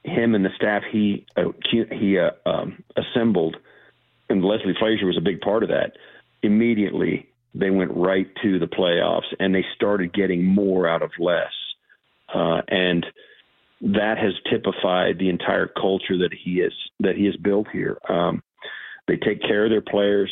him 0.05 0.35
and 0.35 0.45
the 0.45 0.51
staff 0.57 0.83
he 0.91 1.27
uh, 1.37 1.45
he 1.71 2.19
uh, 2.19 2.31
um, 2.47 2.83
assembled, 2.97 3.57
and 4.29 4.45
Leslie 4.45 4.75
Frazier 4.79 5.07
was 5.07 5.19
a 5.19 5.23
big 5.23 5.41
part 5.41 5.63
of 5.63 5.69
that. 5.69 5.93
Immediately, 6.43 7.29
they 7.55 7.71
went 7.71 7.93
right 7.95 8.27
to 8.43 8.59
the 8.59 8.67
playoffs, 8.67 9.33
and 9.39 9.55
they 9.55 9.65
started 9.75 10.13
getting 10.13 10.45
more 10.45 10.89
out 10.89 11.03
of 11.03 11.11
less, 11.19 11.53
uh, 12.35 12.63
and 12.69 13.07
that 13.81 14.19
has 14.19 14.33
typified 14.51 15.19
the 15.19 15.29
entire 15.29 15.67
culture 15.67 16.19
that 16.19 16.33
he 16.33 16.59
has 16.59 16.73
that 17.01 17.17
he 17.17 17.27
has 17.27 17.37
built 17.37 17.67
here. 17.73 17.99
Um, 18.09 18.43
they 19.07 19.17
take 19.17 19.43
care 19.43 19.65
of 19.65 19.71
their 19.71 19.83
players. 19.83 20.31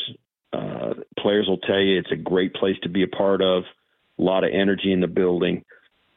Uh, 0.52 0.94
players 1.18 1.46
will 1.48 1.59
tell 1.59 1.78
you 1.78 1.98
it's 1.98 2.12
a 2.12 2.16
great 2.16 2.55
place 2.55 2.76
to 2.83 2.88
be 2.88 3.02
a 3.02 3.09
part 3.09 3.42
of. 3.42 3.64
A 4.18 4.22
lot 4.22 4.44
of 4.44 4.50
energy 4.52 4.92
in 4.92 5.00
the 5.00 5.07
building. 5.07 5.64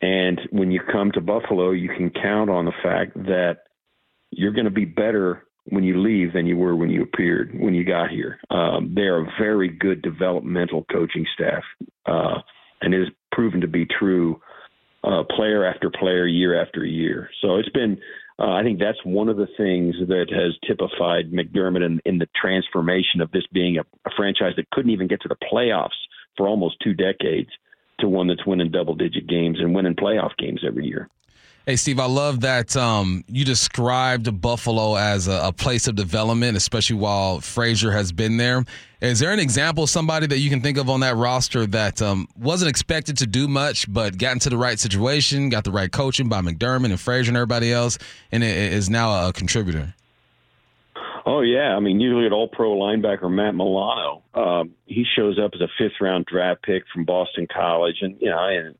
And 0.01 0.39
when 0.51 0.71
you 0.71 0.81
come 0.91 1.11
to 1.13 1.21
Buffalo, 1.21 1.71
you 1.71 1.89
can 1.89 2.09
count 2.09 2.49
on 2.49 2.65
the 2.65 2.73
fact 2.83 3.15
that 3.15 3.59
you're 4.31 4.51
going 4.51 4.65
to 4.65 4.71
be 4.71 4.85
better 4.85 5.44
when 5.69 5.83
you 5.83 6.01
leave 6.01 6.33
than 6.33 6.45
you 6.45 6.57
were 6.57 6.75
when 6.75 6.89
you 6.89 7.03
appeared 7.03 7.51
when 7.57 7.73
you 7.73 7.83
got 7.83 8.09
here. 8.09 8.39
Um, 8.49 8.93
they're 8.95 9.21
a 9.21 9.33
very 9.39 9.69
good 9.69 10.01
developmental 10.01 10.85
coaching 10.91 11.25
staff, 11.33 11.63
uh, 12.05 12.39
and 12.81 12.93
it 12.93 12.99
has 12.99 13.09
proven 13.31 13.61
to 13.61 13.67
be 13.67 13.85
true 13.85 14.39
uh, 15.03 15.23
player 15.35 15.65
after 15.65 15.89
player, 15.89 16.25
year 16.25 16.61
after 16.61 16.85
year. 16.85 17.29
So 17.41 17.57
it's 17.57 17.69
been. 17.69 17.97
Uh, 18.37 18.51
I 18.51 18.63
think 18.63 18.79
that's 18.79 18.97
one 19.05 19.29
of 19.29 19.37
the 19.37 19.47
things 19.55 19.95
that 20.09 20.25
has 20.29 20.57
typified 20.67 21.31
McDermott 21.31 21.85
in, 21.85 22.01
in 22.03 22.17
the 22.17 22.27
transformation 22.35 23.21
of 23.21 23.31
this 23.31 23.45
being 23.53 23.77
a, 23.77 23.81
a 24.05 24.11
franchise 24.17 24.51
that 24.57 24.69
couldn't 24.71 24.91
even 24.91 25.07
get 25.07 25.21
to 25.21 25.29
the 25.29 25.37
playoffs 25.37 25.91
for 26.35 26.45
almost 26.45 26.75
two 26.83 26.93
decades 26.93 27.49
to 27.99 28.09
one 28.09 28.27
that's 28.27 28.45
winning 28.45 28.71
double 28.71 28.93
digit 28.93 29.27
games 29.27 29.59
and 29.61 29.73
winning 29.73 29.95
playoff 29.95 30.35
games 30.37 30.63
every 30.67 30.85
year. 30.85 31.07
Hey, 31.67 31.77
Steve, 31.77 31.99
I 31.99 32.05
love 32.05 32.41
that 32.41 32.77
um, 32.77 33.23
you 33.27 33.43
described 33.43 34.39
Buffalo 34.39 34.97
as 34.97 35.27
a, 35.27 35.47
a, 35.47 35.51
place 35.51 35.87
of 35.87 35.95
development, 35.95 36.55
especially 36.55 36.97
while 36.97 37.39
Frazier 37.39 37.91
has 37.91 38.11
been 38.11 38.37
there. 38.37 38.63
Is 39.01 39.17
there 39.17 39.31
an 39.31 39.39
example 39.39 39.85
of 39.85 39.89
somebody 39.89 40.27
that 40.27 40.37
you 40.37 40.51
can 40.51 40.61
think 40.61 40.77
of 40.77 40.91
on 40.91 40.99
that 40.99 41.15
roster 41.15 41.65
that 41.65 42.03
um, 42.03 42.27
wasn't 42.37 42.69
expected 42.69 43.17
to 43.17 43.25
do 43.25 43.47
much, 43.47 43.91
but 43.91 44.19
got 44.19 44.33
into 44.33 44.51
the 44.51 44.57
right 44.57 44.79
situation, 44.79 45.49
got 45.49 45.63
the 45.63 45.71
right 45.71 45.91
coaching 45.91 46.29
by 46.29 46.39
McDermott 46.41 46.91
and 46.91 46.99
Frazier 46.99 47.31
and 47.31 47.37
everybody 47.37 47.73
else, 47.73 47.97
and 48.31 48.43
is 48.43 48.87
now 48.87 49.27
a 49.27 49.33
contributor? 49.33 49.95
Oh 51.25 51.41
yeah, 51.41 51.75
I 51.75 51.79
mean, 51.79 51.99
usually 51.99 52.27
at 52.27 52.31
All 52.31 52.47
Pro 52.47 52.75
linebacker 52.75 53.31
Matt 53.31 53.55
Milano, 53.55 54.21
um, 54.35 54.75
he 54.85 55.03
shows 55.15 55.39
up 55.39 55.53
as 55.55 55.61
a 55.61 55.67
fifth 55.79 55.99
round 55.99 56.25
draft 56.25 56.61
pick 56.61 56.83
from 56.93 57.05
Boston 57.05 57.47
College, 57.51 57.95
and 58.01 58.17
you 58.21 58.29
know, 58.29 58.47
and 58.47 58.75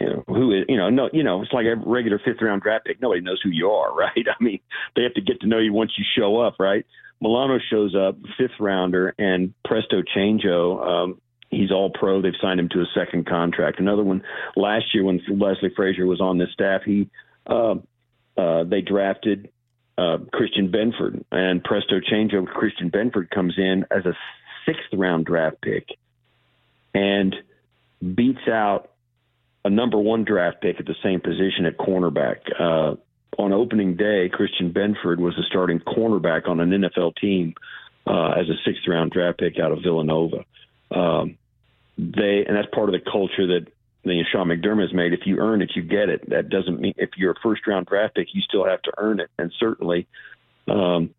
you 0.00 0.06
know 0.06 0.24
who 0.26 0.52
is 0.52 0.64
you 0.68 0.76
know 0.76 0.90
no 0.90 1.08
you 1.12 1.22
know 1.22 1.42
it's 1.42 1.52
like 1.52 1.66
a 1.66 1.76
regular 1.76 2.20
fifth 2.24 2.40
round 2.40 2.62
draft 2.62 2.86
pick. 2.86 3.00
Nobody 3.00 3.20
knows 3.20 3.40
who 3.42 3.50
you 3.50 3.70
are, 3.70 3.94
right? 3.96 4.26
I 4.28 4.42
mean, 4.42 4.60
they 4.94 5.02
have 5.02 5.14
to 5.14 5.20
get 5.20 5.40
to 5.40 5.46
know 5.46 5.58
you 5.58 5.72
once 5.72 5.92
you 5.96 6.04
show 6.16 6.40
up, 6.40 6.56
right? 6.58 6.84
Milano 7.20 7.58
shows 7.70 7.94
up, 7.94 8.16
fifth 8.36 8.60
rounder, 8.60 9.14
and 9.18 9.54
presto 9.64 10.02
changeo. 10.14 10.86
Um, 10.86 11.20
he's 11.50 11.70
all 11.70 11.90
pro. 11.90 12.20
They've 12.20 12.34
signed 12.40 12.60
him 12.60 12.68
to 12.70 12.80
a 12.80 12.86
second 12.94 13.26
contract. 13.26 13.80
Another 13.80 14.04
one 14.04 14.22
last 14.54 14.94
year 14.94 15.02
when 15.02 15.20
Leslie 15.28 15.72
Frazier 15.74 16.06
was 16.06 16.20
on 16.20 16.38
the 16.38 16.46
staff, 16.52 16.82
he 16.84 17.08
uh, 17.46 17.76
uh, 18.36 18.64
they 18.64 18.82
drafted 18.82 19.50
uh, 19.98 20.18
Christian 20.32 20.70
Benford, 20.70 21.24
and 21.32 21.64
presto 21.64 22.00
changeo. 22.00 22.46
Christian 22.46 22.90
Benford 22.90 23.30
comes 23.30 23.54
in 23.56 23.86
as 23.90 24.04
a 24.04 24.12
sixth 24.66 24.92
round 24.92 25.24
draft 25.24 25.60
pick 25.62 25.88
and 26.92 27.34
beats 28.14 28.46
out 28.48 28.90
a 29.66 29.70
number 29.70 29.98
one 29.98 30.24
draft 30.24 30.60
pick 30.60 30.78
at 30.78 30.86
the 30.86 30.94
same 31.02 31.20
position 31.20 31.66
at 31.66 31.76
cornerback. 31.76 32.36
Uh, 32.58 32.94
on 33.36 33.52
opening 33.52 33.96
day, 33.96 34.30
Christian 34.32 34.72
Benford 34.72 35.18
was 35.18 35.36
a 35.36 35.42
starting 35.42 35.80
cornerback 35.80 36.48
on 36.48 36.60
an 36.60 36.70
NFL 36.70 37.16
team 37.16 37.54
uh, 38.06 38.30
as 38.30 38.48
a 38.48 38.54
sixth 38.64 38.86
round 38.86 39.10
draft 39.10 39.40
pick 39.40 39.58
out 39.58 39.72
of 39.72 39.82
Villanova. 39.82 40.44
Um, 40.92 41.36
they 41.98 42.44
and 42.46 42.56
that's 42.56 42.68
part 42.72 42.88
of 42.88 42.92
the 42.92 43.10
culture 43.10 43.46
that 43.48 43.66
you 44.04 44.14
know, 44.14 44.22
Sean 44.30 44.46
McDermott 44.46 44.82
has 44.82 44.94
made. 44.94 45.12
If 45.12 45.26
you 45.26 45.38
earn 45.38 45.62
it, 45.62 45.72
you 45.74 45.82
get 45.82 46.08
it. 46.10 46.30
That 46.30 46.48
doesn't 46.48 46.80
mean 46.80 46.94
if 46.96 47.10
you're 47.16 47.32
a 47.32 47.40
first 47.42 47.66
round 47.66 47.86
draft 47.86 48.14
pick, 48.14 48.28
you 48.32 48.42
still 48.42 48.64
have 48.64 48.82
to 48.82 48.92
earn 48.96 49.18
it. 49.18 49.30
And 49.36 49.52
certainly, 49.58 50.06
um, 50.68 51.10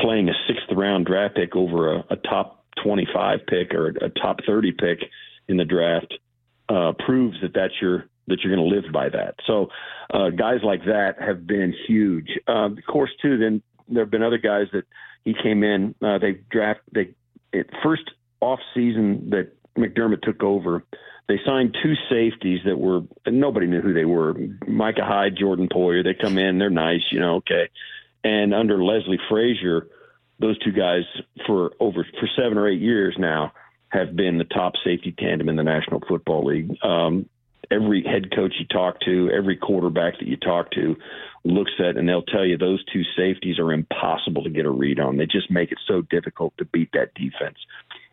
playing 0.00 0.28
a 0.28 0.34
sixth 0.48 0.76
round 0.76 1.06
draft 1.06 1.36
pick 1.36 1.54
over 1.54 1.94
a, 1.94 2.04
a 2.10 2.16
top 2.16 2.64
25 2.82 3.46
pick 3.46 3.72
or 3.72 3.90
a, 3.90 4.06
a 4.06 4.08
top 4.08 4.40
30 4.44 4.72
pick 4.72 4.98
in 5.46 5.56
the 5.56 5.64
draft 5.64 6.12
uh, 6.72 6.92
proves 7.04 7.36
that 7.42 7.52
that's 7.54 7.74
your 7.80 8.06
that 8.28 8.38
you're 8.42 8.54
going 8.54 8.70
to 8.70 8.74
live 8.76 8.92
by 8.92 9.08
that. 9.08 9.34
So, 9.46 9.68
uh, 10.14 10.30
guys 10.30 10.60
like 10.62 10.84
that 10.84 11.16
have 11.20 11.46
been 11.46 11.74
huge. 11.88 12.28
Uh, 12.48 12.66
of 12.66 12.78
course, 12.88 13.10
too. 13.20 13.36
Then 13.36 13.62
there 13.88 14.04
have 14.04 14.10
been 14.10 14.22
other 14.22 14.38
guys 14.38 14.66
that 14.72 14.84
he 15.24 15.34
came 15.42 15.64
in. 15.64 15.94
Uh, 16.00 16.18
they 16.18 16.38
draft 16.50 16.80
they 16.92 17.14
it, 17.52 17.68
first 17.82 18.10
off 18.40 18.60
season 18.74 19.30
that 19.30 19.52
McDermott 19.76 20.22
took 20.22 20.42
over 20.42 20.84
they 21.28 21.38
signed 21.46 21.76
two 21.82 21.94
safeties 22.10 22.60
that 22.66 22.78
were 22.78 23.02
nobody 23.26 23.66
knew 23.66 23.80
who 23.80 23.94
they 23.94 24.04
were. 24.04 24.34
Micah 24.66 25.04
Hyde, 25.04 25.36
Jordan 25.38 25.68
Poyer. 25.72 26.02
They 26.02 26.14
come 26.14 26.36
in, 26.36 26.58
they're 26.58 26.70
nice, 26.70 27.02
you 27.10 27.20
know, 27.20 27.36
okay. 27.36 27.70
And 28.24 28.52
under 28.52 28.82
Leslie 28.82 29.20
Frazier, 29.30 29.88
those 30.40 30.58
two 30.58 30.72
guys 30.72 31.04
for 31.46 31.72
over 31.78 32.06
for 32.18 32.28
seven 32.36 32.58
or 32.58 32.68
eight 32.68 32.80
years 32.80 33.14
now 33.18 33.52
have 33.92 34.16
been 34.16 34.38
the 34.38 34.44
top 34.44 34.72
safety 34.82 35.14
tandem 35.16 35.48
in 35.48 35.56
the 35.56 35.62
National 35.62 36.00
Football 36.08 36.46
League. 36.46 36.70
Um, 36.82 37.28
every 37.70 38.02
head 38.02 38.34
coach 38.34 38.54
you 38.58 38.66
talk 38.66 39.00
to, 39.04 39.30
every 39.30 39.56
quarterback 39.56 40.18
that 40.18 40.26
you 40.26 40.36
talk 40.36 40.70
to 40.72 40.96
looks 41.44 41.72
at 41.78 41.96
and 41.96 42.08
they'll 42.08 42.22
tell 42.22 42.44
you 42.44 42.56
those 42.56 42.82
two 42.92 43.02
safeties 43.16 43.58
are 43.58 43.72
impossible 43.72 44.44
to 44.44 44.50
get 44.50 44.64
a 44.64 44.70
read 44.70 44.98
on. 44.98 45.18
They 45.18 45.26
just 45.26 45.50
make 45.50 45.72
it 45.72 45.78
so 45.86 46.02
difficult 46.02 46.54
to 46.58 46.64
beat 46.64 46.90
that 46.92 47.12
defense. 47.14 47.58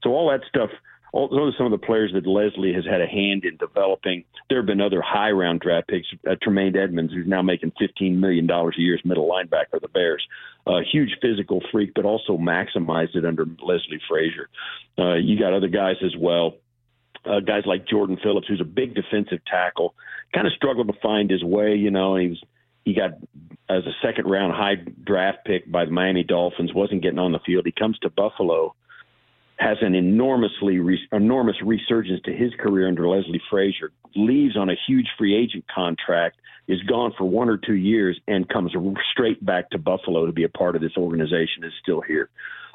So 0.03 0.11
all 0.11 0.29
that 0.29 0.41
stuff 0.49 0.69
those 1.13 1.53
are 1.53 1.57
some 1.57 1.65
of 1.65 1.71
the 1.71 1.85
players 1.85 2.11
that 2.13 2.27
Leslie 2.27 2.73
has 2.73 2.85
had 2.85 3.01
a 3.01 3.07
hand 3.07 3.45
in 3.45 3.57
developing. 3.57 4.23
There 4.49 4.59
have 4.59 4.65
been 4.65 4.81
other 4.81 5.01
high 5.01 5.31
round 5.31 5.59
draft 5.59 5.87
picks. 5.87 6.07
Uh, 6.29 6.35
Tremaine 6.41 6.75
Edmunds, 6.75 7.13
who's 7.13 7.27
now 7.27 7.41
making 7.41 7.73
$15 7.81 8.17
million 8.17 8.49
a 8.49 8.69
year 8.77 8.95
as 8.95 9.05
middle 9.05 9.29
linebacker 9.29 9.73
of 9.73 9.81
the 9.81 9.87
Bears. 9.87 10.25
A 10.67 10.71
uh, 10.71 10.81
huge 10.91 11.17
physical 11.21 11.61
freak, 11.71 11.93
but 11.95 12.05
also 12.05 12.37
maximized 12.37 13.15
it 13.15 13.25
under 13.25 13.45
Leslie 13.45 14.01
Frazier. 14.07 14.49
Uh, 14.97 15.15
you 15.15 15.39
got 15.39 15.53
other 15.53 15.67
guys 15.67 15.95
as 16.03 16.15
well. 16.17 16.55
Uh, 17.25 17.39
guys 17.39 17.63
like 17.65 17.87
Jordan 17.87 18.17
Phillips, 18.21 18.47
who's 18.47 18.61
a 18.61 18.65
big 18.65 18.93
defensive 18.93 19.39
tackle, 19.45 19.95
kind 20.33 20.47
of 20.47 20.53
struggled 20.53 20.87
to 20.87 20.99
find 21.01 21.29
his 21.29 21.43
way, 21.43 21.75
you 21.75 21.91
know, 21.91 22.15
he 22.15 22.27
was 22.27 22.43
he 22.85 22.93
got 22.93 23.11
as 23.69 23.85
a 23.85 23.91
second 24.01 24.25
round 24.25 24.53
high 24.53 24.75
draft 25.03 25.45
pick 25.45 25.69
by 25.71 25.85
the 25.85 25.91
Miami 25.91 26.23
Dolphins, 26.23 26.73
wasn't 26.73 27.03
getting 27.03 27.19
on 27.19 27.31
the 27.31 27.39
field. 27.45 27.65
He 27.65 27.71
comes 27.71 27.99
to 27.99 28.09
Buffalo 28.09 28.73
has 29.59 29.77
an 29.81 29.93
enormously 29.93 30.79
re- 30.79 31.07
enormous 31.11 31.57
resurgence 31.63 32.21
to 32.23 32.31
his 32.31 32.53
career 32.59 32.87
under 32.87 33.07
Leslie 33.07 33.41
Frazier, 33.49 33.91
leaves 34.15 34.55
on 34.55 34.69
a 34.69 34.75
huge 34.87 35.07
free 35.17 35.35
agent 35.35 35.65
contract, 35.73 36.37
is 36.67 36.81
gone 36.83 37.13
for 37.17 37.25
one 37.25 37.49
or 37.49 37.57
two 37.57 37.75
years, 37.75 38.19
and 38.27 38.47
comes 38.47 38.71
straight 39.11 39.43
back 39.45 39.69
to 39.71 39.77
Buffalo 39.77 40.25
to 40.25 40.31
be 40.31 40.43
a 40.43 40.49
part 40.49 40.75
of 40.75 40.81
this 40.81 40.95
organization. 40.97 41.63
Is 41.63 41.73
still 41.81 42.01
here. 42.01 42.29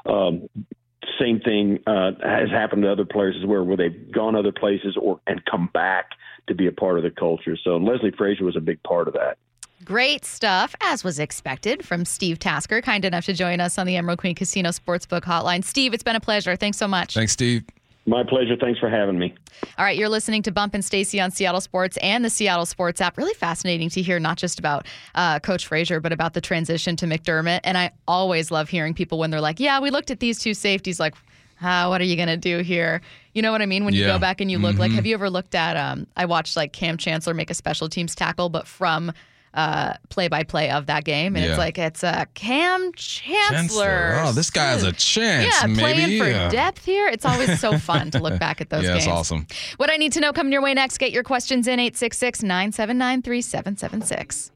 Um, 0.05 0.49
same 1.19 1.41
thing 1.41 1.79
uh, 1.87 2.13
has 2.23 2.51
happened 2.51 2.83
to 2.83 2.93
other 2.93 3.05
players 3.05 3.37
as 3.41 3.47
well, 3.47 3.65
where 3.65 3.77
they've 3.77 4.13
gone 4.13 4.37
other 4.37 4.53
places 4.53 4.97
or 5.01 5.21
and 5.27 5.43
come 5.47 5.71
back 5.73 6.11
to 6.49 6.55
be 6.55 6.67
a 6.67 6.73
part 6.73 6.99
of 6.99 7.05
the 7.05 7.11
culture. 7.11 7.57
So 7.63 7.77
Leslie 7.79 8.13
Frazier 8.17 8.45
was 8.45 8.57
a 8.57 8.61
big 8.61 8.83
part 8.83 9.09
of 9.09 9.15
that. 9.15 9.39
Great 9.85 10.25
stuff, 10.25 10.75
as 10.81 11.05
was 11.05 11.19
expected 11.19 11.85
from 11.85 12.05
Steve 12.07 12.39
Tasker, 12.39 12.81
kind 12.81 13.05
enough 13.05 13.27
to 13.27 13.35
join 13.35 13.61
us 13.61 13.77
on 13.77 13.87
the 13.87 13.97
Emerald 13.97 14.19
Queen 14.19 14.35
Casino 14.35 14.71
Sportsbook 14.71 15.23
Hotline. 15.23 15.63
Steve, 15.63 15.93
it's 15.93 16.03
been 16.03 16.17
a 16.17 16.21
pleasure. 16.21 16.57
Thanks 16.57 16.79
so 16.79 16.89
much. 16.89 17.15
Thanks, 17.15 17.33
Steve. 17.33 17.65
My 18.07 18.23
pleasure. 18.23 18.55
Thanks 18.57 18.79
for 18.79 18.89
having 18.89 19.19
me. 19.19 19.35
All 19.79 19.85
right, 19.85 19.97
you're 19.97 20.09
listening 20.09 20.43
to 20.43 20.53
Bump 20.53 20.75
and 20.75 20.85
Stacy 20.85 21.21
on 21.21 21.31
Seattle 21.31 21.61
Sports 21.61 21.97
and 22.03 22.25
the 22.25 22.31
Seattle 22.31 22.67
Sports 22.67 23.01
app. 23.01 23.19
Really 23.19 23.35
fascinating 23.35 23.89
to 23.91 24.03
hear 24.03 24.19
not 24.21 24.37
just 24.39 24.59
about 24.59 24.87
uh, 25.15 25.39
Coach 25.41 25.67
Frazier, 25.67 26.01
but 26.01 26.13
about 26.13 26.35
the 26.35 26.41
transition 26.41 26.97
to 26.97 27.07
McDermott. 27.07 27.61
And 27.65 27.77
I 27.77 27.91
always 28.07 28.51
love 28.51 28.69
hearing 28.69 28.95
people 28.95 29.19
when 29.19 29.31
they're 29.31 29.41
like, 29.41 29.59
"Yeah, 29.59 29.81
we 29.81 29.91
looked 29.91 30.11
at 30.11 30.21
these 30.21 30.39
two 30.39 30.53
safeties. 30.55 31.01
Like, 31.01 31.15
ah, 31.63 31.89
what 31.89 32.01
are 32.01 32.05
you 32.05 32.17
gonna 32.17 32.37
do 32.37 32.59
here?" 32.59 33.01
You 33.33 33.41
know 33.43 33.53
what 33.53 33.63
I 33.63 33.67
mean? 33.67 33.85
When 33.87 33.95
you 33.95 34.03
Yeah. 34.03 34.09
go 34.09 34.19
back 34.19 34.41
and 34.43 34.51
you 34.51 34.59
look, 34.59 34.77
like, 34.77 34.93
have 34.93 35.07
you 35.07 35.15
ever 35.15 35.31
looked 35.31 35.55
at? 35.55 35.77
Um, 35.77 36.07
I 36.17 36.27
watched 36.27 36.57
like 36.57 36.73
Kam 36.75 36.99
Chancellor 36.99 37.33
make 37.35 37.51
a 37.51 37.55
special 37.55 37.89
teams 37.89 38.15
tackle, 38.15 38.49
but 38.51 38.67
from 38.69 39.13
play 40.11 40.29
by 40.29 40.43
play 40.43 40.71
of 40.71 40.87
that 40.87 41.05
game, 41.05 41.37
and 41.37 41.45
Yeah. 41.45 41.51
it's 41.53 41.59
like 41.59 41.79
it's 41.79 42.03
a 42.03 42.27
Kam 42.35 42.93
Chancellor. 42.95 44.21
Oh, 44.25 44.33
this 44.33 44.51
guy 44.51 44.71
has 44.71 44.83
a 44.83 44.93
chance. 44.93 45.55
Yeah, 45.61 45.67
maybe. 45.67 45.81
playing 45.81 46.19
for 46.21 46.29
Yeah. 46.29 46.49
depth 46.49 46.85
here. 46.85 47.09
It's 47.09 47.25
always 47.25 47.61
so 47.61 47.79
fun 47.91 48.11
to 48.13 48.19
look 48.19 48.39
back 48.41 48.61
at 48.61 48.71
those 48.71 48.85
Yeah, 48.85 48.91
games. 48.93 49.05
it's 49.05 49.13
awesome. 49.13 49.47
What 49.77 49.91
I 49.91 49.97
need 49.97 50.13
to 50.15 50.21
know 50.21 50.33
coming 50.33 50.53
your 50.53 50.63
way 50.63 50.75
next. 50.75 50.99
Get 50.99 51.13
your 51.13 51.23
questions 51.23 51.67
in 51.69 51.79
866 51.79 52.43
979 52.43 53.23
3776. 53.23 54.51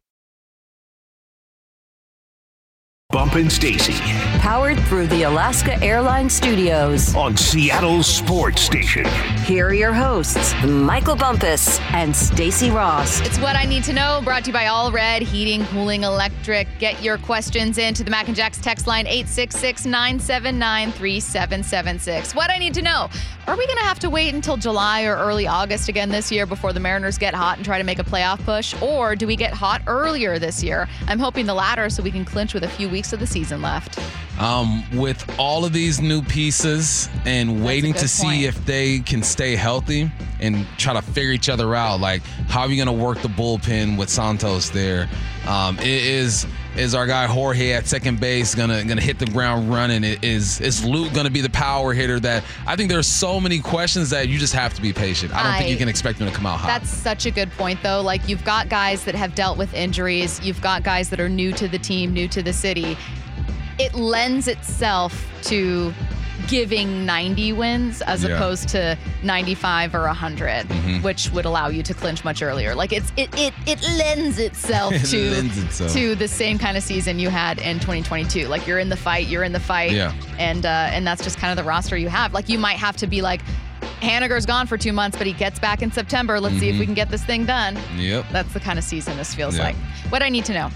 Bump 3.19 3.35
and 3.35 3.51
Stacy 3.51 3.95
Powered 4.39 4.79
through 4.87 5.09
the 5.09 5.25
Alaska 5.25 5.83
Airlines 5.83 6.33
Studios. 6.33 7.15
on 7.17 7.37
Seattle 7.37 8.03
Sports 8.05 8.63
Station. 8.63 9.05
Here 9.45 9.67
are 9.67 9.75
your 9.75 9.93
hosts, 9.93 10.55
Michael 10.65 11.17
Bumpus 11.17 11.81
and 11.93 12.15
Stacy 12.15 12.71
Ross. 12.71 13.21
It's 13.23 13.39
what 13.41 13.57
I 13.57 13.65
need 13.65 13.83
to 13.85 13.93
know. 13.93 14.21
Brought 14.23 14.45
to 14.45 14.51
you 14.51 14.53
by 14.53 14.69
All 14.69 14.93
Red 14.93 15.23
Heating, 15.23 15.67
Cooling, 15.67 16.05
Electric. 16.05 16.69
Get 16.79 17.03
your 17.03 17.19
questions 17.19 17.77
into 17.77 18.05
the 18.05 18.11
Mac 18.11 18.29
and 18.29 18.37
Jacks 18.37 18.59
text 18.59 18.87
line 18.87 19.07
866 19.07 19.85
979 19.85 20.93
3776. 20.93 22.35
What 22.37 22.51
I 22.51 22.59
need 22.59 22.75
to 22.75 22.83
know. 22.83 23.11
Are 23.49 23.57
we 23.57 23.67
going 23.67 23.79
to 23.79 23.85
have 23.85 23.99
to 24.01 24.11
wait 24.11 24.35
until 24.35 24.59
July 24.59 25.05
or 25.05 25.17
early 25.17 25.47
August 25.47 25.89
again 25.89 26.11
this 26.11 26.31
year 26.31 26.45
before 26.45 26.75
the 26.75 26.81
Mariners 26.81 27.17
get 27.17 27.33
hot 27.33 27.57
and 27.57 27.65
try 27.65 27.79
to 27.79 27.85
make 27.85 27.99
a 27.99 28.05
playoff 28.05 28.45
push? 28.45 28.75
Or 28.83 29.17
do 29.17 29.27
we 29.27 29.37
get 29.37 29.55
hot 29.55 29.81
earlier 29.87 30.39
this 30.39 30.63
year? 30.63 30.87
I'm 31.07 31.19
hoping 31.19 31.47
the 31.47 31.55
latter 31.55 31.89
so 31.89 32.03
we 32.03 32.11
can 32.11 32.27
clinch 32.27 32.53
with 32.53 32.65
a 32.65 32.69
few 32.69 32.91
weeks 32.91 33.08
of 33.13 33.21
the 33.21 33.27
season 33.27 33.63
left. 33.63 33.99
Um, 34.41 34.85
with 34.97 35.25
all 35.39 35.65
of 35.65 35.73
these 35.73 36.01
new 36.01 36.23
pieces 36.23 37.09
and 37.25 37.65
waiting 37.65 37.93
to 37.95 38.07
see 38.09 38.23
point. 38.27 38.43
if 38.45 38.65
they 38.65 39.01
can 39.01 39.23
stay 39.23 39.57
healthy 39.57 40.11
and 40.41 40.65
try 40.77 40.93
to 40.93 41.03
figure 41.03 41.33
each 41.33 41.49
other 41.49 41.75
out, 41.75 42.01
like 42.01 42.23
how 42.49 42.61
are 42.63 42.69
you 42.69 42.83
going 42.83 42.97
to 42.99 43.05
work 43.05 43.21
the 43.23 43.29
bullpen 43.29 43.99
with 43.99 44.09
Santos 44.09 44.71
there? 44.71 45.09
Um, 45.47 45.79
i- 45.81 45.83
is 45.83 46.47
is 46.79 46.95
our 46.95 47.07
guy 47.07 47.27
Jorge 47.27 47.73
at 47.73 47.87
second 47.87 48.21
base 48.21 48.55
gonna 48.55 48.85
gonna 48.85 49.01
hit 49.01 49.19
the 49.19 49.27
ground 49.27 49.71
running? 49.71 50.05
Is 50.05 50.61
is 50.61 50.85
Luke 50.85 51.13
gonna 51.13 51.31
be 51.31 51.41
the 51.41 51.51
power 51.51 51.93
hitter? 51.93 52.21
That 52.21 52.45
I 52.67 52.77
think 52.77 52.89
there's 52.91 53.07
so 53.07 53.41
many 53.41 53.59
questions 53.59 54.11
that 54.11 54.29
you 54.29 54.39
just 54.39 54.55
have 54.55 54.75
to 54.75 54.83
be 54.83 54.93
patient. 54.93 55.35
I 55.35 55.43
don't 55.43 55.59
think 55.59 55.71
you 55.71 55.77
can 55.77 55.89
expect 55.89 56.19
them 56.19 56.29
to 56.29 56.35
come 56.35 56.47
out 56.47 56.59
hot. 56.59 56.69
That's 56.69 56.91
such 56.91 57.27
a 57.27 57.31
good 57.31 57.51
point, 57.53 57.83
though. 57.83 58.01
Like, 58.01 58.29
you've 58.29 58.45
got 58.45 58.69
guys 58.69 59.05
that 59.05 59.15
have 59.15 59.35
dealt 59.35 59.59
with 59.59 59.75
injuries, 59.75 60.41
you've 60.43 60.61
got 60.63 60.83
guys 60.83 61.11
that 61.11 61.21
are 61.21 61.29
new 61.29 61.53
to 61.53 61.69
the 61.69 61.79
team, 61.79 62.13
new 62.13 62.29
to 62.29 62.43
the 62.43 62.53
city. 62.53 62.97
It 63.79 63.95
lends 63.95 64.49
itself 64.49 65.27
to 65.45 65.93
giving 66.47 67.05
90 67.05 67.53
wins 67.53 68.01
as 68.03 68.23
Yeah. 68.23 68.37
opposed 68.37 68.69
to 68.71 68.97
95 69.23 69.95
or 69.95 70.03
100 70.07 70.67
Mm-hmm. 70.69 71.03
which 71.03 71.31
would 71.33 71.45
allow 71.45 71.69
you 71.69 71.83
to 71.83 71.93
clinch 71.95 72.25
much 72.25 72.43
earlier 72.43 72.75
like 72.75 72.93
it's 72.93 73.13
it 73.17 73.29
it, 73.37 73.53
it 73.67 73.81
lends 73.99 74.39
itself 74.39 74.95
It 74.95 75.05
to 75.07 75.31
lends 75.31 75.59
itself. 75.59 75.93
to 75.93 76.15
the 76.15 76.29
same 76.29 76.59
kind 76.59 76.77
of 76.77 76.83
season 76.83 77.19
you 77.19 77.29
had 77.29 77.59
in 77.59 77.77
2022 77.81 78.47
like 78.47 78.67
you're 78.67 78.79
in 78.79 78.89
the 78.89 78.97
fight 78.97 79.27
you're 79.27 79.43
in 79.43 79.53
the 79.53 79.61
fight 79.61 79.91
Yeah. 79.93 80.13
and 80.39 80.65
uh, 80.65 80.69
and 80.93 81.07
that's 81.07 81.23
just 81.25 81.39
kind 81.39 81.51
of 81.51 81.63
the 81.63 81.69
roster 81.69 81.97
you 81.97 82.09
have. 82.09 82.33
Like 82.33 82.49
you 82.49 82.59
might 82.59 82.77
have 82.79 82.97
to 82.99 83.07
be 83.07 83.21
like, 83.23 83.41
Haniger's 84.01 84.47
gone 84.47 84.67
for 84.67 84.77
two 84.79 84.93
months, 84.93 85.17
but 85.19 85.27
he 85.27 85.33
gets 85.33 85.59
back 85.59 85.83
in 85.83 85.91
September. 85.91 86.39
Let's 86.41 86.59
see 86.59 86.69
if 86.69 86.79
we 86.79 86.85
can 86.85 86.95
get 86.95 87.11
this 87.11 87.25
thing 87.25 87.45
done. 87.47 87.77
Yep. 87.97 88.27
That's 88.31 88.53
the 88.53 88.61
kind 88.61 88.79
of 88.79 88.85
season 88.85 89.17
this 89.17 89.35
feels 89.35 89.57
Yeah. 89.57 89.65
like. 89.65 89.77
What 90.11 90.23
I 90.23 90.29
need 90.29 90.45
to 90.47 90.53
know. 90.55 90.71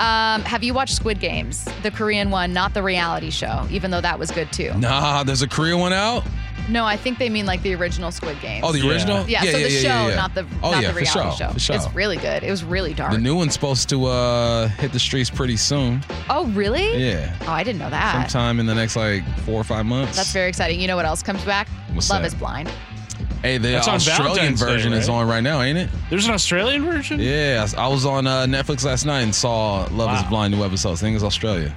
Um, 0.00 0.42
have 0.42 0.62
you 0.64 0.74
watched 0.74 0.96
Squid 0.96 1.20
Games, 1.20 1.64
the 1.82 1.90
Korean 1.90 2.30
one, 2.30 2.52
not 2.52 2.74
the 2.74 2.82
reality 2.82 3.30
show, 3.30 3.66
even 3.70 3.90
though 3.90 4.00
that 4.00 4.18
was 4.18 4.30
good 4.30 4.52
too? 4.52 4.72
Nah, 4.74 5.22
there's 5.22 5.42
a 5.42 5.48
Korean 5.48 5.78
one 5.78 5.92
out. 5.92 6.24
No, 6.68 6.86
I 6.86 6.96
think 6.96 7.18
they 7.18 7.28
mean 7.28 7.44
like 7.44 7.62
the 7.62 7.74
original 7.74 8.10
Squid 8.10 8.40
Games. 8.40 8.64
Oh, 8.66 8.72
the 8.72 8.78
Yeah. 8.80 8.90
original. 8.90 9.28
yeah, 9.28 9.42
so 9.42 9.52
the 9.52 9.68
show, 9.68 10.14
not 10.16 10.34
the 10.34 10.46
oh 10.62 10.70
not 10.72 10.82
yeah, 10.82 10.92
the 10.92 10.94
reality 10.94 11.04
for 11.04 11.06
sure, 11.06 11.32
show. 11.36 11.52
For 11.52 11.58
sure. 11.60 11.76
It's 11.76 11.92
really 11.94 12.16
good. 12.16 12.42
It 12.42 12.50
was 12.50 12.64
really 12.64 12.94
dark. 12.94 13.12
The 13.12 13.18
new 13.18 13.36
one's 13.36 13.52
supposed 13.52 13.88
to 13.90 14.06
uh, 14.06 14.68
hit 14.68 14.90
the 14.92 14.98
streets 14.98 15.28
pretty 15.28 15.58
soon. 15.58 16.02
oh, 16.30 16.46
really? 16.48 16.96
Yeah. 16.96 17.36
Oh, 17.42 17.52
I 17.52 17.62
didn't 17.64 17.80
know 17.80 17.90
that. 17.90 18.30
Sometime 18.30 18.60
in 18.60 18.66
the 18.66 18.74
next 18.74 18.96
like 18.96 19.22
four 19.40 19.60
or 19.60 19.64
five 19.64 19.84
months. 19.84 20.16
That's 20.16 20.32
very 20.32 20.48
exciting. 20.48 20.80
You 20.80 20.86
know 20.86 20.96
what 20.96 21.04
else 21.04 21.22
comes 21.22 21.44
back? 21.44 21.68
What's 21.92 22.08
Love 22.08 22.22
that? 22.22 22.28
is 22.28 22.34
Blind. 22.34 22.70
Hey, 23.44 23.58
the 23.58 23.72
That's 23.72 23.88
Australian 23.88 24.24
Valentine's 24.24 24.60
Day, 24.60 24.66
version 24.66 24.92
is 24.94 25.06
on 25.10 25.28
right 25.28 25.42
now, 25.42 25.60
ain't 25.60 25.76
it? 25.76 25.90
There's 26.08 26.24
an 26.24 26.32
Australian 26.32 26.82
version? 26.82 27.20
Yeah, 27.20 27.68
I 27.76 27.88
was 27.88 28.06
on 28.06 28.26
uh, 28.26 28.44
Netflix 28.46 28.86
last 28.86 29.04
night 29.04 29.20
and 29.20 29.34
saw 29.34 29.86
Love 29.90 30.18
Is 30.18 30.26
Blind 30.30 30.54
new 30.54 30.64
episodes. 30.64 31.02
I 31.02 31.04
think 31.04 31.14
it's 31.14 31.22
Australia. 31.22 31.76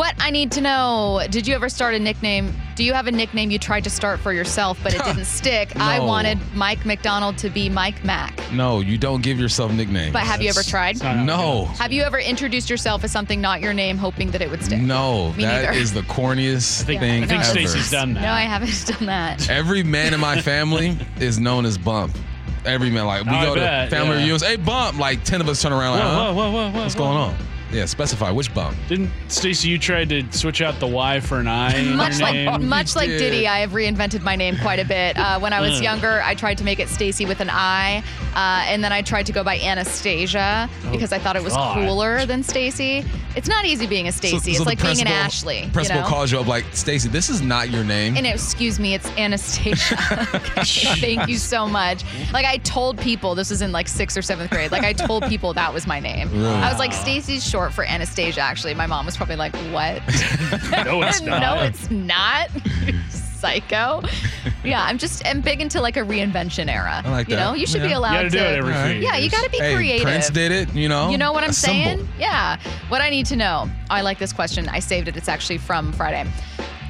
What 0.00 0.14
I 0.18 0.30
need 0.30 0.50
to 0.52 0.62
know, 0.62 1.20
did 1.28 1.46
you 1.46 1.54
ever 1.54 1.68
start 1.68 1.92
a 1.94 1.98
nickname? 1.98 2.54
Do 2.74 2.84
you 2.84 2.94
have 2.94 3.06
a 3.06 3.12
nickname 3.12 3.50
you 3.50 3.58
tried 3.58 3.84
to 3.84 3.90
start 3.90 4.18
for 4.18 4.32
yourself, 4.32 4.78
but 4.82 4.94
it 4.94 5.04
didn't 5.04 5.24
stick? 5.26 5.76
I 5.76 6.00
wanted 6.00 6.38
Mike 6.54 6.86
Macdonald 6.86 7.36
to 7.36 7.50
be 7.50 7.68
Mike 7.68 8.02
Mack. 8.02 8.50
No, 8.50 8.80
you 8.80 8.96
don't 8.96 9.22
give 9.22 9.38
yourself 9.38 9.70
nicknames. 9.72 10.14
But 10.14 10.22
have 10.22 10.40
you 10.40 10.48
ever 10.48 10.62
tried? 10.62 10.92
It's 10.92 11.02
not 11.02 11.16
how 11.16 11.22
it 11.22 11.26
no. 11.26 11.64
Have 11.66 11.92
you 11.92 12.00
ever 12.00 12.18
introduced 12.18 12.70
yourself 12.70 13.04
as 13.04 13.12
something 13.12 13.42
not 13.42 13.60
your 13.60 13.74
name, 13.74 13.98
hoping 13.98 14.30
that 14.30 14.40
it 14.40 14.50
would 14.50 14.62
stick? 14.64 14.80
no, 14.80 15.34
Me 15.34 15.44
that 15.44 15.64
neither. 15.66 15.78
is 15.78 15.92
the 15.92 16.00
corniest 16.00 16.84
think- 16.84 17.00
thing 17.02 17.24
I 17.24 17.26
think 17.26 17.42
ever. 17.42 17.50
Stacy's 17.50 17.90
done 17.90 18.14
that. 18.14 18.22
No, 18.22 18.30
I 18.32 18.40
haven't 18.40 18.86
done 18.98 19.04
that. 19.04 19.50
Every 19.50 19.82
man 19.82 20.14
in 20.14 20.20
my 20.20 20.40
family 20.40 20.96
is 21.18 21.38
known 21.38 21.66
as 21.66 21.76
Bump. 21.76 22.16
Every 22.64 22.88
man, 22.88 23.04
like 23.04 23.24
we 23.26 23.32
Oh, 23.32 23.34
I 23.34 23.44
go 23.44 23.54
to 23.54 23.60
family 23.90 24.12
yeah. 24.12 24.16
reunions. 24.16 24.42
Hey, 24.42 24.56
Bump! 24.56 24.98
Like 24.98 25.24
ten 25.24 25.42
of 25.42 25.48
us 25.50 25.60
turn 25.60 25.72
around 25.72 25.98
like, 25.98 26.04
Whoa, 26.04 26.08
huh? 26.08 26.32
whoa, 26.32 26.32
whoa, 26.32 26.50
whoa, 26.52 26.70
whoa. 26.70 26.80
what's 26.84 26.94
whoa, 26.94 27.00
going 27.04 27.18
on? 27.18 27.36
Yeah, 27.72 27.84
specify 27.84 28.30
which 28.30 28.52
bump. 28.52 28.76
Didn't 28.88 29.10
Stacy? 29.28 29.68
You 29.68 29.78
tried 29.78 30.08
to 30.08 30.24
switch 30.32 30.60
out 30.60 30.80
the 30.80 30.86
Y 30.88 31.20
for 31.20 31.38
an 31.38 31.46
I 31.46 31.76
in 31.76 31.96
Much 31.96 32.14
your 32.18 32.22
like 32.22 32.34
name. 32.34 32.68
much 32.68 32.96
like. 32.96 33.08
Diddy, 33.08 33.46
I 33.46 33.60
have 33.60 33.70
reinvented 33.70 34.22
my 34.22 34.34
name 34.36 34.56
quite 34.58 34.78
a 34.80 34.84
bit. 34.84 35.16
Uh, 35.18 35.38
when 35.38 35.52
I 35.52 35.60
was 35.60 35.78
Mm. 35.80 35.82
younger, 35.82 36.20
I 36.22 36.34
tried 36.34 36.58
to 36.58 36.64
make 36.64 36.80
it 36.80 36.88
Stacy 36.88 37.26
with 37.26 37.40
an 37.40 37.48
I, 37.50 38.02
uh, 38.34 38.64
and 38.66 38.82
then 38.82 38.92
I 38.92 39.02
tried 39.02 39.26
to 39.26 39.32
go 39.32 39.44
by 39.44 39.58
Anastasia 39.60 40.68
because 40.90 41.12
I 41.12 41.18
thought 41.18 41.36
it 41.36 41.42
was 41.44 41.52
Oh, 41.52 41.56
God. 41.56 41.74
cooler 41.86 42.26
than 42.26 42.42
Stacy. 42.42 43.04
It's 43.36 43.46
not 43.48 43.64
easy 43.64 43.86
being 43.86 44.08
a 44.08 44.12
Stacy. 44.12 44.38
So- 44.38 44.48
it's 44.48 44.58
so 44.58 44.64
the 44.64 44.70
like 44.70 44.78
being 44.82 45.00
an 45.00 45.06
principal- 45.06 45.12
Ashley. 45.14 45.62
you 45.64 45.70
Principal 45.70 46.00
know? 46.02 46.06
calls 46.08 46.32
you 46.32 46.40
up 46.40 46.48
like, 46.48 46.64
Stacy, 46.72 47.08
this 47.08 47.28
is 47.28 47.40
not 47.40 47.70
your 47.70 47.84
name. 47.84 48.16
And 48.16 48.26
excuse 48.26 48.80
me, 48.80 48.94
it's 48.94 49.06
Anastasia. 49.16 49.96
Thank 50.64 51.28
you 51.28 51.36
so 51.36 51.68
much. 51.68 52.02
Like 52.32 52.46
I 52.46 52.56
told 52.58 52.98
people 52.98 53.36
this 53.36 53.50
was 53.50 53.62
in 53.62 53.70
like 53.70 53.86
sixth 53.86 54.16
or 54.16 54.22
seventh 54.22 54.50
grade. 54.50 54.72
Like 54.72 54.82
I 54.82 54.92
told 54.92 55.24
people 55.28 55.54
that 55.54 55.72
was 55.72 55.86
my 55.86 56.00
name. 56.00 56.28
I 56.44 56.68
was 56.70 56.78
like, 56.80 56.92
Stacy's 56.92 57.48
short 57.48 57.59
for 57.68 57.84
Anastasia. 57.84 58.40
Actually, 58.40 58.72
my 58.72 58.86
mom 58.86 59.04
was 59.04 59.16
probably 59.18 59.36
like, 59.36 59.54
"What? 59.72 60.00
no, 60.86 61.02
it's 61.02 61.20
not. 61.22 61.40
no, 61.42 61.62
it's 61.62 61.90
not." 61.90 62.48
Psycho. 63.10 64.02
Yeah, 64.62 64.82
I'm 64.84 64.98
just 64.98 65.26
I'm 65.26 65.40
big 65.40 65.60
into 65.62 65.80
like 65.80 65.96
a 65.96 66.00
reinvention 66.00 66.68
era. 66.70 67.00
I 67.04 67.10
like 67.10 67.28
you 67.28 67.36
that. 67.36 67.42
know, 67.42 67.54
you 67.54 67.66
should 67.66 67.80
be 67.80 67.88
Yeah. 67.88 67.92
You 67.94 67.98
allowed 67.98 68.12
gotta 68.12 68.30
do 68.30 68.38
it 68.38 68.58
every 68.58 68.74
few 68.92 69.02
yeah, 69.02 69.16
you 69.16 69.30
got 69.30 69.44
to 69.44 69.50
be 69.50 69.56
hey, 69.58 69.74
creative. 69.74 70.02
Prince 70.06 70.28
did 70.28 70.52
it, 70.52 70.74
you 70.74 70.88
know. 70.90 71.08
You 71.08 71.16
know 71.16 71.32
what 71.32 71.42
I'm 71.42 71.50
A 71.50 71.54
symbol. 71.54 72.04
saying? 72.04 72.08
Yeah. 72.18 72.58
What 72.88 73.00
I 73.00 73.08
need 73.08 73.24
to 73.26 73.36
know. 73.36 73.70
I 73.88 74.02
like 74.02 74.18
this 74.18 74.34
question. 74.34 74.68
I 74.68 74.78
saved 74.80 75.08
it. 75.08 75.16
It's 75.16 75.28
actually 75.28 75.56
from 75.56 75.90
Friday. 75.94 76.28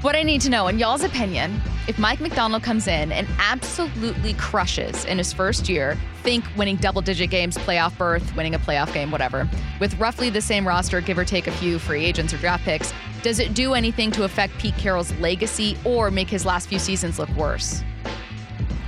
What 0.02 0.16
I 0.16 0.22
need 0.22 0.40
to 0.40 0.48
know, 0.48 0.66
in 0.68 0.78
y'all's 0.78 1.04
opinion, 1.04 1.60
if 1.86 1.98
Mike 1.98 2.20
Macdonald 2.20 2.62
comes 2.62 2.88
in 2.88 3.12
and 3.12 3.28
absolutely 3.38 4.32
crushes 4.32 5.04
in 5.04 5.18
his 5.18 5.30
first 5.30 5.68
year, 5.68 5.94
think 6.22 6.42
winning 6.56 6.76
double 6.76 7.02
digit 7.02 7.28
games, 7.28 7.58
playoff 7.58 7.98
berth, 7.98 8.34
winning 8.34 8.54
a 8.54 8.58
playoff 8.58 8.90
game, 8.94 9.10
whatever, 9.10 9.46
with 9.78 9.94
roughly 10.00 10.30
the 10.30 10.40
same 10.40 10.66
roster, 10.66 11.02
give 11.02 11.18
or 11.18 11.26
take 11.26 11.48
a 11.48 11.52
few 11.52 11.78
free 11.78 12.02
agents 12.02 12.32
or 12.32 12.38
draft 12.38 12.64
picks, 12.64 12.94
does 13.20 13.38
it 13.38 13.52
do 13.52 13.74
anything 13.74 14.10
to 14.12 14.24
affect 14.24 14.56
Pete 14.56 14.74
Carroll's 14.78 15.12
legacy 15.16 15.76
or 15.84 16.10
make 16.10 16.30
his 16.30 16.46
last 16.46 16.70
few 16.70 16.78
seasons 16.78 17.18
look 17.18 17.28
worse? 17.36 17.82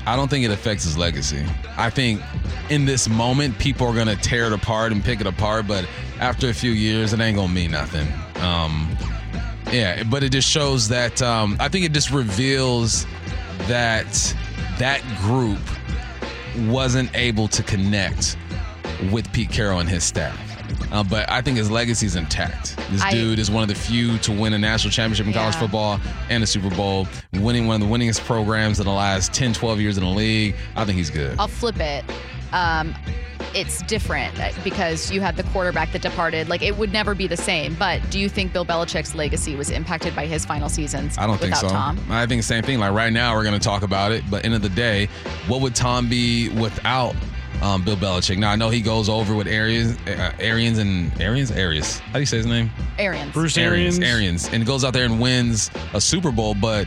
I 0.06 0.16
don't 0.16 0.28
think 0.28 0.46
it 0.46 0.50
affects 0.50 0.84
his 0.84 0.96
legacy. 0.96 1.44
I 1.76 1.90
think 1.90 2.22
in 2.70 2.86
this 2.86 3.06
moment, 3.06 3.58
people 3.58 3.86
are 3.86 3.94
gonna 3.94 4.16
tear 4.16 4.46
it 4.46 4.54
apart 4.54 4.92
and 4.92 5.04
pick 5.04 5.20
it 5.20 5.26
apart, 5.26 5.66
but 5.66 5.86
after 6.20 6.48
a 6.48 6.54
few 6.54 6.70
years, 6.70 7.12
it 7.12 7.20
ain't 7.20 7.36
gonna 7.36 7.52
mean 7.52 7.72
nothing. 7.72 8.08
Um, 8.40 8.96
yeah, 9.72 10.02
but 10.04 10.22
it 10.22 10.30
just 10.32 10.48
shows 10.48 10.88
that 10.88 11.20
um, 11.22 11.56
I 11.58 11.68
think 11.68 11.84
it 11.84 11.92
just 11.92 12.10
reveals 12.10 13.06
that 13.68 14.34
that 14.78 15.02
group 15.20 15.58
wasn't 16.70 17.14
able 17.16 17.48
to 17.48 17.62
connect 17.62 18.36
with 19.10 19.30
Pete 19.32 19.50
Carroll 19.50 19.80
and 19.80 19.88
his 19.88 20.04
staff. 20.04 20.38
Uh, 20.92 21.02
but 21.02 21.30
I 21.30 21.40
think 21.40 21.56
his 21.56 21.70
legacy 21.70 22.06
is 22.06 22.16
intact. 22.16 22.76
This 22.90 23.02
I- 23.02 23.12
dude 23.12 23.38
is 23.38 23.50
one 23.50 23.62
of 23.62 23.68
the 23.68 23.74
few 23.74 24.18
to 24.18 24.32
win 24.32 24.52
a 24.52 24.58
national 24.58 24.90
championship 24.90 25.26
in 25.26 25.32
college 25.32 25.54
football 25.56 25.98
and 26.28 26.42
a 26.42 26.46
Super 26.46 26.70
Bowl, 26.74 27.06
winning 27.34 27.66
one 27.66 27.80
of 27.80 27.88
the 27.88 27.92
winningest 27.92 28.20
programs 28.24 28.78
in 28.78 28.86
the 28.86 28.92
last 28.92 29.32
10, 29.32 29.54
12 29.54 29.80
years 29.80 29.96
in 29.96 30.04
the 30.04 30.10
league. 30.10 30.54
I 30.76 30.84
think 30.84 30.98
he's 30.98 31.10
good. 31.10 31.38
I'll 31.38 31.48
flip 31.48 31.80
it. 31.80 32.04
Um, 32.52 32.94
it's 33.54 33.82
different 33.82 34.38
uh, 34.40 34.50
because 34.64 35.10
you 35.10 35.20
had 35.20 35.36
the 35.36 35.42
quarterback 35.44 35.92
that 35.92 36.02
departed. 36.02 36.48
Like 36.48 36.62
it 36.62 36.76
would 36.76 36.92
never 36.92 37.14
be 37.14 37.26
the 37.26 37.36
same. 37.36 37.74
But 37.74 38.00
do 38.10 38.18
you 38.18 38.28
think 38.28 38.52
Bill 38.52 38.64
Belichick's 38.64 39.14
legacy 39.14 39.54
was 39.54 39.70
impacted 39.70 40.14
by 40.16 40.26
his 40.26 40.44
final 40.44 40.68
seasons? 40.68 41.16
I 41.18 41.26
don't 41.26 41.38
think 41.38 41.54
so. 41.56 41.68
Tom? 41.68 41.98
I 42.10 42.26
think 42.26 42.40
the 42.40 42.46
same 42.46 42.62
thing. 42.62 42.78
Like 42.78 42.92
right 42.92 43.12
now, 43.12 43.34
we're 43.34 43.44
going 43.44 43.58
to 43.58 43.64
talk 43.64 43.82
about 43.82 44.12
it, 44.12 44.24
but 44.30 44.44
end 44.44 44.54
of 44.54 44.62
the 44.62 44.68
day, 44.68 45.06
what 45.48 45.60
would 45.60 45.74
Tom 45.74 46.08
be 46.08 46.48
without 46.50 47.14
um, 47.62 47.84
Bill 47.84 47.96
Belichick? 47.96 48.38
Now 48.38 48.50
I 48.50 48.56
know 48.56 48.70
he 48.70 48.80
goes 48.80 49.08
over 49.08 49.34
with 49.34 49.46
Arians, 49.46 49.96
uh, 50.08 50.32
Arians 50.38 50.78
and 50.78 51.12
Arians, 51.20 51.50
Arias. 51.52 51.98
How 51.98 52.14
do 52.14 52.20
you 52.20 52.26
say 52.26 52.38
his 52.38 52.46
name? 52.46 52.70
Arians. 52.98 53.32
Bruce 53.32 53.58
Arians. 53.58 53.98
Arians, 53.98 54.48
and 54.52 54.64
goes 54.66 54.84
out 54.84 54.92
there 54.92 55.04
and 55.04 55.20
wins 55.20 55.70
a 55.94 56.00
Super 56.00 56.32
Bowl, 56.32 56.54
but 56.54 56.86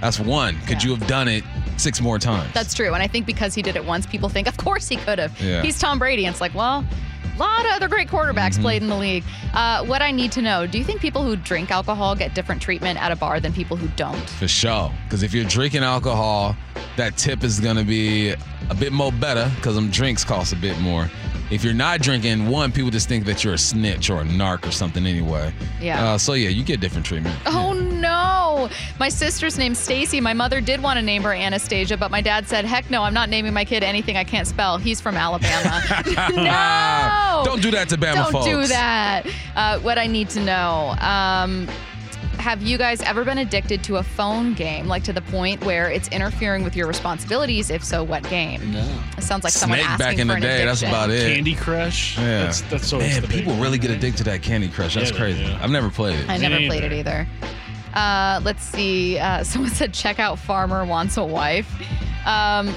that's 0.00 0.18
one. 0.20 0.56
Could 0.62 0.82
Yeah. 0.82 0.88
you 0.90 0.94
have 0.96 1.06
done 1.06 1.28
it 1.28 1.44
six 1.78 2.00
more 2.00 2.18
times? 2.18 2.52
That's 2.52 2.74
true. 2.74 2.94
And 2.94 3.02
I 3.02 3.06
think 3.06 3.26
because 3.26 3.54
he 3.54 3.62
did 3.62 3.76
it 3.76 3.84
once, 3.84 4.06
people 4.06 4.28
think, 4.28 4.46
of 4.48 4.56
course 4.56 4.88
he 4.88 4.96
could 4.96 5.18
have. 5.18 5.40
Yeah. 5.40 5.62
He's 5.62 5.78
Tom 5.78 5.98
Brady. 5.98 6.24
And 6.26 6.32
it's 6.32 6.40
like, 6.40 6.54
well, 6.54 6.84
a 7.24 7.38
lot 7.38 7.66
of 7.66 7.72
other 7.72 7.88
great 7.88 8.08
quarterbacks 8.08 8.52
Mm-hmm. 8.54 8.62
played 8.62 8.82
in 8.82 8.88
the 8.88 8.96
league. 8.96 9.24
Uh, 9.52 9.84
what 9.84 10.00
I 10.00 10.10
need 10.10 10.32
to 10.32 10.42
know 10.42 10.66
do 10.66 10.78
you 10.78 10.84
think 10.84 11.00
people 11.00 11.22
who 11.22 11.36
drink 11.36 11.70
alcohol 11.70 12.14
get 12.16 12.34
different 12.34 12.62
treatment 12.62 13.00
at 13.02 13.12
a 13.12 13.16
bar 13.16 13.40
than 13.40 13.52
people 13.52 13.76
who 13.76 13.88
don't? 13.96 14.28
For 14.30 14.48
sure. 14.48 14.90
Because 15.04 15.22
if 15.22 15.34
you're 15.34 15.44
drinking 15.44 15.82
alcohol, 15.82 16.56
that 16.96 17.16
tip 17.18 17.44
is 17.44 17.60
going 17.60 17.76
to 17.76 17.84
be 17.84 18.30
a 18.70 18.74
bit 18.78 18.92
more 18.92 19.12
better 19.12 19.50
because 19.56 19.74
them 19.74 19.90
drinks 19.90 20.24
cost 20.24 20.52
a 20.52 20.56
bit 20.56 20.78
more. 20.80 21.10
If 21.48 21.62
you're 21.62 21.74
not 21.74 22.00
drinking, 22.00 22.48
one, 22.48 22.72
people 22.72 22.90
just 22.90 23.06
think 23.08 23.24
that 23.26 23.44
you're 23.44 23.54
a 23.54 23.58
snitch 23.58 24.10
or 24.10 24.20
a 24.22 24.24
narc 24.24 24.66
or 24.66 24.72
something 24.72 25.06
anyway. 25.06 25.52
Yeah. 25.80 26.14
Uh, 26.14 26.18
so, 26.18 26.32
yeah, 26.32 26.48
you 26.48 26.64
get 26.64 26.80
different 26.80 27.06
treatment. 27.06 27.36
Oh 27.46 27.72
no! 27.72 27.95
My 28.98 29.08
sister's 29.08 29.58
name's 29.58 29.78
Stacy. 29.78 30.20
My 30.20 30.32
mother 30.32 30.60
did 30.60 30.82
want 30.82 30.96
to 30.98 31.02
name 31.02 31.22
her 31.22 31.32
Anastasia, 31.34 31.96
but 31.96 32.10
my 32.10 32.20
dad 32.20 32.46
said, 32.48 32.64
"Heck 32.64 32.90
no, 32.90 33.02
I'm 33.02 33.14
not 33.14 33.28
naming 33.28 33.52
my 33.54 33.64
kid 33.64 33.82
anything 33.82 34.16
I 34.16 34.24
can't 34.24 34.46
spell." 34.46 34.78
He's 34.78 35.00
from 35.00 35.16
Alabama. 35.16 35.82
no! 36.34 37.42
Don't 37.44 37.62
do 37.62 37.70
that 37.72 37.88
to 37.90 37.96
Bama 37.96 38.14
Don't 38.14 38.32
folks. 38.32 38.46
do 38.46 38.66
that. 38.68 39.26
Uh, 39.54 39.78
what 39.80 39.98
I 39.98 40.06
need 40.06 40.28
to 40.30 40.40
know. 40.40 40.94
Um, 41.00 41.68
have 42.38 42.62
you 42.62 42.78
guys 42.78 43.00
ever 43.02 43.24
been 43.24 43.38
addicted 43.38 43.82
to 43.84 43.96
a 43.96 44.02
phone 44.02 44.54
game, 44.54 44.86
like 44.86 45.02
to 45.04 45.12
the 45.12 45.22
point 45.22 45.64
where 45.64 45.90
it's 45.90 46.06
interfering 46.08 46.62
with 46.62 46.76
your 46.76 46.86
responsibilities? 46.86 47.70
If 47.70 47.82
so, 47.82 48.04
what 48.04 48.28
game? 48.28 48.72
No. 48.72 48.86
It 49.18 49.24
sounds 49.24 49.42
like 49.42 49.52
someone 49.52 49.78
Snake 49.78 49.88
asking 49.90 50.06
back 50.06 50.18
in 50.18 50.28
for 50.28 50.32
the 50.32 50.36
an 50.36 50.42
day. 50.42 50.64
That's 50.64 50.82
about 50.82 51.10
it. 51.10 51.34
Candy 51.34 51.54
Crush. 51.54 52.16
Yeah. 52.18 52.44
That's 52.44 52.60
that's 52.62 52.92
always 52.92 53.12
Man, 53.14 53.22
the 53.22 53.28
people 53.28 53.52
one, 53.54 53.62
really 53.62 53.78
get 53.78 53.88
right? 53.90 53.96
addicted 53.98 54.18
to 54.18 54.24
that 54.24 54.42
Candy 54.42 54.68
Crush. 54.68 54.94
That's 54.94 55.10
Yeah, 55.10 55.16
crazy. 55.16 55.44
do. 55.44 55.52
I've 55.60 55.70
never 55.70 55.90
played 55.90 56.20
it. 56.20 56.28
I 56.28 56.36
never 56.36 56.56
played 56.66 56.84
it 56.84 56.92
either. 56.92 57.26
Uh, 57.96 58.40
let's 58.44 58.62
see. 58.62 59.18
Uh, 59.18 59.42
someone 59.50 59.70
said, 59.70 59.92
"Check 59.94 60.18
out 60.20 60.38
Farmer 60.38 60.84
wants 60.84 61.16
a 61.16 61.24
wife." 61.24 61.68
Um, 62.26 62.68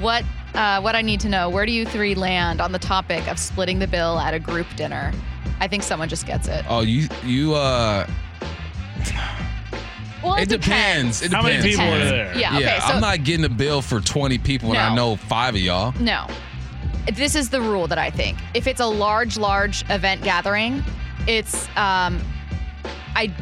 what 0.00 0.24
uh, 0.54 0.80
what 0.80 0.94
I 0.94 1.02
need 1.02 1.20
to 1.20 1.28
know? 1.28 1.48
Where 1.48 1.66
do 1.66 1.72
you 1.72 1.84
three 1.86 2.14
land 2.14 2.60
on 2.60 2.72
the 2.72 2.78
topic 2.78 3.26
of 3.28 3.38
splitting 3.38 3.78
the 3.78 3.86
bill 3.86 4.18
at 4.20 4.34
a 4.34 4.38
group 4.38 4.66
dinner? 4.76 5.12
I 5.60 5.68
think 5.68 5.82
someone 5.82 6.08
just 6.08 6.26
gets 6.26 6.48
it. 6.48 6.64
Oh, 6.68 6.80
you, 6.80 7.08
you, 7.24 7.54
uh, 7.54 8.06
Well, 10.22 10.34
it 10.36 10.48
depends. 10.48 11.22
It 11.22 11.32
How 11.32 11.42
many 11.42 11.56
depends. 11.56 11.76
people 11.76 11.92
are 11.94 11.98
there? 12.04 12.36
Yeah. 12.38 12.54
Okay. 12.56 12.64
yeah, 12.64 12.86
so 12.86 12.94
I'm 12.94 13.00
not 13.00 13.24
getting 13.24 13.44
a 13.44 13.48
bill 13.48 13.80
for 13.82 14.00
20 14.00 14.38
people 14.38 14.68
when 14.70 14.78
I 14.78 14.88
No. 14.90 14.94
know 14.94 15.16
five 15.16 15.54
of 15.54 15.60
y'all. 15.60 15.92
No. 16.00 16.26
This 17.12 17.34
is 17.34 17.50
the 17.50 17.60
rule 17.60 17.86
that 17.88 17.98
I 17.98 18.10
think. 18.10 18.38
If 18.54 18.66
it's 18.68 18.80
a 18.80 18.86
large, 18.86 19.36
large 19.36 19.84
event 19.90 20.22
gathering, 20.22 20.82
it's 21.26 21.68
um 21.76 22.20
I 23.14 23.32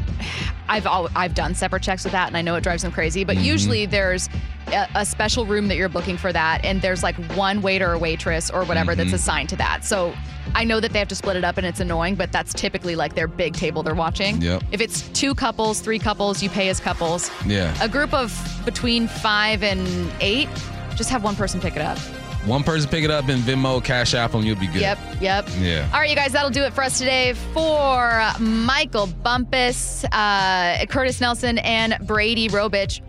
I've 0.68 0.86
al- 0.86 1.10
I've 1.16 1.34
done 1.34 1.54
separate 1.54 1.82
checks 1.82 2.04
with 2.04 2.12
that 2.12 2.28
and 2.28 2.36
I 2.36 2.42
know 2.42 2.54
it 2.54 2.62
drives 2.62 2.82
them 2.82 2.92
crazy, 2.92 3.24
but 3.24 3.36
mm-hmm. 3.36 3.44
usually 3.44 3.86
there's 3.86 4.28
a, 4.68 4.86
a 4.94 5.06
special 5.06 5.44
room 5.44 5.68
that 5.68 5.76
you're 5.76 5.88
booking 5.88 6.16
for 6.16 6.32
that 6.32 6.64
and 6.64 6.80
there's 6.80 7.02
like 7.02 7.16
one 7.34 7.60
waiter 7.60 7.90
or 7.92 7.98
waitress 7.98 8.50
or 8.50 8.64
whatever 8.64 8.94
that's 8.94 9.08
mm-hmm. 9.08 9.16
assigned 9.16 9.48
to 9.48 9.56
that. 9.56 9.84
So 9.84 10.14
I 10.54 10.64
know 10.64 10.78
that 10.80 10.92
they 10.92 10.98
have 10.98 11.08
to 11.08 11.14
split 11.16 11.36
it 11.36 11.44
up 11.44 11.56
and 11.58 11.66
it's 11.66 11.80
annoying, 11.80 12.14
but 12.14 12.30
that's 12.30 12.54
typically 12.54 12.94
like 12.94 13.14
their 13.14 13.26
big 13.26 13.54
table 13.54 13.82
they're 13.82 13.94
watching. 13.94 14.40
Yep. 14.40 14.62
If 14.70 14.80
it's 14.80 15.08
two 15.08 15.34
couples, 15.34 15.80
three 15.80 15.98
couples, 15.98 16.42
you 16.42 16.50
pay 16.50 16.68
as 16.68 16.78
couples. 16.78 17.30
Yeah. 17.46 17.76
A 17.82 17.88
group 17.88 18.14
of 18.14 18.32
between 18.64 19.08
5 19.08 19.62
and 19.62 20.12
8, 20.20 20.48
just 20.94 21.10
have 21.10 21.24
one 21.24 21.34
person 21.34 21.60
pick 21.60 21.76
it 21.76 21.82
up. 21.82 21.98
One 22.46 22.62
person 22.64 22.88
pick 22.88 23.04
it 23.04 23.10
up 23.10 23.28
in 23.28 23.38
Venmo, 23.40 23.84
Cash 23.84 24.14
App, 24.14 24.32
and 24.34 24.44
you'll 24.44 24.56
be 24.58 24.66
good. 24.66 24.80
Yep, 24.80 24.98
yep. 25.20 25.48
Yeah. 25.58 25.88
All 25.92 26.00
right, 26.00 26.08
you 26.08 26.16
guys, 26.16 26.32
that'll 26.32 26.50
do 26.50 26.62
it 26.62 26.72
for 26.72 26.82
us 26.82 26.98
today. 26.98 27.34
For 27.52 28.22
Michael 28.40 29.06
Bumpus, 29.08 30.04
uh, 30.04 30.86
Curtis 30.88 31.20
Nelson, 31.20 31.58
and 31.58 31.98
Brady 32.06 32.48
Robich. 32.48 33.02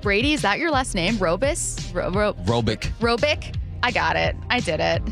Brady, 0.00 0.32
is 0.32 0.42
that 0.42 0.58
your 0.58 0.70
last 0.70 0.94
name? 0.94 1.16
Robis? 1.16 1.94
Ro- 1.94 2.10
Ro- 2.10 2.34
Robic. 2.44 2.90
Robic? 3.00 3.54
I 3.82 3.90
got 3.90 4.16
it. 4.16 4.34
I 4.48 4.60
did 4.60 4.80
it. 4.80 5.02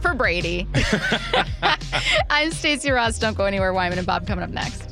For 0.00 0.12
Brady. 0.14 0.66
I'm 2.30 2.50
Stacy 2.50 2.90
Ross. 2.90 3.18
Don't 3.18 3.36
go 3.36 3.44
anywhere. 3.44 3.72
Wyman 3.72 3.98
and 3.98 4.06
Bob 4.06 4.26
coming 4.26 4.42
up 4.42 4.50
next. 4.50 4.89